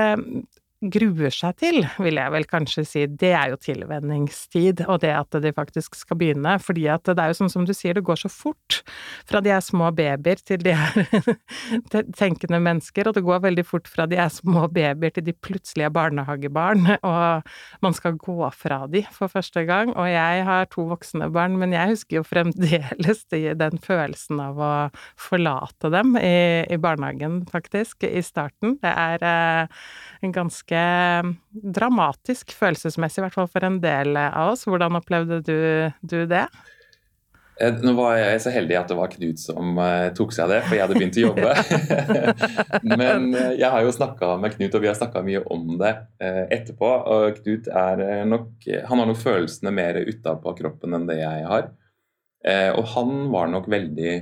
gruer 0.80 1.34
seg 1.34 1.58
til, 1.60 1.82
vil 2.00 2.16
jeg 2.16 2.32
vel 2.32 2.46
kanskje 2.48 2.84
si, 2.88 3.02
det 3.20 3.34
er 3.36 3.52
jo 3.52 3.58
tilvenningstid, 3.60 4.86
og 4.88 5.02
det 5.04 5.12
at 5.12 5.36
de 5.44 5.52
faktisk 5.56 5.98
skal 6.00 6.20
begynne. 6.22 6.56
Fordi 6.64 6.86
at 6.92 7.04
det 7.04 7.20
er 7.20 7.34
jo 7.34 7.40
sånn 7.42 7.52
som 7.52 7.66
du 7.68 7.74
sier, 7.76 7.98
det 7.98 8.06
går 8.08 8.22
så 8.22 8.32
fort 8.32 8.80
fra 9.28 9.42
de 9.44 9.52
er 9.52 9.64
små 9.64 9.90
babyer 9.96 10.40
til 10.40 10.64
de 10.64 10.72
er 10.72 11.34
tenkende 12.22 12.62
mennesker, 12.64 13.10
og 13.10 13.18
det 13.18 13.26
går 13.28 13.44
veldig 13.44 13.66
fort 13.68 13.90
fra 13.92 14.08
de 14.10 14.20
er 14.24 14.32
små 14.32 14.70
babyer 14.72 15.12
til 15.18 15.28
de 15.28 15.36
plutselig 15.36 15.90
er 15.90 15.94
barnehagebarn, 15.96 16.88
og 17.12 17.52
man 17.84 17.98
skal 17.98 18.16
gå 18.20 18.40
fra 18.56 18.86
de 18.88 19.04
for 19.16 19.32
første 19.32 19.66
gang. 19.68 19.92
Og 20.00 20.08
jeg 20.08 20.48
har 20.48 20.72
to 20.72 20.88
voksne 20.90 21.28
barn, 21.36 21.60
men 21.60 21.76
jeg 21.76 21.96
husker 21.96 22.22
jo 22.22 22.26
fremdeles 22.28 23.26
den 23.30 23.84
følelsen 23.84 24.40
av 24.42 24.64
å 24.64 24.72
forlate 25.20 25.92
dem 25.92 26.16
i, 26.16 26.64
i 26.72 26.80
barnehagen, 26.80 27.42
faktisk, 27.52 28.08
i 28.08 28.24
starten. 28.24 28.78
Det 28.80 28.96
er 28.96 29.28
eh, 29.28 29.80
en 30.24 30.34
ganske 30.36 30.69
dramatisk 30.70 32.54
følelsesmessig, 32.58 33.22
i 33.22 33.26
hvert 33.26 33.38
fall 33.38 33.50
for 33.52 33.66
en 33.66 33.80
del 33.84 34.18
av 34.20 34.54
oss. 34.54 34.68
Hvordan 34.70 35.00
opplevde 35.00 35.42
du, 35.46 35.58
du 36.06 36.20
det? 36.30 36.46
Eh, 37.60 37.76
nå 37.84 37.92
var 37.98 38.16
jeg 38.16 38.40
så 38.44 38.52
heldig 38.56 38.78
at 38.80 38.92
det 38.92 38.96
var 38.96 39.12
Knut 39.12 39.42
som 39.42 39.80
uh, 39.80 40.08
tok 40.16 40.32
seg 40.32 40.46
av 40.46 40.54
det, 40.54 40.60
for 40.68 40.78
jeg 40.78 40.84
hadde 40.86 40.96
begynt 40.96 41.20
å 41.20 41.26
jobbe. 41.26 41.56
Men 43.02 43.28
uh, 43.36 43.52
jeg 43.52 43.68
har 43.74 43.84
jo 43.84 43.96
snakka 43.96 44.32
med 44.40 44.56
Knut, 44.56 44.78
og 44.78 44.86
vi 44.86 44.90
har 44.92 44.98
snakka 44.98 45.24
mye 45.26 45.44
om 45.52 45.76
det 45.82 45.94
etterpå. 46.56 46.94
Og 47.16 47.42
Knut 47.42 47.68
er 47.68 48.24
nok 48.30 48.68
Han 48.90 49.04
har 49.04 49.10
nok 49.10 49.20
følelsene 49.20 49.74
mer 49.76 50.00
utapå 50.08 50.56
kroppen 50.62 50.96
enn 50.96 51.08
det 51.10 51.20
jeg 51.20 51.46
har. 51.50 51.72
og 52.80 52.86
han 52.94 53.10
var 53.34 53.50
nok 53.52 53.68
veldig 53.72 54.14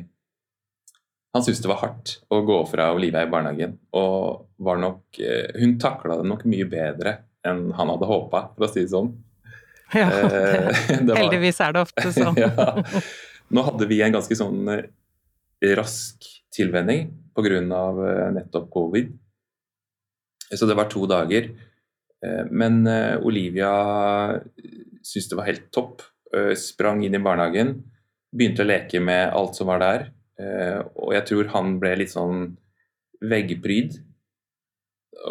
Han 1.38 1.46
syntes 1.46 1.62
det 1.62 1.70
var 1.70 1.84
hardt 1.84 2.18
å 2.34 2.42
gå 2.46 2.58
fra 2.72 2.90
Olivia 2.98 3.22
i 3.24 3.30
barnehagen. 3.30 3.78
Og 3.94 4.48
var 4.58 4.82
nok 4.82 5.20
Hun 5.58 5.76
takla 5.78 6.18
det 6.18 6.26
nok 6.26 6.48
mye 6.50 6.66
bedre 6.70 7.20
enn 7.48 7.68
han 7.78 7.92
hadde 7.94 8.10
håpa, 8.10 8.42
for 8.56 8.68
å 8.68 8.72
si 8.72 8.84
det 8.84 8.92
sånn. 8.92 9.12
Ja, 9.96 10.10
det, 10.32 10.74
det 11.06 11.12
var, 11.12 11.22
heldigvis 11.22 11.62
er 11.64 11.76
det 11.76 11.86
ofte 11.86 12.12
sånn. 12.16 12.40
ja. 12.44 12.74
Nå 13.48 13.64
hadde 13.70 13.88
vi 13.90 14.02
en 14.04 14.18
ganske 14.18 14.38
sånn 14.38 14.74
eh, 14.74 15.72
rask 15.78 16.28
tilvenning 16.54 17.08
pga. 17.38 17.62
Eh, 17.62 18.28
nettopp 18.36 18.70
covid. 18.74 19.14
Så 20.48 20.68
det 20.68 20.78
var 20.80 20.92
to 20.92 21.06
dager. 21.10 21.52
Eh, 22.24 22.44
men 22.52 22.84
Olivia 23.24 23.72
syntes 25.02 25.32
det 25.32 25.40
var 25.40 25.52
helt 25.52 25.70
topp. 25.72 26.04
Sprang 26.60 27.06
inn 27.08 27.16
i 27.16 27.24
barnehagen, 27.24 27.70
begynte 28.36 28.66
å 28.66 28.68
leke 28.68 29.00
med 29.00 29.30
alt 29.32 29.56
som 29.56 29.70
var 29.70 29.80
der. 29.80 30.10
Og 30.38 31.14
jeg 31.16 31.26
tror 31.26 31.48
han 31.56 31.78
ble 31.82 31.96
litt 31.98 32.12
sånn 32.14 32.52
veggpryd. 33.26 33.96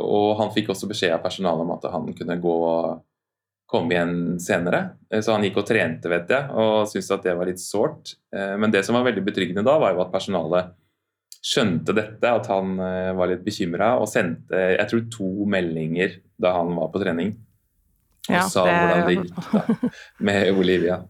Og 0.02 0.32
han 0.40 0.50
fikk 0.54 0.72
også 0.74 0.88
beskjed 0.90 1.14
av 1.14 1.22
personalet 1.22 1.62
om 1.62 1.74
at 1.76 1.86
han 1.92 2.08
kunne 2.16 2.38
gå 2.42 2.56
komme 3.66 3.94
igjen 3.94 4.40
senere. 4.40 4.82
Eh, 5.10 5.20
så 5.20 5.34
han 5.34 5.44
gikk 5.46 5.60
og 5.60 5.68
trente, 5.68 6.10
vet 6.10 6.30
jeg, 6.32 6.50
og 6.54 6.86
syntes 6.90 7.12
at 7.16 7.26
det 7.26 7.36
var 7.38 7.50
litt 7.50 7.62
sårt. 7.62 8.14
Eh, 8.34 8.54
men 8.60 8.72
det 8.74 8.84
som 8.86 8.96
var 8.96 9.06
veldig 9.08 9.24
betryggende 9.26 9.66
da, 9.66 9.76
var 9.82 9.94
jo 9.94 10.04
at 10.04 10.12
personalet 10.14 10.72
skjønte 11.46 11.94
dette, 11.94 12.30
at 12.30 12.48
han 12.50 12.78
eh, 12.82 13.10
var 13.18 13.30
litt 13.30 13.44
bekymra, 13.46 13.96
og 14.00 14.08
sendte 14.10 14.62
jeg 14.76 14.90
tror 14.90 15.04
to 15.12 15.32
meldinger 15.50 16.20
da 16.42 16.56
han 16.58 16.72
var 16.78 16.90
på 16.94 17.02
trening. 17.02 17.34
Og 18.26 18.34
ja, 18.34 18.46
sa 18.50 18.64
det... 18.66 18.78
hvordan 18.80 19.04
det 19.06 19.16
gikk 19.16 19.36
da, 19.52 19.92
med 20.30 20.62
Olivia. 20.62 21.02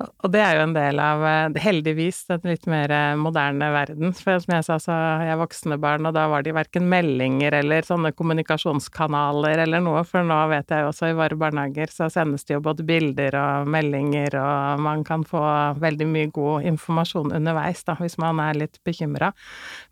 Og 0.00 0.30
det 0.32 0.40
er 0.40 0.56
jo 0.56 0.62
en 0.64 0.72
del 0.72 1.00
av, 1.02 1.22
eh, 1.28 1.58
heldigvis, 1.60 2.22
den 2.30 2.46
litt 2.48 2.66
mer 2.70 2.92
eh, 2.94 3.16
moderne 3.20 3.68
verden. 3.74 4.14
For 4.16 4.40
som 4.40 4.54
jeg 4.54 4.64
sa, 4.64 4.76
så 4.80 4.94
er 4.94 5.24
jeg 5.28 5.40
voksne 5.40 5.76
barn, 5.80 6.08
og 6.08 6.14
da 6.16 6.26
var 6.32 6.44
de 6.46 6.54
verken 6.56 6.86
meldinger 6.88 7.58
eller 7.58 7.84
sånne 7.84 8.12
kommunikasjonskanaler 8.16 9.64
eller 9.66 9.84
noe, 9.84 10.02
for 10.08 10.24
nå 10.24 10.38
vet 10.52 10.72
jeg 10.72 10.84
jo 10.84 10.90
også 10.92 11.10
i 11.10 11.16
våre 11.18 11.36
barnehager 11.40 11.92
så 11.92 12.08
sendes 12.12 12.46
det 12.48 12.56
jo 12.56 12.62
både 12.64 12.86
bilder 12.88 13.36
og 13.40 13.68
meldinger, 13.72 14.38
og 14.40 14.84
man 14.86 15.04
kan 15.04 15.24
få 15.28 15.42
veldig 15.80 16.08
mye 16.08 16.30
god 16.32 16.68
informasjon 16.72 17.34
underveis, 17.36 17.84
da, 17.84 17.98
hvis 18.00 18.16
man 18.22 18.40
er 18.44 18.62
litt 18.62 18.80
bekymra. 18.86 19.32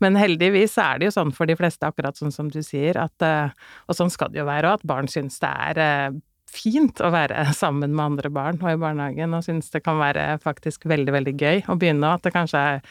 Men 0.04 0.16
heldigvis 0.20 0.78
er 0.80 1.02
det 1.02 1.10
jo 1.10 1.16
sånn 1.18 1.34
for 1.36 1.50
de 1.50 1.58
fleste, 1.58 1.84
akkurat 1.88 2.16
sånn 2.16 2.32
som 2.34 2.48
du 2.52 2.62
sier, 2.64 2.96
at, 3.00 3.16
eh, 3.24 3.52
og 3.88 4.00
sånn 4.00 4.12
skal 4.12 4.32
det 4.32 4.40
jo 4.40 4.48
være 4.48 4.72
òg, 4.72 4.80
at 4.80 4.88
barn 4.88 5.10
syns 5.10 5.36
det 5.42 5.52
er 5.52 6.16
fint 6.52 7.00
å 7.04 7.10
være 7.14 7.46
sammen 7.56 7.94
med 7.94 8.04
andre 8.04 8.32
barn 8.32 8.60
og 8.62 8.72
i 8.72 8.80
barnehagen, 8.80 9.36
og 9.36 9.46
synes 9.46 9.70
det 9.74 9.84
kan 9.86 10.00
være 10.00 10.30
faktisk 10.42 10.88
veldig, 10.90 11.14
veldig 11.18 11.34
gøy 11.38 11.64
å 11.68 11.78
begynne, 11.78 12.06
og 12.06 12.18
at 12.18 12.28
det 12.28 12.34
kanskje 12.36 12.64
er 12.74 12.84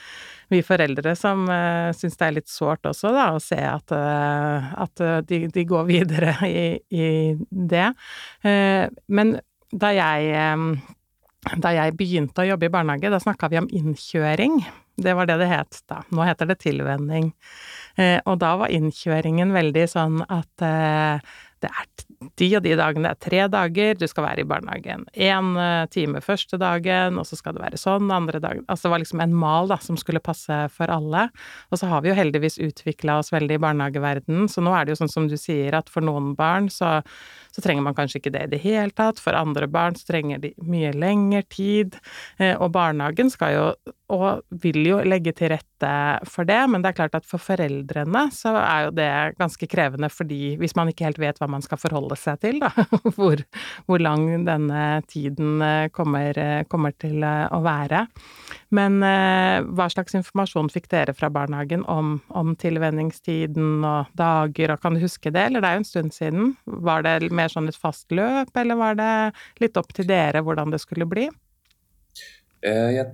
vi 0.48 0.62
foreldre 0.64 1.12
som 1.20 1.44
uh, 1.52 1.92
syns 1.96 2.16
det 2.20 2.28
er 2.28 2.36
litt 2.38 2.52
sårt 2.52 2.88
også, 2.88 3.12
da, 3.16 3.30
å 3.36 3.42
se 3.44 3.60
at, 3.60 3.92
uh, 3.92 4.70
at 4.86 5.04
de, 5.28 5.44
de, 5.52 5.66
går 5.68 5.88
videre 5.94 6.38
i, 6.48 6.68
i 6.88 7.10
det. 7.50 7.90
Uh, 8.46 8.88
men 9.12 9.38
da 9.76 9.92
jeg, 9.92 10.32
um, 10.56 10.70
da 11.60 11.74
jeg 11.76 11.98
begynte 12.00 12.44
å 12.44 12.48
jobbe 12.54 12.70
i 12.70 12.74
barnehage, 12.74 13.12
da 13.12 13.20
snakka 13.20 13.52
vi 13.52 13.60
om 13.60 13.68
innkjøring. 13.76 14.62
Det 14.98 15.14
var 15.14 15.28
det 15.30 15.36
det 15.42 15.50
het 15.52 15.82
da. 15.92 16.00
Nå 16.16 16.24
heter 16.26 16.48
det 16.50 16.56
tilvenning. 16.64 17.28
og 18.26 18.40
da 18.42 18.56
var 18.58 18.72
innkjøringen 18.74 19.52
veldig 19.54 19.84
sånn 19.92 20.24
at 20.26 20.64
det 21.64 21.70
er 21.72 21.88
de 22.38 22.48
og 22.58 22.64
de 22.66 22.74
dagene, 22.78 23.04
det 23.06 23.12
er 23.12 23.22
tre 23.22 23.42
dager, 23.52 23.98
du 23.98 24.06
skal 24.10 24.26
være 24.26 24.44
i 24.44 24.48
barnehagen. 24.50 25.06
Én 25.14 25.50
eh, 25.62 25.86
time 25.94 26.22
første 26.24 26.58
dagen, 26.62 27.18
og 27.18 27.28
så 27.30 27.38
skal 27.38 27.56
det 27.58 27.64
være 27.64 27.80
sånn 27.82 28.12
andre 28.14 28.42
dagen 28.42 28.66
Altså 28.68 28.88
det 28.88 28.94
var 28.94 29.02
liksom 29.04 29.24
en 29.24 29.36
mal 29.38 29.70
da, 29.70 29.78
som 29.82 29.98
skulle 30.00 30.24
passe 30.24 30.58
for 30.74 30.94
alle. 30.94 31.28
Og 31.72 31.82
så 31.82 31.90
har 31.92 32.04
vi 32.04 32.12
jo 32.12 32.18
heldigvis 32.18 32.60
utvikla 32.64 33.20
oss 33.22 33.34
veldig 33.34 33.58
i 33.58 33.64
barnehageverdenen, 33.64 34.50
så 34.52 34.64
nå 34.66 34.74
er 34.74 34.86
det 34.86 34.96
jo 34.96 35.02
sånn 35.04 35.14
som 35.14 35.30
du 35.30 35.38
sier, 35.40 35.78
at 35.78 35.92
for 35.94 36.06
noen 36.06 36.34
barn 36.38 36.72
så, 36.74 37.00
så 37.58 37.64
trenger 37.66 37.88
man 37.88 37.96
kanskje 37.98 38.20
ikke 38.22 38.36
det 38.36 38.44
i 38.46 38.52
det 38.52 38.62
hele 38.62 38.94
tatt. 38.94 39.18
For 39.18 39.34
andre 39.34 39.66
barn 39.66 39.98
så 39.98 40.06
trenger 40.12 40.44
de 40.44 40.54
mye 40.62 40.92
lengre 40.94 41.42
tid. 41.50 41.98
Eh, 42.38 42.54
og 42.54 42.70
barnehagen 42.76 43.34
skal 43.34 43.56
jo 43.56 43.70
og 44.08 44.46
vil 44.64 44.86
jo 44.88 45.02
legge 45.04 45.34
til 45.36 45.50
rette 45.52 45.90
for 46.32 46.48
det, 46.48 46.62
men 46.72 46.80
det 46.80 46.94
er 46.94 46.96
klart 46.96 47.16
at 47.18 47.26
for 47.28 47.44
foreldrene 47.44 48.22
så 48.32 48.54
er 48.56 48.86
jo 48.86 48.94
det 48.96 49.10
ganske 49.36 49.68
krevende 49.68 50.08
fordi 50.08 50.56
hvis 50.62 50.78
man 50.78 50.88
ikke 50.88 51.04
helt 51.10 51.20
vet 51.20 51.42
hva 51.42 51.50
man 51.52 51.66
skal 51.66 51.82
forholde 51.82 52.16
seg 52.16 52.40
til, 52.40 52.62
da, 52.64 52.72
hvor, 53.18 53.44
hvor 53.84 54.00
lang 54.00 54.46
denne 54.48 54.86
tiden 55.12 55.60
eh, 55.60 55.90
kommer, 55.92 56.40
eh, 56.40 56.64
kommer, 56.72 56.96
til 56.98 57.20
å 57.20 57.60
være. 57.62 58.06
Men 58.74 59.02
hva 59.04 59.86
slags 59.92 60.16
informasjon 60.18 60.70
fikk 60.72 60.88
dere 60.92 61.14
fra 61.16 61.28
barnehagen 61.32 61.84
om, 61.92 62.16
om 62.32 62.54
tilvenningstiden 62.60 63.84
og 63.86 64.14
dager, 64.18 64.72
og 64.74 64.82
kan 64.82 64.96
du 64.96 65.04
huske 65.04 65.32
det, 65.36 65.50
eller 65.50 65.64
det 65.64 65.70
er 65.70 65.78
jo 65.78 65.84
en 65.84 65.90
stund 65.92 66.16
siden? 66.16 66.50
Var 66.88 67.04
det 67.06 67.30
mer 67.36 67.47
sånn 67.54 67.70
et 67.72 67.78
fast 67.78 68.12
løp, 68.16 68.54
eller 68.58 68.80
var 68.80 68.98
det 69.00 69.12
litt 69.64 69.78
opp 69.80 69.94
til 69.96 70.08
dere 70.10 70.44
hvordan 70.46 70.74
det 70.74 70.82
skulle 70.84 71.10
bli? 71.10 71.28
Eh, 72.62 73.06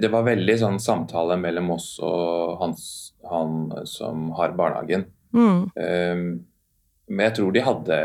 det 0.00 0.10
var 0.10 0.26
veldig 0.26 0.56
sånn 0.58 0.80
samtale 0.82 1.38
mellom 1.38 1.70
oss 1.76 1.92
og 2.02 2.58
hans, 2.62 2.82
han 3.30 3.70
som 3.86 4.32
har 4.38 4.56
barnehagen. 4.58 5.06
Mm. 5.32 5.68
Um, 5.76 6.26
men 7.08 7.24
jeg 7.28 7.36
tror 7.38 7.54
de 7.54 7.64
hadde 7.64 7.98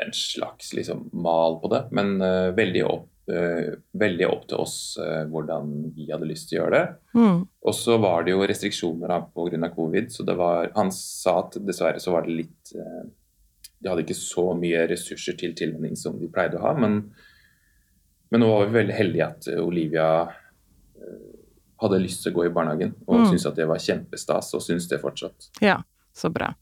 en 0.00 0.12
slags 0.16 0.72
liksom, 0.74 1.08
mal 1.12 1.58
på 1.60 1.70
det, 1.72 1.84
men 1.94 2.16
uh, 2.22 2.50
veldig, 2.56 2.82
opp, 2.88 3.08
uh, 3.30 3.76
veldig, 4.00 4.26
opp, 4.30 4.46
til 4.48 4.62
oss 4.62 4.76
uh, 5.02 5.26
hvordan 5.30 5.90
vi 5.96 6.08
hadde 6.08 6.30
lyst 6.30 6.48
til 6.48 6.58
å 6.58 6.62
gjøre 6.62 6.78
det. 6.78 6.98
Mm. 7.20 7.42
Og 7.44 7.76
så 7.76 7.98
var 8.00 8.24
det 8.24 8.32
jo 8.32 8.46
restriksjoner 8.48 9.16
pga. 9.28 9.70
covid, 9.76 10.08
så 10.14 10.26
det 10.26 10.38
var, 10.40 10.72
han 10.78 10.92
sa 10.94 11.42
at 11.44 11.60
dessverre 11.60 12.00
så 12.02 12.16
var 12.16 12.26
det 12.26 12.38
litt 12.42 12.74
De 13.80 13.88
hadde 13.88 14.04
ikke 14.04 14.18
så 14.18 14.50
mye 14.56 14.84
ressurser 14.90 15.36
til 15.40 15.56
tilvenning 15.56 15.96
som 15.96 16.18
de 16.20 16.28
pleide 16.32 16.60
å 16.60 16.64
ha, 16.68 16.76
men 16.76 17.02
men 18.30 18.40
nå 18.40 18.50
var 18.50 18.66
vi 18.66 18.78
veldig 18.78 18.94
heldige 18.94 19.26
at 19.26 19.48
eh, 19.50 19.58
Olivia 19.62 20.06
eh, 20.22 21.18
hadde 21.82 22.02
lyst 22.02 22.24
til 22.24 22.32
å 22.32 22.38
gå 22.38 22.46
i 22.46 22.54
barnehagen, 22.54 22.94
og 23.08 23.24
mm. 23.24 23.26
syntes 23.30 23.48
at 23.50 23.58
det 23.58 23.66
var 23.70 23.82
kjempestas, 23.82 24.54
og 24.54 24.62
syns 24.64 24.86
det 24.90 25.00
fortsatt. 25.02 25.50
Ja, 25.64 25.80
så 26.16 26.30
bra. 26.32 26.52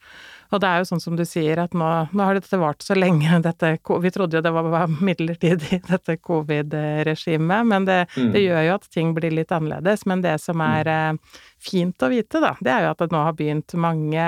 Og 0.49 0.63
det 0.63 0.69
er 0.69 0.81
jo 0.81 0.87
sånn 0.89 1.03
som 1.03 1.17
du 1.19 1.27
sier, 1.29 1.61
at 1.61 1.75
nå, 1.77 1.89
nå 2.17 2.25
har 2.25 2.39
dette 2.39 2.57
vart 2.57 2.81
så 2.81 2.97
lenge, 2.97 3.29
dette 3.45 3.75
Vi 4.01 4.13
trodde 4.15 4.39
jo 4.39 4.45
det 4.45 4.55
var 4.55 4.89
midlertidig, 4.89 5.83
dette 5.93 6.17
covid-regimet, 6.25 7.69
men 7.69 7.89
det, 7.91 8.01
mm. 8.17 8.33
det, 8.33 8.47
gjør 8.47 8.65
jo 8.71 8.79
at 8.79 8.89
ting 8.95 9.13
blir 9.19 9.37
litt 9.37 9.53
annerledes. 9.53 10.07
Men 10.09 10.25
det 10.25 10.39
som 10.41 10.65
er 10.65 10.89
mm. 10.89 11.23
Fint 11.59 12.05
å 12.07 12.09
vite, 12.09 12.39
da, 12.39 12.53
det 12.63 12.71
er 12.71 12.85
jo 12.85 12.91
at 12.95 13.01
det 13.03 13.11
nå 13.11 13.21
har 13.27 13.35
begynt 13.35 13.75
mange 13.83 14.25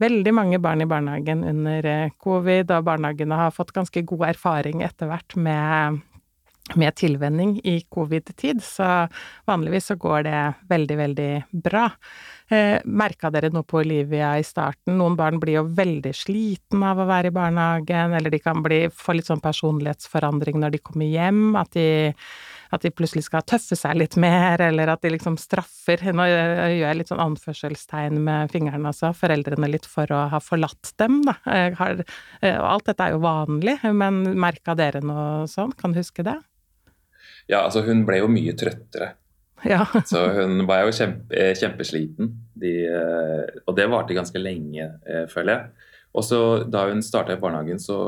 veldig 0.00 0.32
mange 0.34 0.60
barn 0.62 0.84
i 0.84 0.88
barnehagen 0.88 1.44
under 1.44 2.10
covid, 2.22 2.70
og 2.70 2.86
barnehagene 2.88 3.38
har 3.38 3.54
fått 3.54 3.74
ganske 3.76 4.04
god 4.08 4.30
erfaring 4.32 4.82
etter 4.86 5.10
hvert 5.10 5.36
med 5.36 6.00
med 6.78 6.94
tilvenning 6.94 7.56
i 7.66 7.80
covid-tid, 7.90 8.62
så 8.62 9.08
vanligvis 9.48 9.90
så 9.90 9.96
går 10.00 10.22
det 10.22 10.42
veldig, 10.70 10.96
veldig 10.96 11.30
bra. 11.64 11.88
Eh, 12.52 12.82
Merka 12.84 13.30
dere 13.32 13.48
noe 13.52 13.64
på 13.64 13.78
Olivia 13.80 14.34
i 14.36 14.44
starten? 14.44 14.98
Noen 14.98 15.14
barn 15.16 15.38
blir 15.40 15.60
jo 15.60 15.68
veldig 15.72 16.10
sliten 16.12 16.82
av 16.84 16.98
å 17.00 17.06
være 17.08 17.30
i 17.30 17.34
barnehagen, 17.34 18.12
eller 18.18 18.34
de 18.34 18.40
kan 18.42 18.60
bli, 18.64 18.84
få 18.92 19.14
litt 19.16 19.30
sånn 19.30 19.40
personlighetsforandring 19.40 20.58
når 20.60 20.74
de 20.74 20.80
kommer 20.84 21.08
hjem. 21.08 21.54
At 21.56 21.72
de, 21.78 21.86
at 22.76 22.84
de 22.84 22.92
plutselig 22.92 23.24
skal 23.30 23.46
tøffe 23.48 23.78
seg 23.78 23.96
litt 24.02 24.18
mer, 24.20 24.60
eller 24.66 24.92
at 24.92 25.00
de 25.00 25.14
liksom 25.14 25.38
straffer. 25.40 26.04
Nå 26.12 26.28
gjør 26.28 26.74
jeg 26.82 27.00
litt 27.00 27.14
sånn 27.14 27.24
anførselstegn 27.24 28.20
med 28.28 28.52
fingrene, 28.52 28.92
altså. 28.92 29.14
Foreldrene 29.16 29.72
litt 29.72 29.88
for 29.88 30.12
å 30.12 30.26
ha 30.34 30.42
forlatt 30.44 30.92
dem, 31.00 31.22
da. 31.24 31.38
Har, 31.80 32.04
eh, 32.42 32.60
alt 32.60 32.90
dette 32.90 33.08
er 33.08 33.16
jo 33.16 33.24
vanlig, 33.24 33.78
men 33.96 34.24
merka 34.36 34.76
dere 34.76 35.00
noe 35.00 35.48
sånn? 35.48 35.72
Kan 35.78 35.96
du 35.96 36.02
huske 36.02 36.26
det? 36.28 36.36
Ja, 37.48 37.64
altså 37.64 37.80
hun 37.86 38.04
ble 38.04 38.20
jo 38.20 38.28
mye 38.28 38.52
trøttere. 38.52 39.14
Ja. 39.68 39.84
så 40.10 40.26
hun 40.36 40.64
var 40.68 40.86
jo 40.86 40.94
kjempe, 40.96 41.34
eh, 41.36 41.52
kjempesliten. 41.58 42.32
De, 42.58 42.72
eh, 42.86 43.60
og 43.66 43.76
det 43.78 43.88
varte 43.90 44.16
ganske 44.16 44.40
lenge, 44.40 44.88
eh, 45.06 45.26
føler 45.30 45.54
jeg. 45.54 45.90
Og 46.12 46.26
så 46.26 46.40
da 46.68 46.86
hun 46.90 47.02
starta 47.04 47.36
i 47.36 47.40
barnehagen, 47.40 47.80
så 47.80 47.98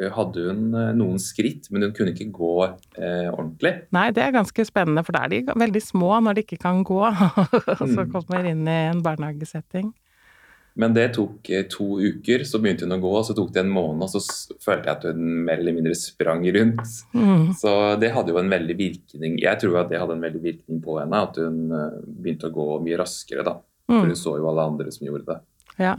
hadde 0.00 0.46
hun 0.48 0.72
noen 0.96 1.18
skritt, 1.20 1.66
men 1.68 1.84
hun 1.84 1.90
kunne 1.96 2.14
ikke 2.14 2.30
gå 2.32 2.52
eh, 2.64 3.28
ordentlig. 3.28 3.72
Nei, 3.92 4.06
det 4.16 4.22
er 4.24 4.32
ganske 4.32 4.64
spennende, 4.64 5.04
for 5.04 5.16
da 5.16 5.26
er 5.26 5.32
de 5.32 5.56
veldig 5.60 5.82
små 5.84 6.14
når 6.24 6.38
de 6.38 6.44
ikke 6.46 6.60
kan 6.62 6.80
gå, 6.88 7.00
og 7.04 7.82
så 7.82 8.06
mm. 8.06 8.12
kommer 8.12 8.48
inn 8.48 8.64
i 8.64 8.78
en 8.90 9.02
barnehagesetting. 9.04 9.90
Men 10.78 10.94
det 10.94 11.08
tok 11.16 11.50
eh, 11.50 11.64
to 11.70 11.98
uker, 12.00 12.44
så 12.46 12.60
begynte 12.62 12.86
hun 12.86 12.94
å 12.94 13.00
gå, 13.02 13.12
og 13.18 13.24
så 13.26 13.34
tok 13.36 13.50
det 13.54 13.64
en 13.64 13.72
måned, 13.72 14.04
og 14.06 14.12
så 14.12 14.54
følte 14.62 14.86
jeg 14.88 14.96
at 14.96 15.06
hun 15.10 15.24
mer 15.46 15.62
eller 15.62 15.76
mindre 15.76 15.96
sprang 15.98 16.44
rundt. 16.54 16.92
Mm. 17.14 17.50
Så 17.58 17.74
det 18.00 18.12
hadde 18.14 18.34
jo 18.34 18.38
en 18.40 18.52
veldig 18.52 18.76
virkning 18.78 19.38
Jeg 19.42 19.60
tror 19.62 19.80
at 19.82 19.90
det 19.90 20.00
hadde 20.00 20.14
en 20.16 20.24
veldig 20.24 20.42
virkning 20.44 20.82
på 20.84 21.00
henne, 21.00 21.24
at 21.26 21.40
hun 21.42 21.74
eh, 21.74 21.98
begynte 22.06 22.50
å 22.50 22.54
gå 22.54 22.68
mye 22.86 23.00
raskere, 23.00 23.46
da. 23.46 23.56
Mm. 23.90 23.96
For 23.96 24.12
hun 24.12 24.20
så 24.20 24.36
jo 24.38 24.50
alle 24.52 24.68
andre 24.72 24.94
som 24.94 25.08
gjorde 25.08 25.26
det. 25.32 25.40
Ja. 25.82 25.96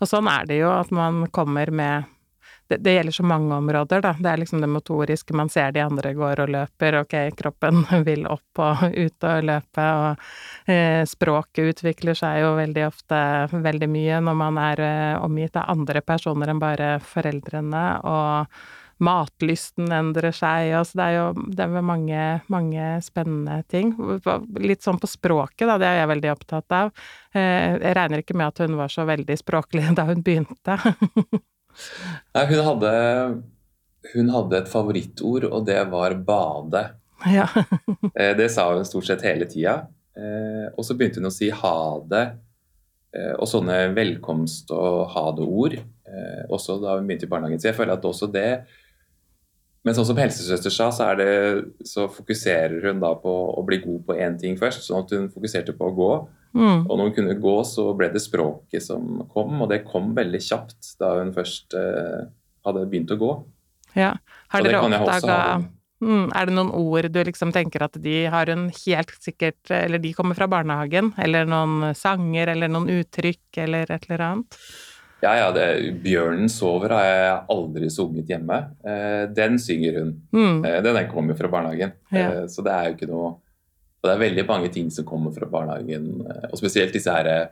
Og 0.00 0.08
sånn 0.08 0.30
er 0.32 0.48
det 0.48 0.62
jo, 0.62 0.70
at 0.72 0.92
man 0.96 1.26
kommer 1.34 1.70
med 1.74 2.08
det, 2.70 2.76
det, 2.84 2.94
gjelder 2.94 3.12
så 3.12 3.26
mange 3.26 3.54
områder, 3.56 4.02
da. 4.04 4.14
Det 4.18 4.30
er 4.30 4.40
liksom 4.40 4.62
det 4.62 4.70
motoriske, 4.70 5.34
man 5.36 5.50
ser 5.50 5.72
de 5.74 5.82
andre 5.82 6.12
går 6.14 6.44
og 6.44 6.52
løper, 6.54 7.00
ok, 7.02 7.16
kroppen 7.38 7.82
vil 8.08 8.26
opp 8.30 8.62
og 8.62 8.84
ut 8.94 9.26
og 9.26 9.46
løpe, 9.48 9.86
og 10.04 10.70
eh, 10.70 11.02
språket 11.10 11.74
utvikler 11.74 12.18
seg 12.18 12.44
jo 12.44 12.52
veldig 12.60 12.84
ofte 12.86 13.22
veldig 13.50 13.88
mye 13.90 14.20
når 14.22 14.38
man 14.38 14.60
er 14.62 14.84
eh, 14.86 15.16
omgitt 15.18 15.58
av 15.58 15.72
andre 15.74 16.04
personer 16.06 16.52
enn 16.52 16.62
bare 16.62 16.92
foreldrene, 17.02 17.86
og 18.06 18.62
matlysten 19.00 19.90
endrer 19.96 20.32
seg, 20.36 20.74
og 20.76 20.86
så 20.86 21.00
det 21.00 21.06
er 21.06 21.14
jo 21.16 21.26
det 21.56 21.64
er 21.64 21.84
mange, 21.84 22.24
mange 22.52 22.88
spennende 23.04 23.62
ting. 23.72 23.94
Litt 24.60 24.84
sånn 24.84 25.00
på 25.00 25.08
språket, 25.10 25.66
da, 25.66 25.78
det 25.80 25.88
er 25.88 26.02
jeg 26.02 26.10
veldig 26.12 26.32
opptatt 26.34 26.76
av. 26.76 26.92
Eh, 27.32 27.80
jeg 27.80 27.96
regner 27.96 28.22
ikke 28.22 28.36
med 28.36 28.52
at 28.52 28.62
hun 28.62 28.76
var 28.78 28.92
så 28.92 29.08
veldig 29.08 29.38
språklig 29.40 29.88
da 29.98 30.06
hun 30.10 30.22
begynte. 30.26 30.76
Nei, 32.34 32.44
hun 32.50 32.62
hadde, 32.66 32.92
hun 34.14 34.32
hadde 34.34 34.60
et 34.60 34.70
favorittord, 34.70 35.46
og 35.50 35.66
det 35.68 35.80
var 35.92 36.16
bade. 36.26 36.84
Ja. 37.28 37.48
Eh, 38.14 38.32
det 38.36 38.48
sa 38.52 38.66
hun 38.74 38.86
stort 38.88 39.06
sett 39.06 39.24
hele 39.24 39.46
tida. 39.48 39.86
Eh, 40.16 40.66
og 40.74 40.84
så 40.84 40.96
begynte 40.96 41.20
hun 41.20 41.30
å 41.30 41.32
si 41.34 41.50
ha 41.54 41.76
det, 42.10 42.24
eh, 43.16 43.34
og 43.36 43.48
sånne 43.48 43.76
velkomst- 43.96 44.72
og 44.74 45.08
ha 45.14 45.30
det-ord. 45.36 45.78
Også 46.50 46.80
da 46.82 46.96
hun 46.96 47.06
begynte 47.06 47.28
i 47.28 47.30
barnehagen. 47.30 47.60
Så 47.62 47.68
jeg 47.68 47.76
føler 47.76 47.94
at 47.94 48.06
også 48.08 48.26
det 48.34 48.64
Men 49.86 49.96
sånn 49.96 50.10
som 50.10 50.18
helsesøster 50.20 50.72
sa, 50.74 50.90
så, 50.92 51.06
det, 51.16 51.30
så 51.88 52.04
fokuserer 52.12 52.84
hun 52.84 53.00
da 53.00 53.14
på 53.16 53.32
å 53.56 53.62
bli 53.64 53.78
god 53.80 54.02
på 54.10 54.16
én 54.20 54.36
ting 54.40 54.58
først. 54.60 54.84
Sånn 54.84 55.06
at 55.06 55.14
hun 55.16 55.30
fokuserte 55.32 55.72
på 55.76 55.88
å 55.88 55.94
gå. 55.96 56.10
Mm. 56.52 56.84
Og 56.84 56.92
når 56.92 57.08
hun 57.08 57.16
kunne 57.16 57.38
gå, 57.40 57.56
så 57.64 57.86
ble 57.96 58.10
det 58.12 58.20
språket 58.20 58.84
som 58.84 59.22
kom, 59.32 59.54
og 59.62 59.70
det 59.72 59.84
kom 59.86 60.12
veldig 60.16 60.42
kjapt 60.44 60.94
da 61.00 61.14
hun 61.20 61.32
først 61.32 61.76
eh, 61.78 62.28
hadde 62.66 62.86
begynt 62.90 63.14
å 63.14 63.20
gå. 63.20 63.34
Ja. 63.96 64.14
Har 64.52 64.62
dere 64.66 64.82
oppdaga 64.86 65.36
mm, 65.98 66.28
Er 66.30 66.46
det 66.46 66.54
noen 66.54 66.68
ord 66.78 67.08
du 67.10 67.16
liksom 67.26 67.50
tenker 67.54 67.82
at 67.82 67.96
de 67.98 68.20
har 68.30 68.46
hun 68.46 68.68
helt 68.70 69.10
sikkert 69.18 69.72
Eller 69.74 69.98
de 69.98 70.12
kommer 70.14 70.38
fra 70.38 70.46
barnehagen? 70.50 71.10
Eller 71.18 71.48
noen 71.50 71.90
sanger, 71.98 72.52
eller 72.52 72.70
noen 72.70 72.86
uttrykk, 73.00 73.42
eller 73.64 73.90
et 73.90 74.06
eller 74.06 74.26
annet? 74.28 74.60
Ja, 75.20 75.34
ja, 75.36 75.50
det, 75.52 75.66
'Bjørnen 76.00 76.48
sover' 76.48 76.94
har 76.96 77.04
jeg 77.04 77.40
aldri 77.52 77.90
sunget 77.92 78.30
hjemme. 78.32 78.58
Eh, 78.84 79.26
den 79.36 79.58
synger 79.60 79.98
hun. 80.00 80.14
Mm. 80.32 80.64
Eh, 80.64 80.82
den 80.82 81.08
kommer 81.10 81.36
fra 81.36 81.48
barnehagen. 81.52 81.92
Ja. 82.10 82.30
Eh, 82.30 82.46
så 82.48 82.64
det 82.64 82.72
er 82.72 82.88
jo 82.88 82.96
ikke 82.96 83.10
noe 83.10 83.34
og 84.00 84.08
det 84.08 84.14
er 84.14 84.22
veldig 84.22 84.46
mange 84.48 84.70
ting 84.72 84.88
som 84.92 85.04
kommer 85.04 85.32
fra 85.34 85.48
barnehagen, 85.50 86.22
eh, 86.24 86.46
og 86.48 86.60
spesielt 86.60 86.94
disse 86.96 87.12
her 87.12 87.28
eh, 87.28 87.48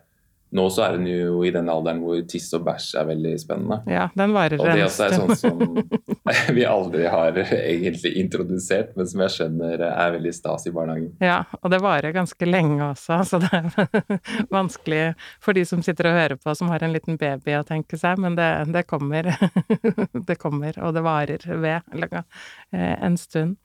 nå 0.50 0.64
så 0.72 0.84
er 0.86 0.96
hun 0.96 1.06
jo 1.08 1.42
i 1.44 1.50
den 1.52 1.68
alderen 1.68 2.00
hvor 2.00 2.20
tiss 2.30 2.48
og 2.56 2.64
bæsj 2.66 2.88
er 3.00 3.08
veldig 3.10 3.32
spennende. 3.40 3.78
Ja, 3.90 4.06
den 4.16 4.32
varer 4.36 4.60
Og 4.62 4.70
det 4.70 4.86
også 4.86 5.08
er 5.08 5.16
sånn 5.18 5.36
som 5.36 5.60
vi 6.56 6.64
aldri 6.68 7.04
har 7.10 7.36
egentlig 7.36 8.14
introdusert, 8.22 8.94
men 8.96 9.10
som 9.10 9.24
jeg 9.26 9.34
skjønner 9.36 9.84
er 9.90 10.14
veldig 10.16 10.32
stas 10.36 10.66
i 10.70 10.72
barnehagen. 10.74 11.12
Ja, 11.24 11.42
og 11.60 11.72
det 11.74 11.82
varer 11.84 12.16
ganske 12.16 12.48
lenge 12.48 12.80
også, 12.90 13.20
så 13.28 13.42
det 13.44 13.52
er 13.52 14.18
vanskelig 14.58 15.02
for 15.44 15.58
de 15.58 15.66
som 15.68 15.84
sitter 15.84 16.10
og 16.10 16.18
hører 16.18 16.40
på 16.40 16.56
som 16.56 16.72
har 16.72 16.84
en 16.84 16.96
liten 16.96 17.20
baby 17.20 17.58
å 17.58 17.64
tenke 17.68 18.00
seg, 18.00 18.20
men 18.22 18.38
det, 18.38 18.50
det 18.72 18.86
kommer. 18.88 19.28
det 20.28 20.40
kommer, 20.40 20.80
og 20.80 20.96
det 20.96 21.04
varer 21.04 21.48
ved 21.60 21.92
eh, 21.94 22.94
en 22.96 23.20
stund. 23.20 23.58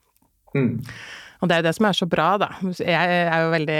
Mm. 0.54 0.82
Og 1.44 1.50
det 1.52 1.58
er 1.58 1.60
jo 1.60 1.66
det 1.68 1.76
som 1.76 1.86
er 1.90 1.96
så 1.98 2.06
bra, 2.08 2.26
da. 2.40 2.48
Jeg 2.80 3.16
er 3.28 3.42
jo 3.44 3.50
veldig, 3.52 3.80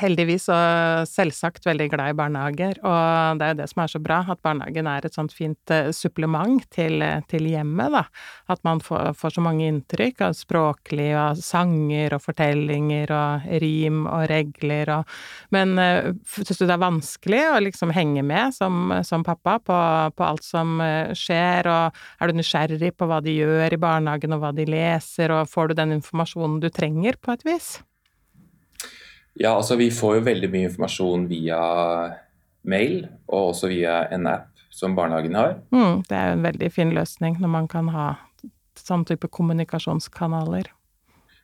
heldigvis 0.00 0.48
og 0.50 1.06
selvsagt, 1.06 1.62
veldig 1.68 1.86
glad 1.92 2.10
i 2.10 2.16
barnehager. 2.18 2.80
Og 2.82 3.38
det 3.38 3.46
er 3.46 3.52
jo 3.52 3.58
det 3.60 3.68
som 3.70 3.82
er 3.84 3.92
så 3.92 4.00
bra, 4.02 4.16
at 4.34 4.40
barnehagen 4.42 4.88
er 4.90 5.06
et 5.06 5.14
sånt 5.14 5.30
fint 5.36 5.70
eh, 5.70 5.92
supplement 5.94 6.64
til, 6.74 7.04
til 7.30 7.46
hjemmet, 7.46 7.94
da. 7.94 8.02
At 8.50 8.64
man 8.66 8.82
får, 8.82 9.12
får, 9.14 9.36
så 9.36 9.44
mange 9.46 9.68
inntrykk 9.70 10.24
av 10.26 10.34
språklig, 10.34 11.12
og 11.14 11.38
sanger 11.38 12.16
og 12.16 12.24
fortellinger 12.24 13.14
og 13.14 13.46
rim 13.62 14.02
og 14.10 14.26
regler 14.30 14.90
og 14.96 15.14
Men 15.54 15.78
uh, 15.78 16.10
syns 16.26 16.58
du 16.58 16.64
det 16.64 16.74
er 16.74 16.82
vanskelig 16.82 17.42
å 17.52 17.62
liksom 17.62 17.92
henge 17.94 18.24
med 18.26 18.54
som, 18.56 18.90
som 19.06 19.22
pappa 19.26 19.58
på, 19.62 19.78
på, 20.16 20.26
alt 20.26 20.42
som 20.42 20.80
eh, 20.82 21.14
skjer, 21.14 21.68
og 21.70 21.94
er 22.18 22.30
du 22.30 22.40
nysgjerrig 22.40 22.90
på 22.98 23.06
hva 23.06 23.20
de 23.22 23.36
gjør 23.38 23.76
i 23.76 23.80
barnehagen, 23.80 24.34
og 24.34 24.42
hva 24.42 24.50
de 24.56 24.66
leser, 24.68 25.30
og 25.30 25.50
får 25.50 25.70
du 25.70 25.78
den 25.78 25.94
informasjonen 26.00 26.55
du 26.60 26.70
trenger, 26.70 27.18
på 27.20 27.32
et 27.32 27.44
vis? 27.46 27.76
Ja, 29.36 29.52
altså 29.52 29.76
vi 29.76 29.90
får 29.92 30.18
jo 30.18 30.26
veldig 30.28 30.50
mye 30.52 30.68
informasjon 30.70 31.26
via 31.28 31.60
mail, 32.66 33.06
og 33.28 33.52
også 33.52 33.70
via 33.70 34.06
en 34.14 34.28
app 34.30 34.48
som 34.72 34.96
barnehagen 34.96 35.36
har. 35.36 35.58
Mm, 35.72 36.02
det 36.08 36.16
er 36.16 36.30
jo 36.30 36.38
en 36.38 36.46
veldig 36.46 36.72
fin 36.72 36.94
løsning 36.96 37.38
når 37.40 37.52
man 37.52 37.68
kan 37.68 37.92
ha 37.94 38.08
sånn 38.76 39.04
type 39.08 39.28
kommunikasjonskanaler. 39.32 40.72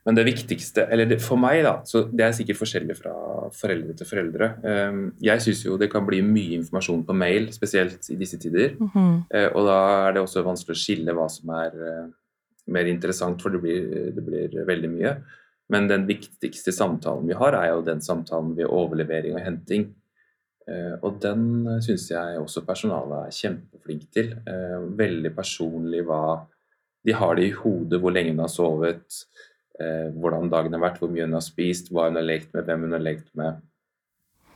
Men 0.03 0.17
det 0.19 0.25
viktigste, 0.27 0.89
eller 0.91 1.13
for 1.23 1.39
meg, 1.39 1.61
da, 1.63 1.77
så 1.87 2.03
det 2.11 2.25
er 2.27 2.33
sikkert 2.35 2.59
forskjellig 2.59 2.97
fra 2.99 3.13
foreldre 3.55 3.95
til 3.99 4.09
foreldre. 4.09 4.49
Ehm, 4.67 5.05
jeg 5.23 5.45
syns 5.45 5.61
jo 5.63 5.77
det 5.79 5.93
kan 5.93 6.07
bli 6.09 6.19
mye 6.27 6.57
informasjon 6.59 7.05
på 7.07 7.15
mail, 7.15 7.47
spesielt 7.55 8.11
i 8.11 8.17
disse 8.19 8.39
tider. 8.43 8.75
Mm 8.81 8.89
-hmm. 8.95 9.55
Og 9.55 9.67
da 9.67 10.09
er 10.09 10.13
det 10.13 10.23
også 10.23 10.43
vanskelig 10.43 10.75
å 10.75 10.83
skille 10.85 11.15
hva 11.15 11.29
som 11.31 11.51
er 11.51 11.71
eh, 11.71 12.09
mer 12.71 12.89
interessant, 12.91 13.43
for 13.43 13.55
det 13.55 13.63
blir, 13.63 14.13
det 14.15 14.25
blir, 14.25 14.55
veldig 14.69 14.91
mye. 14.93 15.17
Men 15.73 15.89
den 15.91 16.07
viktigste 16.09 16.75
samtalen 16.75 17.27
vi 17.29 17.37
har, 17.39 17.57
er 17.59 17.73
jo 17.73 17.85
den 17.87 18.03
samtalen 18.05 18.55
ved 18.59 18.71
overlevering 18.71 19.37
og 19.39 19.45
henting. 19.45 19.89
Eh, 20.69 20.95
og 21.03 21.19
den 21.23 21.67
syns 21.83 22.09
jeg 22.13 22.39
også 22.39 22.65
personalet 22.67 23.29
er 23.29 23.39
kjempeflink 23.39 24.09
til. 24.15 24.35
Eh, 24.47 24.79
veldig 24.99 25.35
personlig 25.37 26.05
hva 26.07 26.23
De 27.03 27.11
har 27.19 27.35
det 27.35 27.49
i 27.49 27.55
hodet, 27.57 27.99
hvor 27.99 28.13
lenge 28.15 28.31
hun 28.31 28.45
har 28.45 28.51
sovet, 28.53 29.17
eh, 29.81 30.13
hvordan 30.15 30.47
dagen 30.53 30.77
har 30.77 30.85
vært, 30.85 31.01
hvor 31.01 31.11
mye 31.11 31.25
hun 31.27 31.35
har 31.35 31.43
spist, 31.43 31.89
hva 31.91 32.05
hun 32.07 32.15
har 32.15 32.23
lekt 32.23 32.53
med, 32.55 32.63
hvem 32.63 32.85
hun 32.87 32.95
har 32.95 33.03
lekt 33.03 33.33
med. 33.35 33.57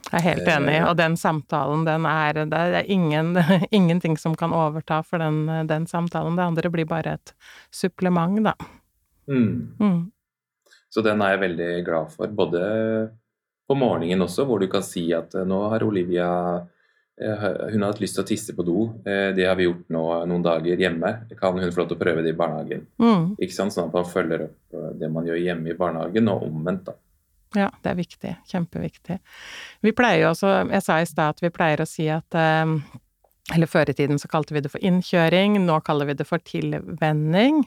Jeg 0.07 0.21
er 0.21 0.25
helt 0.25 0.49
enig, 0.49 0.77
og 0.87 0.95
den 0.99 1.17
samtalen, 1.19 1.83
den 1.87 2.07
er 2.07 2.45
Det 2.47 2.59
er 2.81 2.91
ingen, 2.91 3.35
ingenting 3.79 4.17
som 4.17 4.37
kan 4.39 4.55
overta 4.55 5.03
for 5.03 5.19
den, 5.19 5.47
den, 5.67 5.87
samtalen. 5.87 6.37
Det 6.39 6.47
andre 6.47 6.71
blir 6.71 6.87
bare 6.87 7.17
et 7.19 7.35
supplement, 7.75 8.39
da. 8.45 8.55
Mm. 9.27 9.75
Mm. 9.81 10.03
Så 10.89 11.03
den 11.03 11.23
er 11.23 11.35
jeg 11.35 11.43
veldig 11.43 11.71
glad 11.85 12.13
for. 12.15 12.31
Både 12.33 12.63
på 13.67 13.75
morgenen 13.75 14.23
også, 14.23 14.47
hvor 14.47 14.63
du 14.63 14.69
kan 14.71 14.85
si 14.87 15.09
at 15.17 15.35
eh, 15.35 15.47
nå 15.49 15.59
har 15.73 15.85
Olivia 15.85 16.29
eh, 17.19 17.47
hun 17.73 17.83
har 17.83 17.91
hatt 17.91 18.03
lyst 18.03 18.19
til 18.19 18.25
å 18.25 18.29
tisse 18.29 18.55
på 18.57 18.67
do. 18.67 18.85
Eh, 19.05 19.33
det 19.37 19.49
har 19.49 19.59
vi 19.59 19.67
gjort 19.67 19.89
nå 19.93 20.05
noen 20.31 20.45
dager 20.47 20.79
hjemme. 20.81 21.13
Kan 21.41 21.59
hun 21.59 21.73
få 21.73 21.83
lov 21.83 21.91
til 21.91 21.99
å 21.99 22.05
prøve 22.05 22.23
det 22.25 22.35
i 22.35 22.39
barnehagen? 22.39 22.87
Mm. 23.03 23.35
Ikke 23.41 23.57
sant? 23.57 23.75
Sånn 23.75 23.91
at 23.91 23.99
man 23.99 24.07
følger 24.09 24.47
opp 24.47 24.79
det 25.01 25.11
man 25.13 25.27
gjør 25.27 25.43
hjemme 25.43 25.73
i 25.73 25.79
barnehagen, 25.79 26.31
og 26.33 26.47
omvendt. 26.47 26.87
da. 26.93 26.97
Ja, 27.57 27.71
det 27.83 27.93
er 27.93 27.99
viktig. 27.99 28.35
Kjempeviktig. 28.51 29.19
Vi 29.87 29.93
pleier 29.97 30.27
jo 30.27 30.31
også, 30.35 30.53
jeg 30.69 30.85
sa 30.85 31.01
i 31.01 31.09
stad 31.09 31.37
at 31.37 31.45
vi 31.45 31.53
pleier 31.55 31.81
å 31.81 31.89
si 31.89 32.09
at 32.13 32.37
eh, 32.37 32.65
eller 33.55 33.69
før 33.71 33.91
i 33.91 33.95
tiden 33.95 34.19
så 34.19 34.27
kalte 34.27 34.57
vi 34.57 34.61
det 34.65 34.73
for 34.73 34.83
innkjøring, 34.83 35.61
nå 35.63 35.77
kaller 35.87 36.09
vi 36.09 36.17
det 36.19 36.25
for 36.27 36.43
tilvenning. 36.43 37.61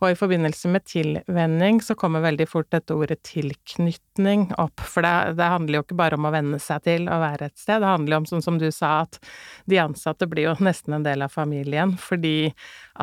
Og 0.00 0.08
i 0.08 0.16
forbindelse 0.16 0.70
med 0.72 0.86
tilvenning 0.88 1.82
så 1.84 1.96
kommer 1.98 2.24
veldig 2.24 2.46
fort 2.48 2.70
dette 2.72 2.96
ordet 2.96 3.18
tilknytning 3.28 4.46
opp. 4.56 4.80
For 4.80 5.04
det, 5.04 5.36
det, 5.36 5.50
handler 5.52 5.78
jo 5.78 5.84
ikke 5.84 5.98
bare 6.00 6.16
om 6.16 6.30
å 6.30 6.32
venne 6.32 6.60
seg 6.62 6.86
til 6.88 7.10
å 7.12 7.20
være 7.20 7.50
et 7.50 7.60
sted, 7.60 7.84
det 7.84 7.92
handler 7.92 8.16
jo 8.16 8.22
om 8.22 8.30
sånn 8.32 8.46
som 8.48 8.62
du 8.62 8.70
sa, 8.72 9.02
at 9.04 9.20
de 9.68 9.82
ansatte 9.84 10.30
blir 10.30 10.48
jo 10.48 10.56
nesten 10.70 10.96
en 10.96 11.04
del 11.04 11.26
av 11.26 11.36
familien. 11.36 11.92
Fordi 12.00 12.48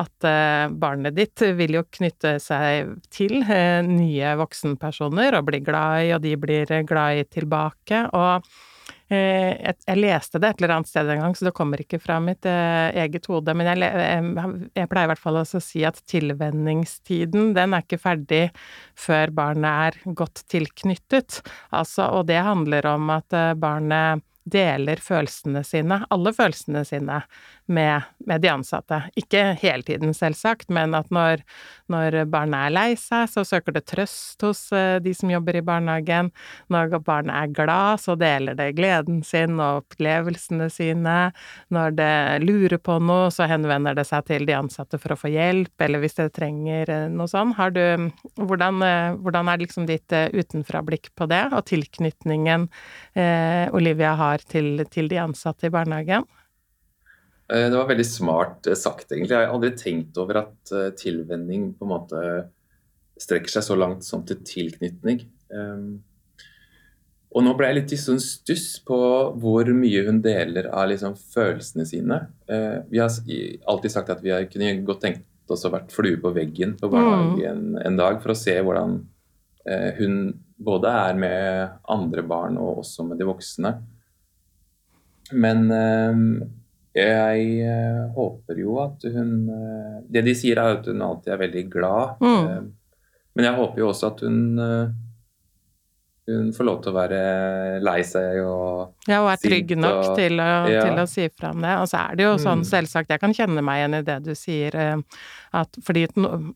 at 0.02 0.26
eh, 0.26 0.66
barnet 0.74 1.14
ditt 1.14 1.46
vil 1.54 1.78
jo 1.78 1.86
knytte 1.86 2.40
seg 2.42 2.96
til 3.14 3.44
eh, 3.46 3.78
nye 3.86 4.34
voksenpersoner 4.42 5.38
og 5.38 5.52
bli 5.52 5.62
glad 5.62 6.08
i, 6.08 6.14
og 6.18 6.24
de 6.26 6.34
blir 6.34 6.80
glad 6.82 7.22
i 7.22 7.28
tilbake. 7.30 8.08
og 8.10 8.42
Eh, 9.12 9.52
jeg, 9.60 9.98
leste 10.00 10.40
det 10.40 10.48
et 10.48 10.62
eller 10.62 10.76
annet 10.78 10.88
sted 10.88 11.10
en 11.12 11.20
gang, 11.20 11.34
så 11.36 11.48
det 11.48 11.54
kommer 11.56 11.80
ikke 11.82 12.00
fra 12.00 12.16
mitt 12.24 12.46
eh, 12.48 12.88
eget 13.04 13.28
hode. 13.28 13.54
Men 13.56 13.68
jeg, 13.68 13.82
jeg, 13.84 14.90
pleier 14.90 15.08
i 15.08 15.12
hvert 15.12 15.22
fall 15.22 15.40
å 15.42 15.46
si 15.46 15.84
at 15.84 16.00
tilvenningstiden, 16.10 17.52
den 17.56 17.76
er 17.76 17.84
ikke 17.84 18.00
ferdig 18.00 18.44
før 18.98 19.34
barnet 19.36 19.88
er 19.88 20.14
godt 20.16 20.46
tilknyttet. 20.52 21.42
Altså, 21.76 22.08
og 22.16 22.30
det 22.30 22.40
handler 22.46 22.94
om 22.94 23.12
at 23.18 23.36
eh, 23.36 23.52
barnet 23.60 24.24
deler 24.44 25.00
følelsene 25.00 25.62
sine, 25.64 26.02
alle 26.12 26.32
følelsene 26.36 26.84
sine, 26.84 27.22
med, 27.66 28.02
med, 28.26 28.40
de 28.40 28.50
ansatte. 28.52 29.00
Ikke 29.18 29.54
hele 29.60 29.84
tiden, 29.86 30.12
selvsagt, 30.16 30.68
men 30.72 30.94
at 30.96 31.08
når, 31.14 31.42
når 31.92 32.16
barnet 32.32 32.68
er 32.68 32.74
lei 32.74 32.88
seg, 33.00 33.28
så 33.30 33.44
søker 33.46 33.76
det 33.76 33.86
trøst 33.88 34.44
hos 34.44 34.66
eh, 34.76 34.98
de 35.04 35.14
som 35.16 35.32
jobber 35.32 35.58
i 35.58 35.64
barnehagen. 35.64 36.30
Når 36.72 36.98
barnet 37.06 37.34
er 37.34 37.54
glad, 37.56 38.02
så 38.04 38.16
deler 38.20 38.58
det 38.58 38.74
gleden 38.78 39.22
sin 39.24 39.56
og 39.58 39.84
opplevelsene 39.84 40.68
sine. 40.72 41.16
Når 41.74 41.96
det 41.96 42.12
lurer 42.44 42.78
på 42.78 42.98
noe, 43.00 43.32
så 43.34 43.48
henvender 43.50 43.96
det 43.96 44.06
seg 44.10 44.28
til 44.28 44.46
de 44.48 44.56
ansatte 44.58 45.00
for 45.00 45.14
å 45.14 45.20
få 45.20 45.32
hjelp, 45.32 45.74
eller 45.86 46.04
hvis 46.04 46.18
det 46.20 46.30
trenger 46.36 46.92
eh, 46.92 47.08
noe 47.12 47.30
sånn. 47.30 47.56
Har 47.58 47.74
du 47.74 47.82
Hvordan, 48.34 48.80
eh, 48.82 49.16
hvordan 49.22 49.48
er 49.50 49.60
liksom 49.60 49.84
ditt 49.88 50.10
utenfrablikk 50.10 51.10
på 51.16 51.26
det, 51.30 51.42
og 51.54 51.64
tilknytningen 51.68 52.66
eh, 53.18 53.66
Olivia 53.74 54.14
har 54.18 54.42
til, 54.48 54.84
til 54.92 55.08
de 55.10 55.20
ansatte 55.22 55.68
i 55.68 55.72
barnehagen? 55.74 56.26
Eh, 57.52 57.70
det 57.70 57.76
var 57.76 57.88
veldig 57.88 58.06
smart 58.06 58.66
eh, 58.66 58.78
sagt, 58.78 59.10
egentlig. 59.12 59.34
Jeg 59.34 59.46
har 59.46 59.52
aldri 59.52 59.74
tenkt 59.76 60.18
over 60.20 60.40
at 60.46 60.72
eh, 60.72 60.90
tilvenning 60.96 61.72
på 61.76 61.84
en 61.84 61.92
måte 61.92 62.24
strekker 63.20 63.52
seg 63.52 63.66
så 63.66 63.76
langt 63.78 64.06
som 64.06 64.24
til 64.26 64.40
tilknytning. 64.46 65.20
Ehm, 65.54 66.00
og 67.34 67.44
nå 67.44 67.52
ble 67.58 67.68
jeg 67.68 67.76
litt 67.78 67.92
i 67.94 67.98
sånn 68.00 68.22
stuss 68.22 68.80
på 68.86 68.96
hvor 69.42 69.68
mye 69.76 70.02
hun 70.06 70.18
deler 70.24 70.70
av 70.70 70.88
liksom 70.90 71.14
følelsene 71.18 71.86
sine. 71.86 72.18
Vi 72.46 73.00
har 73.02 73.10
alltid 73.70 73.90
sagt 73.90 74.12
at 74.14 74.22
vi 74.22 74.34
kunne 74.52 74.70
godt 74.86 75.02
tenkt 75.02 75.50
oss 75.50 75.64
å 75.66 75.72
vært 75.74 75.94
flue 75.94 76.20
på 76.22 76.30
veggen 76.34 76.76
på 76.78 76.90
barnehagen 76.92 77.64
mm. 77.74 77.80
en 77.86 77.98
dag 77.98 78.20
for 78.22 78.34
å 78.34 78.38
se 78.38 78.54
hvordan 78.54 79.00
hun 79.98 80.14
både 80.62 80.94
er 80.94 81.18
med 81.18 81.80
andre 81.90 82.22
barn 82.22 82.58
og 82.62 82.84
også 82.84 83.06
med 83.08 83.18
de 83.18 83.26
voksne. 83.26 83.74
Men 85.34 85.66
ehm, 85.74 86.28
jeg 86.94 87.46
eh, 87.66 88.02
håper 88.14 88.58
jo 88.62 88.76
at 88.84 89.02
hun 89.10 89.48
eh, 89.50 90.02
Det 90.06 90.22
de 90.22 90.34
sier, 90.38 90.60
er 90.62 90.78
at 90.78 90.86
hun 90.86 91.02
alltid 91.02 91.34
er 91.34 91.40
veldig 91.42 91.64
glad. 91.72 92.20
Mm. 92.22 92.44
Eh, 92.46 93.00
men 93.34 93.48
jeg 93.48 93.58
håper 93.58 93.82
jo 93.82 93.88
også 93.90 94.12
at 94.12 94.22
hun 94.28 94.60
hun 96.24 96.54
får 96.56 96.64
lov 96.64 96.76
til 96.80 96.88
å 96.88 96.96
være 96.96 97.16
lei 97.84 97.98
seg 98.08 98.38
og 98.48 99.10
Ja, 99.10 99.18
og 99.18 99.26
er 99.28 99.40
trygg 99.42 99.74
nok 99.76 99.98
og, 99.98 100.14
til, 100.16 100.38
å, 100.40 100.46
ja. 100.72 100.86
til, 100.86 101.00
å, 101.02 101.04
si 101.10 101.26
fra 101.28 101.50
om 101.52 101.60
det. 101.60 101.74
Og 101.82 101.90
så 101.90 101.98
er 102.00 102.16
det 102.16 102.24
jo 102.24 102.30
sånn, 102.40 102.62
mm. 102.62 102.68
selvsagt, 102.70 103.12
jeg 103.12 103.20
kan 103.20 103.34
kjenne 103.36 103.64
meg 103.66 103.82
igjen 103.82 103.96
i 103.98 104.00
det 104.06 104.16
du 104.24 104.30
sier, 104.38 104.78
at 105.52 105.76
fordi 105.84 106.06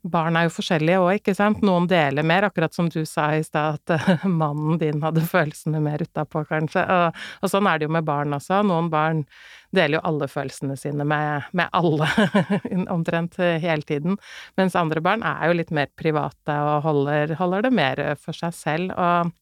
barn 0.09 0.41
er 0.41 0.49
jo 0.49 0.55
forskjellige 0.57 1.03
òg, 1.03 1.21
ikke 1.21 1.37
sant. 1.37 1.61
Noen 1.69 1.91
deler 1.91 2.25
mer, 2.25 2.49
akkurat 2.49 2.73
som 2.73 2.89
du 2.89 3.03
sa 3.05 3.29
i 3.37 3.45
stad, 3.45 3.83
at 3.85 4.25
mannen 4.41 4.81
din 4.81 5.05
hadde 5.05 5.27
følelsene 5.29 5.85
mer 5.85 6.01
utapå, 6.07 6.47
kanskje. 6.49 6.87
Og, 6.89 7.21
og, 7.43 7.53
sånn 7.53 7.69
er 7.69 7.77
det 7.77 7.91
jo 7.91 7.97
med 7.99 8.09
barn 8.09 8.41
også. 8.41 8.63
Noen 8.65 8.89
barn 8.95 9.27
deler 9.75 9.99
jo 9.99 10.05
alle 10.09 10.29
følelsene 10.31 10.77
sine 10.81 11.05
med, 11.09 11.49
med 11.53 11.69
alle, 11.77 12.09
omtrent 12.97 13.37
hele 13.39 13.85
tiden. 13.89 14.17
Mens 14.61 14.79
andre 14.79 15.03
barn 15.05 15.25
er 15.27 15.51
jo 15.51 15.59
litt 15.59 15.75
mer 15.75 15.91
private 15.99 16.57
og 16.71 16.87
holder, 16.87 17.37
holder 17.41 17.69
det 17.69 17.75
mer 17.77 18.03
for 18.23 18.37
seg 18.37 18.57
selv. 18.57 18.97
og 18.97 19.35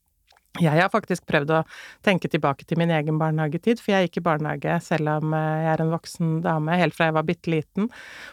jeg 0.62 0.80
har 0.80 0.90
faktisk 0.92 1.26
prøvd 1.28 1.52
å 1.52 1.62
tenke 2.04 2.30
tilbake 2.32 2.66
til 2.68 2.78
min 2.80 2.92
egen 2.94 3.18
barnehagetid, 3.20 3.80
for 3.82 3.94
jeg 3.94 4.08
gikk 4.08 4.20
i 4.20 4.26
barnehage 4.28 4.78
selv 4.84 5.10
om 5.16 5.34
eh, 5.36 5.62
jeg 5.64 5.72
er 5.74 5.84
en 5.84 5.94
voksen 5.94 6.34
dame, 6.44 6.78
helt 6.80 6.96
fra 6.96 7.10
jeg 7.10 7.16
var 7.18 7.26
bitte 7.28 7.52
liten. 7.52 7.88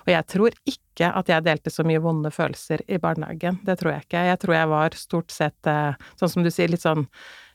Og 0.06 0.12
jeg 0.14 0.28
tror 0.32 0.58
ikke 0.70 1.10
at 1.10 1.32
jeg 1.32 1.46
delte 1.48 1.74
så 1.74 1.86
mye 1.88 2.02
vonde 2.04 2.32
følelser 2.34 2.86
i 2.88 3.00
barnehagen. 3.04 3.60
Det 3.66 3.78
tror 3.80 3.96
jeg 3.96 4.08
ikke. 4.08 4.26
Jeg 4.30 4.42
tror 4.44 4.58
jeg 4.58 4.72
var 4.74 5.00
stort 5.00 5.34
sett, 5.36 5.58
eh, 5.70 6.06
sånn 6.20 6.36
som 6.36 6.46
du 6.46 6.52
sier, 6.54 6.72
litt 6.72 6.86
sånn 6.86 7.08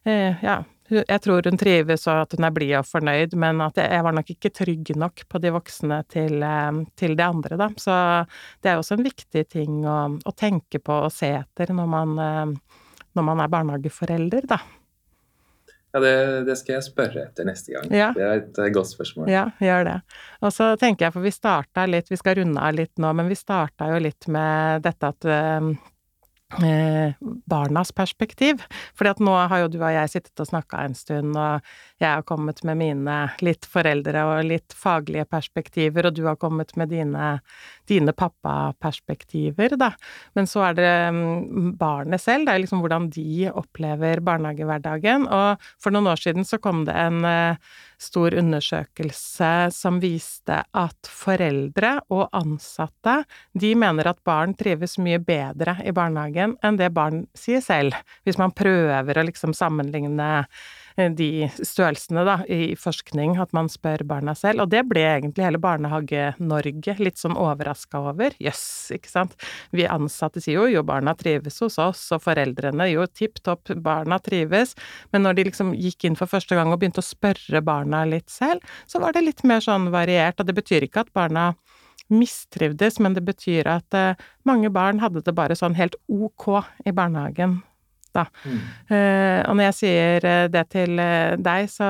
eh, 0.05 0.37
ja, 0.45 0.61
jeg 0.91 1.21
tror 1.25 1.47
hun 1.49 1.61
trives 1.61 2.07
og 2.09 2.25
at 2.25 2.35
hun 2.37 2.47
er 2.49 2.55
blid 2.57 2.75
og 2.81 2.89
fornøyd, 2.89 3.37
men 3.41 3.63
at 3.65 3.81
jeg, 3.83 4.03
var 4.07 4.17
nok 4.17 4.33
ikke 4.35 4.53
trygg 4.55 4.95
nok 4.97 5.27
på 5.29 5.41
de 5.43 5.53
voksne 5.55 6.01
til, 6.09 6.45
til 6.99 7.17
de 7.19 7.25
andre, 7.27 7.61
da. 7.61 7.69
Så 7.77 7.95
det 8.65 8.73
er 8.73 8.81
også 8.81 8.97
en 8.97 9.07
viktig 9.07 9.45
ting 9.53 9.83
å, 9.85 10.01
å 10.19 10.37
tenke 10.37 10.81
på 10.83 11.03
og 11.07 11.15
se 11.15 11.35
etter 11.43 11.75
når 11.77 11.93
man 11.93 12.19
når 13.19 13.27
man 13.27 13.43
er 13.43 13.53
barnehageforelder, 13.53 14.47
da? 14.49 14.61
Ja, 15.89 16.01
det, 16.05 16.15
det, 16.45 16.55
skal 16.61 16.77
jeg 16.77 16.85
spørre 16.85 17.23
etter 17.25 17.47
neste 17.49 17.73
gang. 17.73 17.87
Ja. 17.95 18.09
Det 18.15 18.25
er 18.25 18.43
et 18.43 18.59
godt 18.77 18.91
spørsmål. 18.91 19.31
Ja, 19.33 19.47
gjør 19.65 19.87
det. 19.89 19.95
Og 20.45 20.53
så 20.53 20.75
tenker 20.81 21.07
jeg, 21.07 21.15
for 21.17 21.25
vi 21.25 21.33
starta 21.33 21.87
litt, 21.89 22.11
vi 22.13 22.19
skal 22.21 22.37
runde 22.43 22.61
av 22.61 22.77
litt 22.77 23.01
nå, 23.01 23.13
men 23.17 23.31
vi 23.31 23.39
starta 23.39 23.89
jo 23.95 24.03
litt 24.05 24.29
med 24.31 24.85
dette 24.85 25.15
at 25.15 25.29
Eh, 26.57 27.13
barnas 27.47 27.93
perspektiv. 27.93 28.63
Fordi 28.97 29.11
at 29.11 29.19
nå 29.21 29.35
har 29.51 29.61
jo 29.63 29.69
du 29.69 29.77
og 29.83 29.93
jeg 29.93 30.13
sittet 30.15 30.41
og 30.41 30.49
snakka 30.49 30.81
en 30.81 30.95
stund, 30.97 31.37
og 31.37 31.67
jeg 32.01 32.09
har 32.09 32.25
kommet 32.25 32.63
med 32.65 32.81
mine 32.81 33.17
litt 33.45 33.69
foreldre 33.69 34.23
og 34.31 34.49
litt 34.49 34.73
faglige 34.73 35.27
perspektiver, 35.29 36.09
og 36.09 36.17
du 36.17 36.25
har 36.25 36.39
kommet 36.41 36.73
med 36.81 36.89
dine, 36.95 37.35
dine 37.89 38.15
pappaperspektiver, 38.17 39.77
da. 39.81 39.93
Men 40.39 40.49
så 40.51 40.69
er 40.69 40.79
det 40.79 40.93
mm, 41.15 41.75
barnet 41.81 42.23
selv, 42.23 42.47
det 42.47 42.55
er 42.55 42.63
liksom 42.65 42.83
hvordan 42.85 43.09
de 43.15 43.51
opplever 43.51 44.23
barnehagehverdagen. 44.25 45.27
Og 45.27 45.69
for 45.81 45.95
noen 45.95 46.11
år 46.13 46.23
siden 46.23 46.47
så 46.49 46.61
kom 46.63 46.85
det 46.89 46.97
en 46.99 47.23
uh, 47.27 47.79
stor 47.99 48.35
undersøkelse 48.39 49.53
som 49.75 50.01
viste 50.03 50.61
at 50.63 51.11
foreldre 51.11 51.97
og 52.15 52.29
ansatte, 52.37 53.23
de 53.59 53.73
mener 53.79 54.11
at 54.11 54.23
barn 54.27 54.55
trives 54.59 54.99
mye 55.03 55.21
bedre 55.23 55.79
i 55.85 55.95
barnehagen 55.95 56.57
enn 56.65 56.79
det 56.79 56.93
barn 56.95 57.25
sier 57.37 57.63
selv, 57.65 57.97
hvis 58.25 58.39
man 58.41 58.55
prøver 58.57 59.19
å 59.19 59.27
liksom 59.27 59.57
sammenligne 59.57 60.47
de 60.99 61.47
størrelsene 61.55 62.25
da, 62.27 62.41
i 62.51 62.75
forskning, 62.79 63.37
at 63.39 63.53
man 63.55 63.69
spør 63.71 64.03
barna 64.09 64.35
selv. 64.39 64.65
Og 64.65 64.73
det 64.73 64.83
ble 64.91 65.05
egentlig 65.07 65.45
hele 65.47 65.61
Barnehage-Norge 65.63 66.97
litt 66.99 67.21
sånn 67.21 67.37
overraska 67.39 68.01
over. 68.11 68.35
Jøss, 68.43 68.65
yes, 68.91 68.97
ikke 68.99 69.13
sant. 69.13 69.37
Vi 69.71 69.87
ansatte 69.87 70.43
sier 70.43 70.59
jo 70.59 70.67
jo 70.73 70.83
barna 70.87 71.15
trives 71.19 71.61
hos 71.63 71.79
oss, 71.83 72.03
og 72.15 72.25
foreldrene 72.25 72.91
jo 72.91 73.07
tipp 73.07 73.39
topp, 73.47 73.71
barna 73.85 74.19
trives. 74.23 74.75
Men 75.15 75.27
når 75.27 75.39
de 75.39 75.49
liksom 75.53 75.73
gikk 75.79 76.09
inn 76.09 76.19
for 76.19 76.31
første 76.31 76.59
gang 76.59 76.73
og 76.75 76.83
begynte 76.83 77.05
å 77.05 77.07
spørre 77.07 77.63
barna 77.63 78.03
litt 78.09 78.31
selv, 78.33 78.67
så 78.91 79.03
var 79.03 79.15
det 79.15 79.27
litt 79.27 79.47
mer 79.47 79.63
sånn 79.65 79.93
variert. 79.95 80.41
Og 80.41 80.51
det 80.51 80.59
betyr 80.59 80.89
ikke 80.89 81.07
at 81.07 81.15
barna 81.15 81.53
mistrivdes, 82.11 82.99
men 83.05 83.15
det 83.15 83.23
betyr 83.27 83.69
at 83.71 83.95
eh, 83.95 84.29
mange 84.49 84.71
barn 84.73 85.03
hadde 85.03 85.23
det 85.23 85.35
bare 85.37 85.57
sånn 85.59 85.77
helt 85.79 85.99
ok 86.09 86.65
i 86.89 86.95
barnehagen 86.97 87.61
da. 88.19 88.27
Mm. 88.45 88.59
Og 89.49 89.57
når 89.57 89.69
jeg 89.69 89.77
sier 89.79 90.27
eh, 90.29 90.47
det 90.53 90.65
til 90.73 91.01
eh, 91.03 91.37
deg, 91.41 91.69
så, 91.73 91.89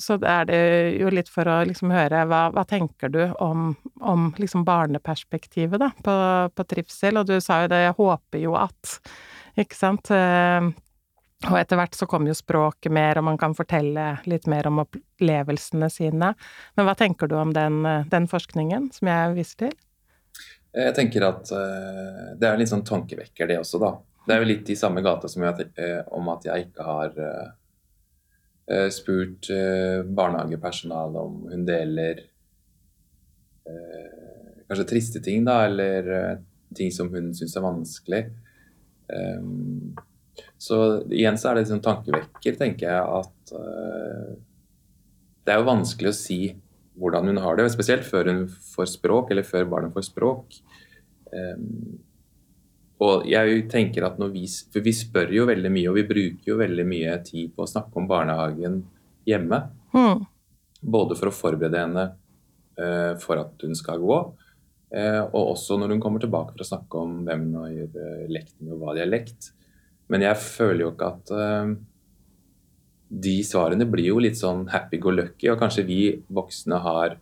så, 0.00 0.16
er 0.26 0.48
det 0.48 0.60
jo 1.00 1.12
litt 1.12 1.30
for 1.32 1.48
å 1.50 1.58
liksom 1.68 1.92
høre 1.94 2.24
hva, 2.30 2.46
hva 2.54 2.64
tenker 2.68 3.12
du 3.12 3.22
om, 3.42 3.70
om 4.00 4.30
liksom 4.40 4.64
barneperspektivet, 4.66 5.80
da, 5.82 5.90
på, 6.04 6.16
på, 6.54 6.66
trivsel? 6.72 7.20
Og 7.20 7.28
du 7.28 7.36
sa 7.42 7.62
jo 7.64 7.70
det, 7.72 7.84
jeg 7.86 7.98
håper 8.00 8.42
jo 8.42 8.56
at, 8.58 8.96
ikke 9.60 9.78
sant? 9.78 10.10
Og 11.46 11.56
etter 11.60 11.78
hvert 11.78 11.96
så 11.96 12.08
kommer 12.08 12.32
jo 12.32 12.38
språket 12.38 12.92
mer, 12.92 13.20
og 13.20 13.26
man 13.28 13.38
kan 13.40 13.54
fortelle 13.56 14.08
litt 14.28 14.48
mer 14.50 14.68
om 14.70 14.80
opplevelsene 14.82 15.90
sine. 15.92 16.32
Men 16.76 16.88
hva 16.88 16.96
tenker 16.98 17.28
du 17.30 17.36
om 17.38 17.52
den, 17.56 17.82
den 18.10 18.28
forskningen 18.30 18.90
som 18.96 19.12
jeg 19.12 19.36
viser 19.36 19.66
til? 19.66 19.76
Jeg 20.76 20.92
tenker 20.96 21.24
at 21.28 21.52
det 22.36 22.48
er 22.48 22.58
litt 22.60 22.72
sånn 22.72 22.84
tankevekker, 22.84 23.48
det 23.48 23.60
også, 23.62 23.80
da. 23.80 23.94
Det 24.26 24.34
er 24.34 24.42
jo 24.42 24.48
litt 24.48 24.70
i 24.72 24.78
samme 24.78 25.02
gata 25.06 25.28
som 25.30 25.44
jeg, 25.46 25.68
eh, 25.78 26.00
om 26.16 26.28
at 26.32 26.48
jeg 26.48 26.68
ikke 26.68 26.86
har 26.86 27.22
eh 27.22 28.90
spurt 28.90 29.46
uh, 29.54 30.02
barnehagepersonalet 30.02 31.20
om 31.22 31.34
hun 31.52 31.60
deler 31.68 32.18
uh, 33.70 34.64
kanskje 34.66 34.86
triste 34.90 35.22
ting, 35.22 35.44
da, 35.46 35.60
eller 35.68 36.40
ting 36.74 36.90
som 36.90 37.12
hun 37.12 37.28
syns 37.38 37.54
er 37.54 37.62
vanskelig. 37.62 38.24
så 40.58 40.78
igjen 41.14 41.38
så 41.38 41.48
er 41.48 41.54
det 41.54 41.62
liksom 41.62 41.84
tankevekker, 41.84 42.56
tenker 42.58 42.90
jeg, 42.90 43.04
at 43.20 43.54
det 45.46 45.54
er 45.54 45.60
jo 45.60 45.68
vanskelig 45.68 46.10
å 46.10 46.18
si 46.18 46.40
hvordan 46.98 47.30
hun 47.30 47.38
har 47.44 47.60
det, 47.60 47.68
spesielt 47.70 48.06
før 48.08 48.32
hun 48.32 48.42
får 48.74 48.90
språk, 48.96 49.30
eller 49.30 49.46
før 49.46 49.68
barnet 49.70 49.94
får 49.94 50.08
språk. 50.08 50.58
Um, 51.30 52.00
og 53.04 53.26
jeg 53.28 53.66
tenker 53.68 54.06
at 54.06 54.20
når 54.20 54.30
vi, 54.32 54.46
For 54.72 54.84
vi 54.84 54.92
spør 54.96 55.32
jo 55.34 55.46
veldig 55.48 55.72
mye, 55.72 55.88
og 55.90 55.98
vi 55.98 56.06
bruker 56.08 56.52
jo 56.52 56.60
veldig 56.60 56.86
mye 56.88 57.18
tid 57.26 57.52
på 57.52 57.66
å 57.66 57.68
snakke 57.70 58.00
om 58.00 58.08
barnehagen 58.08 58.80
hjemme. 59.28 59.58
Mm. 59.92 60.24
Både 60.96 61.18
for 61.18 61.28
å 61.28 61.34
forberede 61.34 61.82
henne 61.82 62.06
uh, 62.80 63.12
for 63.20 63.42
at 63.42 63.66
hun 63.66 63.76
skal 63.76 64.00
gå, 64.00 64.18
uh, 64.96 65.22
og 65.26 65.42
også 65.42 65.76
når 65.80 65.92
hun 65.92 66.00
kommer 66.04 66.22
tilbake 66.22 66.54
for 66.54 66.64
å 66.64 66.68
snakke 66.70 67.02
om 67.02 67.18
hvem 67.26 67.44
hun 67.48 67.60
har 67.60 67.98
uh, 67.98 68.24
lekt 68.32 68.54
med, 68.62 68.72
og 68.76 68.80
hva 68.80 68.96
de 68.96 69.04
har 69.04 69.12
lekt. 69.12 69.50
Men 70.12 70.22
jeg 70.22 70.38
føler 70.38 70.84
jo 70.84 70.90
ikke 70.92 71.12
at 71.16 71.30
de 73.26 73.32
svarene 73.42 73.88
blir 73.90 74.12
jo 74.12 74.20
litt 74.22 74.38
sånn 74.38 74.68
happy 74.70 75.00
go 75.02 75.10
lucky, 75.10 75.48
og 75.50 75.58
kanskje 75.58 75.82
vi 75.88 75.98
voksne 76.30 76.78
har 76.84 77.16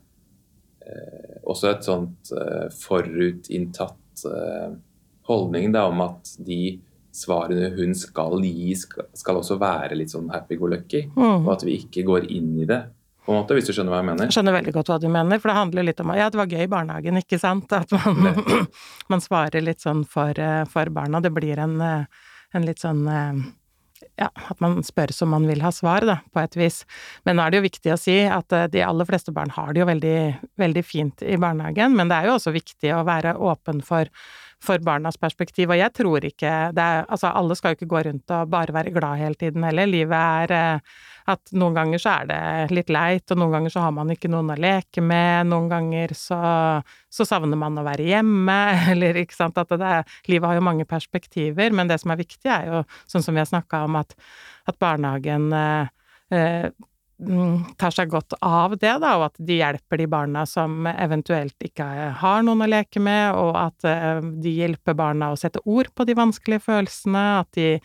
også 1.49 1.71
et 1.71 1.87
sånt 1.87 2.29
forutinntatt 2.77 4.27
holdning 5.29 5.73
da, 5.75 5.87
om 5.91 6.03
at 6.05 6.35
de 6.45 6.79
svarene 7.15 7.71
hun 7.77 7.95
skal 7.97 8.43
gi, 8.43 8.75
skal, 8.79 9.07
skal 9.15 9.39
også 9.39 9.57
være 9.61 9.97
litt 9.99 10.13
sånn 10.13 10.33
happy 10.35 10.59
go 10.59 10.69
lucky. 10.73 11.07
Mm. 11.15 11.45
Og 11.45 11.55
at 11.55 11.65
vi 11.67 11.79
ikke 11.85 12.05
går 12.07 12.29
inn 12.35 12.53
i 12.63 12.69
det, 12.69 12.83
på 13.25 13.33
en 13.33 13.41
måte, 13.41 13.57
hvis 13.57 13.71
du 13.71 13.73
skjønner 13.73 13.95
hva 13.95 14.03
jeg 14.03 14.09
mener? 14.11 14.29
Jeg 14.29 14.37
skjønner 14.37 14.57
veldig 14.59 14.73
godt 14.75 14.91
hva 14.93 15.01
du 15.01 15.07
mener, 15.09 15.41
for 15.41 15.49
det 15.49 15.57
handler 15.57 15.87
litt 15.89 16.01
om 16.03 16.11
ja, 16.13 16.29
det 16.29 16.41
var 16.43 16.51
gøy 16.53 16.67
i 16.67 16.71
barnehagen, 16.71 17.21
ikke 17.23 17.41
sant? 17.41 17.73
At 17.73 17.93
man, 17.97 18.43
man 19.13 19.25
svarer 19.25 19.65
litt 19.65 19.81
sånn 19.81 20.05
for, 20.05 20.37
eh, 20.37 20.65
for, 20.69 20.93
barna. 20.93 21.23
Det 21.25 21.33
blir 21.33 21.63
en, 21.65 21.79
eh, 21.81 22.27
en 22.53 22.67
litt 22.69 22.85
sånn 22.85 23.01
eh, 23.09 23.41
ja, 24.21 24.29
at 24.29 24.61
man 24.61 24.77
spør 24.85 25.15
som 25.17 25.33
man 25.33 25.49
vil 25.49 25.65
ha 25.65 25.73
svar, 25.73 26.05
da, 26.05 26.19
på 26.37 26.43
et 26.43 26.59
vis. 26.61 26.83
Men 27.25 27.39
nå 27.39 27.47
er 27.47 27.55
det 27.55 27.63
jo 27.63 27.69
viktig 27.71 27.95
å 27.95 28.01
si 28.03 28.19
at 28.29 28.53
de 28.75 28.85
aller 28.85 29.09
fleste 29.09 29.33
barn 29.33 29.55
har 29.57 29.73
det 29.73 29.81
jo 29.81 29.89
veldig, 29.89 30.19
veldig 30.61 30.85
fint 30.85 31.25
i 31.25 31.41
barnehagen, 31.41 31.97
men 31.97 32.13
det 32.13 32.21
er 32.21 32.29
jo 32.29 32.37
også 32.37 32.53
viktig 32.53 32.93
å 32.93 33.07
være 33.09 33.39
åpen 33.41 33.81
for 33.87 34.13
for 34.65 34.83
barnas 34.85 35.19
perspektiv. 35.21 35.71
Og 35.71 35.79
jeg 35.79 35.93
tror 35.95 36.25
ikke 36.27 36.53
det 36.75 36.85
er 36.85 37.03
Altså, 37.05 37.31
alle 37.31 37.55
skal 37.59 37.73
jo 37.73 37.79
ikke 37.79 37.91
gå 37.91 38.01
rundt 38.07 38.33
og 38.35 38.49
bare 38.51 38.75
være 38.75 38.93
glad 38.95 39.21
hele 39.21 39.39
tiden 39.39 39.65
heller. 39.67 39.87
Livet 39.87 40.17
er 40.17 40.55
eh, 40.57 40.95
at 41.31 41.53
noen 41.57 41.77
ganger 41.77 42.01
så 42.03 42.15
er 42.21 42.29
det 42.29 42.77
litt 42.77 42.91
leit, 42.93 43.25
og 43.33 43.41
noen 43.41 43.55
ganger 43.55 43.73
så 43.73 43.85
har 43.87 43.93
man 43.97 44.13
ikke 44.13 44.29
noen 44.33 44.53
å 44.53 44.59
leke 44.61 45.05
med, 45.05 45.49
noen 45.49 45.71
ganger 45.71 46.13
så, 46.19 46.41
så 47.09 47.27
savner 47.29 47.61
man 47.61 47.81
å 47.81 47.85
være 47.87 48.09
hjemme, 48.11 48.59
eller 48.93 49.21
ikke 49.23 49.37
sant 49.37 49.61
at 49.61 49.73
det 49.73 49.93
er 50.01 50.17
Livet 50.29 50.51
har 50.51 50.59
jo 50.59 50.67
mange 50.67 50.89
perspektiver, 50.89 51.73
men 51.77 51.89
det 51.91 52.01
som 52.03 52.13
er 52.13 52.21
viktig, 52.21 52.49
er 52.51 52.69
jo 52.71 52.83
sånn 53.11 53.25
som 53.25 53.37
vi 53.37 53.41
har 53.41 53.49
snakka 53.49 53.85
om, 53.89 54.01
at, 54.01 54.17
at 54.69 54.81
barnehagen 54.81 55.53
eh, 55.57 55.95
eh 56.35 56.91
tar 57.79 57.95
seg 57.95 58.11
godt 58.11 58.35
av 58.43 58.75
det, 58.75 58.91
da, 59.03 59.13
og 59.19 59.29
at 59.29 59.39
de 59.39 59.59
hjelper 59.61 60.01
de 60.03 60.07
barna 60.11 60.43
som 60.51 60.87
eventuelt 60.91 61.55
ikke 61.63 61.87
har 62.19 62.43
noen 62.43 62.65
å 62.67 62.69
leke 62.69 63.03
med, 63.03 63.39
og 63.39 63.55
at 63.59 63.87
eh, 63.87 64.21
de 64.43 64.55
hjelper 64.59 64.97
barna 64.99 65.31
å 65.31 65.39
sette 65.39 65.63
ord 65.65 65.93
på 65.95 66.07
de 66.09 66.17
vanskelige 66.19 66.65
følelsene, 66.67 67.25
at 67.45 67.51
de 67.55 67.77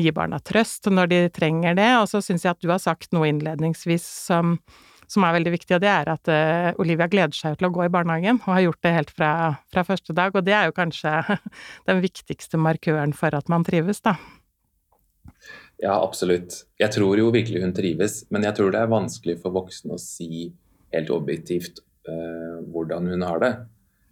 gir 0.00 0.16
barna 0.16 0.40
trøst 0.40 0.88
når 0.88 1.12
de 1.12 1.20
trenger 1.36 1.76
det. 1.76 1.90
Og 2.00 2.08
så 2.10 2.22
syns 2.24 2.46
jeg 2.46 2.56
at 2.56 2.64
du 2.64 2.72
har 2.72 2.80
sagt 2.80 3.12
noe 3.12 3.28
innledningsvis 3.28 4.06
som, 4.30 4.56
som 5.10 5.28
er 5.28 5.36
veldig 5.36 5.54
viktig, 5.58 5.76
og 5.76 5.84
det 5.84 5.92
er 5.92 6.12
at 6.16 6.32
uh, 6.32 6.72
Olivia 6.80 7.10
gleder 7.10 7.36
seg 7.36 7.60
til 7.60 7.68
å 7.68 7.74
gå 7.74 7.84
i 7.84 7.92
barnehagen, 7.92 8.40
og 8.46 8.54
har 8.56 8.64
gjort 8.64 8.84
det 8.86 8.96
helt 8.96 9.14
fra, 9.14 9.32
fra 9.72 9.84
første 9.86 10.16
dag. 10.16 10.32
Og 10.32 10.46
det 10.46 10.56
er 10.56 10.70
jo 10.70 10.76
kanskje 10.80 11.38
den 11.90 12.04
viktigste 12.04 12.60
markøren 12.60 13.12
for 13.16 13.36
at 13.36 13.52
man 13.52 13.66
trives, 13.66 14.00
da. 14.06 14.16
Ja, 15.80 15.96
absolutt. 15.96 16.64
Jeg 16.80 16.92
tror 16.92 17.20
jo 17.20 17.30
virkelig 17.32 17.62
hun 17.64 17.72
trives, 17.76 18.20
men 18.28 18.44
jeg 18.44 18.56
tror 18.58 18.74
det 18.74 18.82
er 18.82 18.92
vanskelig 18.92 19.38
for 19.40 19.54
voksne 19.54 19.96
å 19.96 20.02
si 20.02 20.50
helt 20.92 21.12
objektivt 21.14 21.80
uh, 22.08 22.60
hvordan 22.68 23.08
hun 23.08 23.24
har 23.24 23.40
det. 23.40 23.52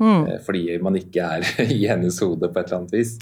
Mm. 0.00 0.24
Uh, 0.24 0.34
fordi 0.46 0.78
man 0.84 0.96
ikke 0.96 1.28
er 1.38 1.48
i 1.76 1.82
hennes 1.90 2.20
hode 2.24 2.48
på 2.48 2.60
et 2.60 2.70
eller 2.70 2.80
annet 2.80 2.96
vis. 2.96 3.16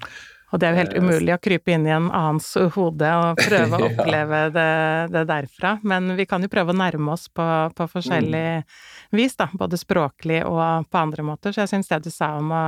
Og 0.54 0.60
det 0.62 0.68
er 0.68 0.74
jo 0.74 0.78
helt 0.78 0.94
eh, 0.94 1.02
umulig 1.02 1.32
å 1.34 1.40
krype 1.42 1.72
inn 1.74 1.86
i 1.88 1.92
en 1.94 2.06
annens 2.14 2.52
hode 2.76 3.08
og 3.18 3.40
prøve 3.48 3.80
å 3.80 3.88
oppleve 3.88 4.42
det, 4.54 4.70
det, 5.14 5.24
derfra. 5.26 5.72
Men 5.82 6.14
vi 6.18 6.26
kan 6.30 6.44
jo 6.44 6.50
prøve 6.52 6.70
å 6.72 6.78
nærme 6.78 7.16
oss 7.16 7.26
på, 7.34 7.46
på 7.74 7.88
forskjellig 7.96 8.44
mm. 8.62 8.76
vis, 9.18 9.34
da. 9.38 9.48
Både 9.58 9.80
språklig 9.80 10.44
og 10.46 10.86
på 10.86 11.02
andre 11.02 11.26
måter. 11.26 11.54
Så 11.54 11.64
jeg 11.64 11.74
syns 11.74 11.90
det 11.90 12.04
du 12.06 12.12
sa 12.14 12.36
om 12.38 12.54
å, 12.54 12.62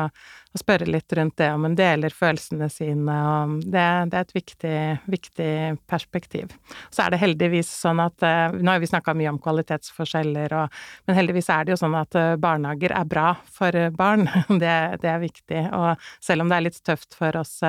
spørre 0.61 0.89
litt 0.89 1.13
rundt 1.17 1.37
det, 1.41 1.49
om 1.55 1.65
en 1.67 1.77
deler 1.79 2.15
følelsene 2.15 2.69
sine, 2.73 3.15
og 3.33 3.59
det, 3.65 3.85
det 4.11 4.19
er 4.19 4.27
et 4.27 4.35
viktig, 4.37 4.81
viktig, 5.11 5.53
perspektiv. 5.91 6.53
Så 6.91 7.05
er 7.05 7.15
det 7.15 7.23
heldigvis 7.23 7.71
sånn 7.85 8.03
at 8.03 8.25
eh, 8.27 8.57
Nå 8.59 8.73
har 8.73 8.83
vi 8.83 8.91
snakka 8.91 9.15
mye 9.17 9.33
om 9.33 9.41
kvalitetsforskjeller, 9.43 10.55
og, 10.59 10.79
men 11.09 11.19
heldigvis 11.19 11.51
er 11.55 11.67
det 11.67 11.75
jo 11.75 11.81
sånn 11.81 11.97
at 11.99 12.19
eh, 12.19 12.35
barnehager 12.41 12.95
er 12.97 13.09
bra 13.09 13.33
for 13.59 13.79
barn. 13.97 14.27
Det, 14.59 14.75
det 15.03 15.09
er 15.11 15.21
viktig. 15.23 15.61
Og 15.77 16.09
selv 16.25 16.43
om 16.43 16.49
det 16.51 16.57
er 16.57 16.65
litt 16.65 16.79
tøft 16.83 17.15
for 17.15 17.37
oss 17.39 17.61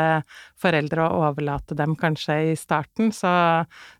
foreldre 0.59 1.05
å 1.05 1.19
overlate 1.27 1.77
dem 1.77 1.93
kanskje 1.99 2.37
i 2.49 2.55
starten, 2.57 3.11
så, 3.15 3.31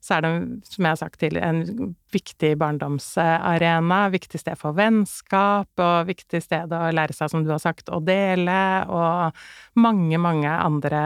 så 0.01 0.17
er 0.17 0.25
det, 0.25 0.31
som 0.71 0.87
jeg 0.87 0.95
har 0.95 1.01
sagt 1.03 1.19
tidligere, 1.21 1.51
en 1.53 1.93
viktig 2.13 2.53
barndomsarena, 2.59 4.01
viktig 4.13 4.41
sted 4.41 4.59
for 4.59 4.77
vennskap, 4.77 5.71
og 5.79 6.09
viktig 6.09 6.41
sted 6.43 6.73
å 6.75 6.83
lære 6.95 7.15
seg, 7.15 7.31
som 7.31 7.45
du 7.45 7.51
har 7.53 7.61
sagt, 7.63 7.91
å 7.93 8.01
dele, 8.03 8.59
og 8.89 9.79
mange, 9.79 10.19
mange 10.21 10.51
andre 10.51 11.01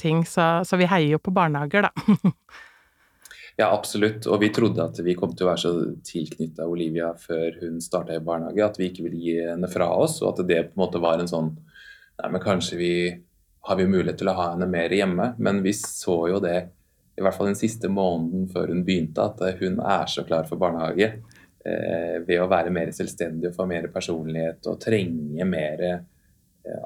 ting. 0.00 0.24
Så, 0.28 0.46
så 0.66 0.78
vi 0.80 0.88
heier 0.90 1.16
jo 1.16 1.22
på 1.22 1.34
barnehager, 1.36 1.90
da. 1.90 2.22
Ja, 3.56 3.70
absolutt. 3.72 4.26
Og 4.28 4.42
vi 4.42 4.50
trodde 4.52 4.84
at 4.84 4.98
vi 5.00 5.14
kom 5.16 5.30
til 5.32 5.46
å 5.46 5.48
være 5.48 5.62
så 5.62 5.70
tilknytta 6.04 6.66
Olivia 6.68 7.14
før 7.16 7.54
hun 7.62 7.78
starta 7.80 8.12
i 8.12 8.20
barnehage, 8.20 8.60
at 8.60 8.76
vi 8.76 8.90
ikke 8.90 9.06
ville 9.06 9.16
gi 9.16 9.36
henne 9.46 9.70
fra 9.72 9.88
oss, 9.96 10.18
og 10.20 10.34
at 10.34 10.42
det 10.50 10.58
på 10.66 10.76
en 10.76 10.82
måte 10.82 11.00
var 11.00 11.22
en 11.22 11.30
sånn 11.30 11.54
Nei, 12.16 12.30
men 12.32 12.40
kanskje 12.40 12.76
vi 12.80 12.92
har 13.68 13.76
vi 13.76 13.84
mulighet 13.90 14.16
til 14.22 14.30
å 14.30 14.36
ha 14.38 14.46
henne 14.54 14.64
mer 14.72 14.92
hjemme. 14.94 15.34
Men 15.36 15.58
vi 15.64 15.74
så 15.76 16.14
jo 16.30 16.38
det 16.40 16.54
i 17.16 17.24
hvert 17.24 17.36
fall 17.36 17.50
den 17.50 17.58
siste 17.58 17.88
måneden 17.92 18.48
før 18.52 18.72
hun 18.72 18.84
begynte, 18.86 19.24
at 19.24 19.40
eh, 19.46 19.56
hun 19.62 19.80
er 19.80 20.10
så 20.10 20.24
klar 20.26 20.48
for 20.48 20.60
barnehage. 20.60 21.14
Eh, 21.66 22.18
ved 22.26 22.42
å 22.42 22.50
være 22.50 22.72
mer 22.74 22.92
selvstendig 22.94 23.50
og 23.50 23.56
få 23.56 23.66
mer 23.70 23.88
personlighet 23.94 24.68
og 24.70 24.78
trenge 24.82 25.48
mer 25.48 25.86
eh, 25.86 26.04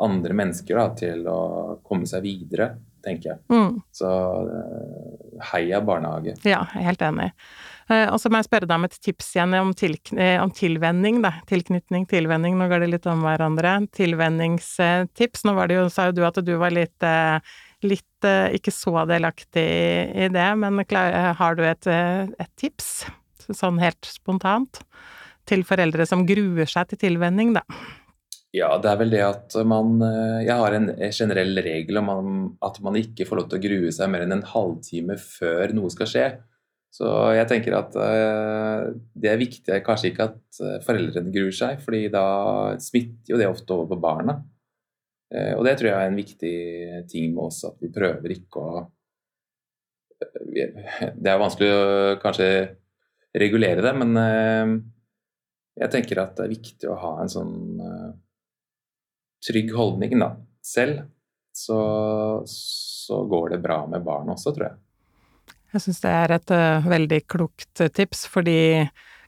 andre 0.01 0.37
mennesker 0.37 0.79
da, 0.79 0.87
til 0.97 1.27
å 1.29 1.41
komme 1.87 2.09
seg 2.09 2.25
videre, 2.25 2.71
tenker 3.05 3.33
jeg. 3.33 3.43
Mm. 3.53 3.81
Så 3.97 4.09
eh, 4.55 5.43
heia 5.53 5.83
barnehage. 5.85 6.37
Ja, 6.45 6.63
jeg 6.75 6.85
er 6.85 6.89
helt 6.93 7.05
enig. 7.05 7.31
Eh, 7.91 8.07
og 8.07 8.21
så 8.23 8.31
må 8.31 8.39
jeg 8.41 8.47
spørre 8.47 8.69
deg 8.71 8.79
om 8.79 8.87
et 8.87 8.99
tips 9.03 9.33
igjen 9.35 9.57
om, 9.59 9.73
til, 9.77 9.97
eh, 10.15 10.37
om 10.43 10.53
tilvenning, 10.55 11.23
da. 11.25 11.35
Tilknytning, 11.51 12.07
tilvenning, 12.11 12.59
nå 12.61 12.69
går 12.71 12.85
det 12.85 12.93
litt 12.95 13.09
om 13.11 13.25
hverandre. 13.27 13.81
Tilvenningstips. 13.99 15.45
Nå 15.49 15.57
var 15.59 15.71
det 15.71 15.81
jo, 15.81 15.89
sa 15.93 16.09
jo 16.11 16.17
du 16.21 16.23
at 16.29 16.39
du 16.45 16.55
var 16.61 16.77
litt, 16.77 16.97
eh, 17.83 17.89
litt 17.89 18.29
ikke 18.57 18.73
så 18.75 19.05
delaktig 19.09 19.65
i 20.13 20.29
det, 20.33 20.49
men 20.61 20.83
har 21.41 21.57
du 21.57 21.65
et, 21.65 21.87
et 21.87 22.53
tips, 22.61 23.07
sånn 23.51 23.81
helt 23.83 24.05
spontant, 24.07 24.83
til 25.49 25.65
foreldre 25.67 26.05
som 26.07 26.27
gruer 26.29 26.69
seg 26.69 26.93
til 26.93 27.01
tilvenning, 27.09 27.55
da? 27.57 27.65
Ja, 28.55 28.75
det 28.83 28.91
er 28.91 28.99
vel 28.99 29.13
det 29.15 29.23
at 29.23 29.55
man 29.63 30.01
Jeg 30.43 30.57
har 30.59 30.75
en 30.75 30.89
generell 31.15 31.55
regel 31.63 32.01
om 32.01 32.09
at 32.67 32.81
man 32.83 32.97
ikke 32.99 33.23
får 33.29 33.39
lov 33.39 33.51
til 33.51 33.61
å 33.61 33.63
grue 33.63 33.93
seg 33.95 34.11
mer 34.11 34.25
enn 34.25 34.35
en 34.35 34.47
halvtime 34.47 35.15
før 35.23 35.71
noe 35.77 35.91
skal 35.95 36.11
skje. 36.11 36.25
Så 36.91 37.07
jeg 37.37 37.47
tenker 37.47 37.77
at 37.79 37.95
det 37.95 39.31
er 39.31 39.39
viktig 39.39 39.79
kanskje 39.87 40.11
ikke 40.11 40.27
at 40.33 40.63
foreldrene 40.83 41.31
gruer 41.31 41.55
seg, 41.55 41.79
fordi 41.85 42.09
da 42.11 42.25
smitter 42.83 43.37
jo 43.37 43.39
det 43.39 43.47
ofte 43.47 43.77
over 43.77 43.95
på 43.95 44.01
barna. 44.03 44.41
Uh, 45.31 45.53
og 45.57 45.65
det 45.67 45.77
tror 45.79 45.91
jeg 45.91 45.97
er 45.97 46.11
en 46.11 46.19
viktig 46.19 46.55
ting 47.11 47.31
med 47.35 47.45
oss, 47.47 47.63
at 47.69 47.77
vi 47.83 47.93
prøver 47.95 48.35
ikke 48.35 48.65
å 48.65 48.87
Det 50.21 51.31
er 51.31 51.41
vanskelig 51.41 51.71
å 51.73 51.85
kanskje 52.21 52.49
regulere 53.41 53.81
det, 53.81 53.93
men 53.97 54.19
jeg 55.81 55.89
tenker 55.95 56.19
at 56.21 56.35
det 56.37 56.45
er 56.45 56.53
viktig 56.53 56.91
å 56.91 56.99
ha 57.01 57.13
en 57.23 57.31
sånn 57.31 57.55
trygg 59.47 59.73
holdning 59.73 60.19
da, 60.21 60.35
selv. 60.61 61.07
Så, 61.57 61.79
så 62.45 63.23
går 63.31 63.55
det 63.55 63.63
bra 63.65 63.81
med 63.89 64.05
barn 64.05 64.29
også, 64.35 64.53
tror 64.53 64.69
jeg. 64.69 64.77
Jeg 65.71 65.85
syns 65.85 66.03
det 66.03 66.13
er 66.13 66.35
et 66.35 66.53
veldig 66.91 67.21
klokt 67.31 67.83
eh, 67.83 67.93
tips, 67.95 68.25
fordi 68.31 68.59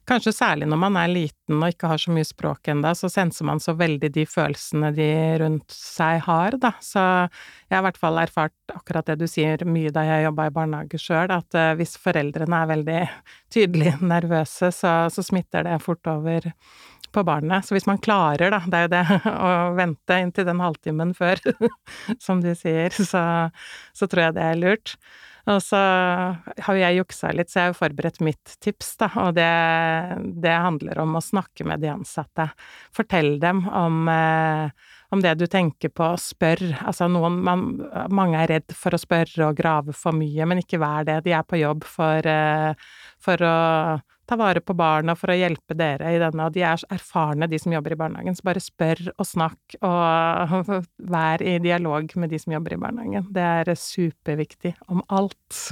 kanskje 0.09 0.33
særlig 0.35 0.67
når 0.71 0.81
man 0.83 0.97
er 0.99 1.11
liten 1.13 1.61
og 1.63 1.73
ikke 1.73 1.91
har 1.91 2.01
så 2.01 2.13
mye 2.15 2.27
språk 2.27 2.71
ennå, 2.73 2.93
så 2.99 3.11
senser 3.13 3.47
man 3.49 3.61
så 3.63 3.75
veldig 3.79 4.11
de 4.15 4.25
følelsene 4.29 4.93
de 4.97 5.09
rundt 5.43 5.75
seg 5.75 6.23
har, 6.27 6.57
da. 6.63 6.73
Så 6.83 7.03
jeg 7.03 7.77
har 7.77 7.83
i 7.83 7.87
hvert 7.89 8.01
fall 8.01 8.21
erfart 8.23 8.75
akkurat 8.75 9.11
det 9.11 9.19
du 9.23 9.27
sier 9.31 9.65
mye 9.69 9.93
da 9.95 10.05
jeg 10.07 10.27
jobba 10.27 10.49
i 10.49 10.55
barnehage 10.55 11.01
sjøl, 11.01 11.33
at 11.35 11.59
uh, 11.59 11.73
hvis 11.79 11.97
foreldrene 12.03 12.63
er 12.63 12.73
veldig 12.73 13.03
tydelig 13.53 13.97
nervøse, 14.15 14.73
så, 14.75 14.97
så, 15.13 15.27
smitter 15.27 15.69
det 15.69 15.79
fort 15.85 16.07
over 16.11 16.51
på 17.13 17.25
barnet. 17.29 17.67
Så 17.67 17.77
hvis 17.77 17.89
man 17.89 18.01
klarer, 18.03 18.51
da, 18.55 18.63
det 18.67 18.79
er 18.79 18.87
jo 18.89 18.95
det, 18.95 19.03
å 19.49 19.51
vente 19.79 20.23
inntil 20.25 20.49
den 20.49 20.63
halvtimen 20.65 21.13
før, 21.17 21.43
som 22.27 22.43
de 22.45 22.57
sier, 22.59 22.95
så, 22.97 23.25
så 23.95 24.09
tror 24.09 24.29
jeg 24.29 24.41
det 24.41 24.49
er 24.49 24.65
lurt. 24.65 24.97
Og 25.51 25.59
så 25.65 25.79
har 25.79 26.77
jo 26.77 26.83
jeg 26.83 26.99
juksa 27.01 27.33
litt, 27.35 27.51
så 27.51 27.59
jeg 27.59 27.65
har 27.65 27.73
jo 27.73 27.79
forberedt 27.81 28.21
mitt 28.23 28.55
tips, 28.63 28.93
da, 29.01 29.09
og 29.25 29.35
det, 29.35 29.49
det 30.45 30.55
handler 30.55 31.01
om 31.03 31.17
å 31.19 31.25
snakke 31.25 31.67
med 31.67 31.83
de 31.83 31.91
ansatte. 31.91 32.47
Fortell 32.95 33.35
dem 33.43 33.65
om, 33.67 34.05
eh, 34.13 34.71
om 35.11 35.25
det 35.25 35.35
du 35.41 35.49
tenker 35.51 35.91
på, 35.91 36.13
spør. 36.21 36.63
Altså 36.87 37.11
noen 37.11 37.41
man, 37.43 37.67
Mange 38.15 38.39
er 38.39 38.55
redd 38.55 38.77
for 38.77 38.95
å 38.95 39.03
spørre 39.03 39.51
og 39.51 39.59
grave 39.59 39.97
for 39.97 40.15
mye, 40.15 40.47
men 40.47 40.63
ikke 40.63 40.81
vær 40.83 41.09
det. 41.11 41.25
De 41.27 41.35
er 41.35 41.43
på 41.43 41.59
jobb 41.59 41.85
for, 41.91 42.23
eh, 42.23 42.95
for 43.19 43.43
å 43.43 43.57
ta 44.33 44.39
vare 44.41 44.63
på 44.65 44.77
barna 44.77 45.15
for 45.19 45.33
å 45.33 45.37
hjelpe 45.37 45.77
dere 45.77 46.15
i 46.15 46.21
denne, 46.21 46.49
og 46.49 46.57
de 46.57 46.65
er 46.65 46.87
erfarne, 46.95 47.49
de 47.51 47.61
som 47.61 47.75
jobber 47.75 47.95
i 47.95 48.01
barnehagen, 48.01 48.37
så 48.39 48.49
bare 48.49 48.65
spør 48.65 49.05
og 49.13 49.29
snakk, 49.29 49.77
og 49.85 50.73
vær 51.15 51.45
i 51.45 51.59
dialog 51.63 52.17
med 52.17 52.33
de 52.33 52.41
som 52.41 52.57
jobber 52.57 52.77
i 52.77 52.81
barnehagen. 52.81 53.29
Det 53.35 53.47
er 53.61 53.75
superviktig 53.77 54.77
om 54.89 55.05
alt. 55.13 55.63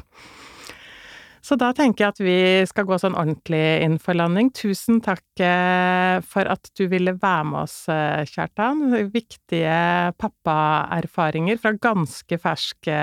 Så 1.41 1.57
da 1.57 1.71
tenker 1.73 2.05
jeg 2.05 2.13
at 2.13 2.21
vi 2.21 2.41
skal 2.69 2.85
gå 2.85 2.99
sånn 3.01 3.17
ordentlig 3.17 3.63
inn 3.81 3.97
for 4.03 4.19
landing. 4.19 4.51
Tusen 4.53 5.01
takk 5.01 5.41
eh, 5.41 6.21
for 6.21 6.45
at 6.53 6.69
du 6.77 6.85
ville 6.93 7.17
være 7.17 7.47
med 7.49 7.63
oss, 7.63 7.79
eh, 7.89 8.29
Kjartan. 8.29 8.85
Viktige 9.15 10.13
pappaerfaringer 10.21 11.57
fra 11.63 11.73
ganske 11.81 12.39
ferske 12.45 12.99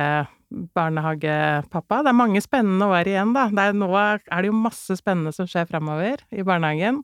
barnehagepappa. 0.49 2.01
Det 2.05 2.11
er 2.11 2.17
mange 2.17 2.41
spennende 2.43 2.87
år 2.91 3.09
igjen, 3.09 3.33
da. 3.35 3.47
Er, 3.51 3.75
nå 3.75 3.89
er 3.97 4.21
det 4.23 4.49
jo 4.49 4.55
masse 4.55 4.95
spennende 4.99 5.33
som 5.35 5.49
skjer 5.49 5.67
framover 5.69 6.23
i 6.31 6.45
barnehagen. 6.47 7.01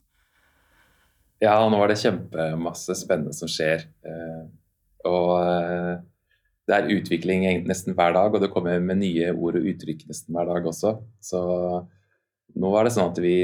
Ja, 1.44 1.58
nå 1.68 1.80
er 1.84 1.92
det 1.92 2.00
kjempemasse 2.00 2.96
spennende 2.96 3.36
som 3.36 3.52
skjer. 3.52 3.84
Eh, 4.08 4.44
og 5.10 5.34
eh, 5.42 5.96
det 6.70 6.78
er 6.78 6.94
utvikling 6.96 7.44
nesten 7.68 7.98
hver 7.98 8.16
dag, 8.16 8.32
og 8.32 8.40
det 8.40 8.52
kommer 8.54 8.80
med 8.80 9.02
nye 9.02 9.34
ord 9.36 9.60
og 9.60 9.68
uttrykk 9.74 10.06
nesten 10.08 10.36
hver 10.36 10.48
dag 10.54 10.72
også. 10.72 10.96
Så 11.20 11.44
nå 12.54 12.74
er 12.78 12.88
det 12.88 12.96
sånn 12.96 13.12
at 13.12 13.22
vi 13.24 13.38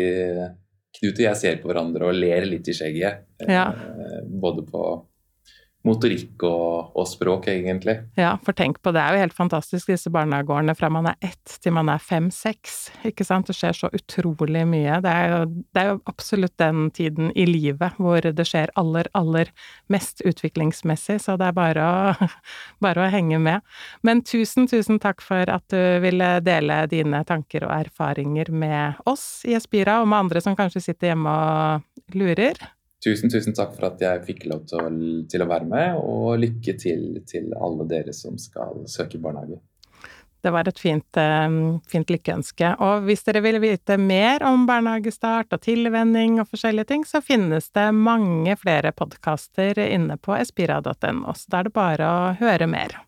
Knut 0.89 1.19
og 1.19 1.21
jeg 1.21 1.37
ser 1.37 1.57
på 1.61 1.69
hverandre 1.69 2.07
og 2.09 2.17
ler 2.17 2.47
litt 2.49 2.65
i 2.65 2.73
skjegget. 2.73 3.19
Ja. 3.45 3.67
Eh, 3.69 4.23
både 4.41 4.63
på 4.65 4.81
motorikk 5.87 6.43
og, 6.43 6.91
og, 6.91 7.05
språk, 7.07 7.47
egentlig. 7.51 7.95
Ja, 8.19 8.33
for 8.43 8.55
tenk 8.57 8.81
på 8.83 8.91
det, 8.95 8.99
er 8.99 9.15
jo 9.15 9.23
helt 9.23 9.35
fantastisk 9.35 9.87
disse 9.91 10.11
barnehagårdene 10.11 10.75
fra 10.75 10.89
man 10.91 11.07
er 11.07 11.15
ett 11.23 11.53
til 11.63 11.73
man 11.75 11.91
er 11.91 12.01
fem-seks, 12.03 12.77
ikke 13.07 13.23
sant, 13.27 13.47
det 13.47 13.55
skjer 13.55 13.77
så 13.77 13.91
utrolig 13.95 14.65
mye. 14.67 14.99
Det 15.05 15.13
er, 15.13 15.31
jo, 15.31 15.63
det 15.75 15.83
er 15.83 15.91
jo 15.93 16.01
absolutt 16.11 16.55
den 16.59 16.89
tiden 16.95 17.31
i 17.31 17.45
livet 17.47 17.95
hvor 17.99 18.27
det 18.27 18.47
skjer 18.47 18.73
aller, 18.79 19.07
aller 19.17 19.53
mest 19.91 20.23
utviklingsmessig, 20.27 21.19
så 21.23 21.37
det 21.39 21.47
er 21.47 21.55
bare 21.57 21.85
å, 21.87 22.29
bare 22.85 23.05
å 23.05 23.11
henge 23.13 23.39
med. 23.43 23.63
Men 24.03 24.23
tusen, 24.27 24.67
tusen 24.67 24.99
takk 24.99 25.23
for 25.23 25.47
at 25.47 25.63
du 25.71 26.03
ville 26.03 26.33
dele 26.43 26.81
dine 26.91 27.23
tanker 27.27 27.63
og 27.67 27.75
erfaringer 27.77 28.51
med 28.51 28.99
oss 29.07 29.45
i 29.47 29.55
Espira, 29.55 30.01
og 30.03 30.11
med 30.11 30.25
andre 30.25 30.43
som 30.43 30.59
kanskje 30.59 30.83
sitter 30.89 31.13
hjemme 31.13 31.37
og 31.39 32.19
lurer. 32.19 32.59
Tusen, 33.03 33.31
tusen 33.31 33.55
takk 33.55 33.77
for 33.77 33.87
at 33.87 34.01
jeg 34.03 34.25
fikk 34.27 34.45
lov 34.51 34.65
til 34.67 34.81
å, 34.81 34.89
til 35.31 35.43
å 35.43 35.47
være 35.47 35.67
med, 35.71 35.99
og 36.03 36.39
lykke 36.41 36.75
til 36.81 37.21
til 37.29 37.53
alle 37.55 37.87
dere 37.87 38.15
som 38.15 38.35
skal 38.41 38.83
søke 38.91 39.21
barnehage. 39.23 39.61
Det 40.41 40.51
var 40.55 40.67
et 40.67 40.79
fint, 40.79 41.17
eh, 41.19 41.49
fint 41.91 42.11
lykkeønske. 42.11 42.73
Og 42.79 43.03
hvis 43.07 43.25
dere 43.27 43.43
vil 43.43 43.59
vite 43.59 43.97
mer 43.99 44.43
om 44.47 44.65
barnehagestart 44.69 45.51
og 45.55 45.63
tilvenning 45.65 46.39
og 46.39 46.47
forskjellige 46.51 46.91
ting, 46.93 47.03
så 47.03 47.23
finnes 47.23 47.69
det 47.75 47.89
mange 47.95 48.55
flere 48.59 48.93
podkaster 48.95 49.79
inne 49.89 50.15
på 50.17 50.37
espira.no, 50.39 51.35
så 51.35 51.51
da 51.51 51.59
er 51.59 51.69
det 51.69 51.75
bare 51.75 52.07
å 52.07 52.33
høre 52.39 52.71
mer. 52.71 53.01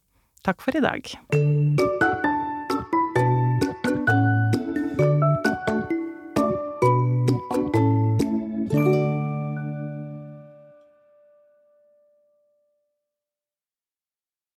Takk 0.43 0.63
for 0.65 0.75
i 0.75 0.83
dag. 0.83 2.10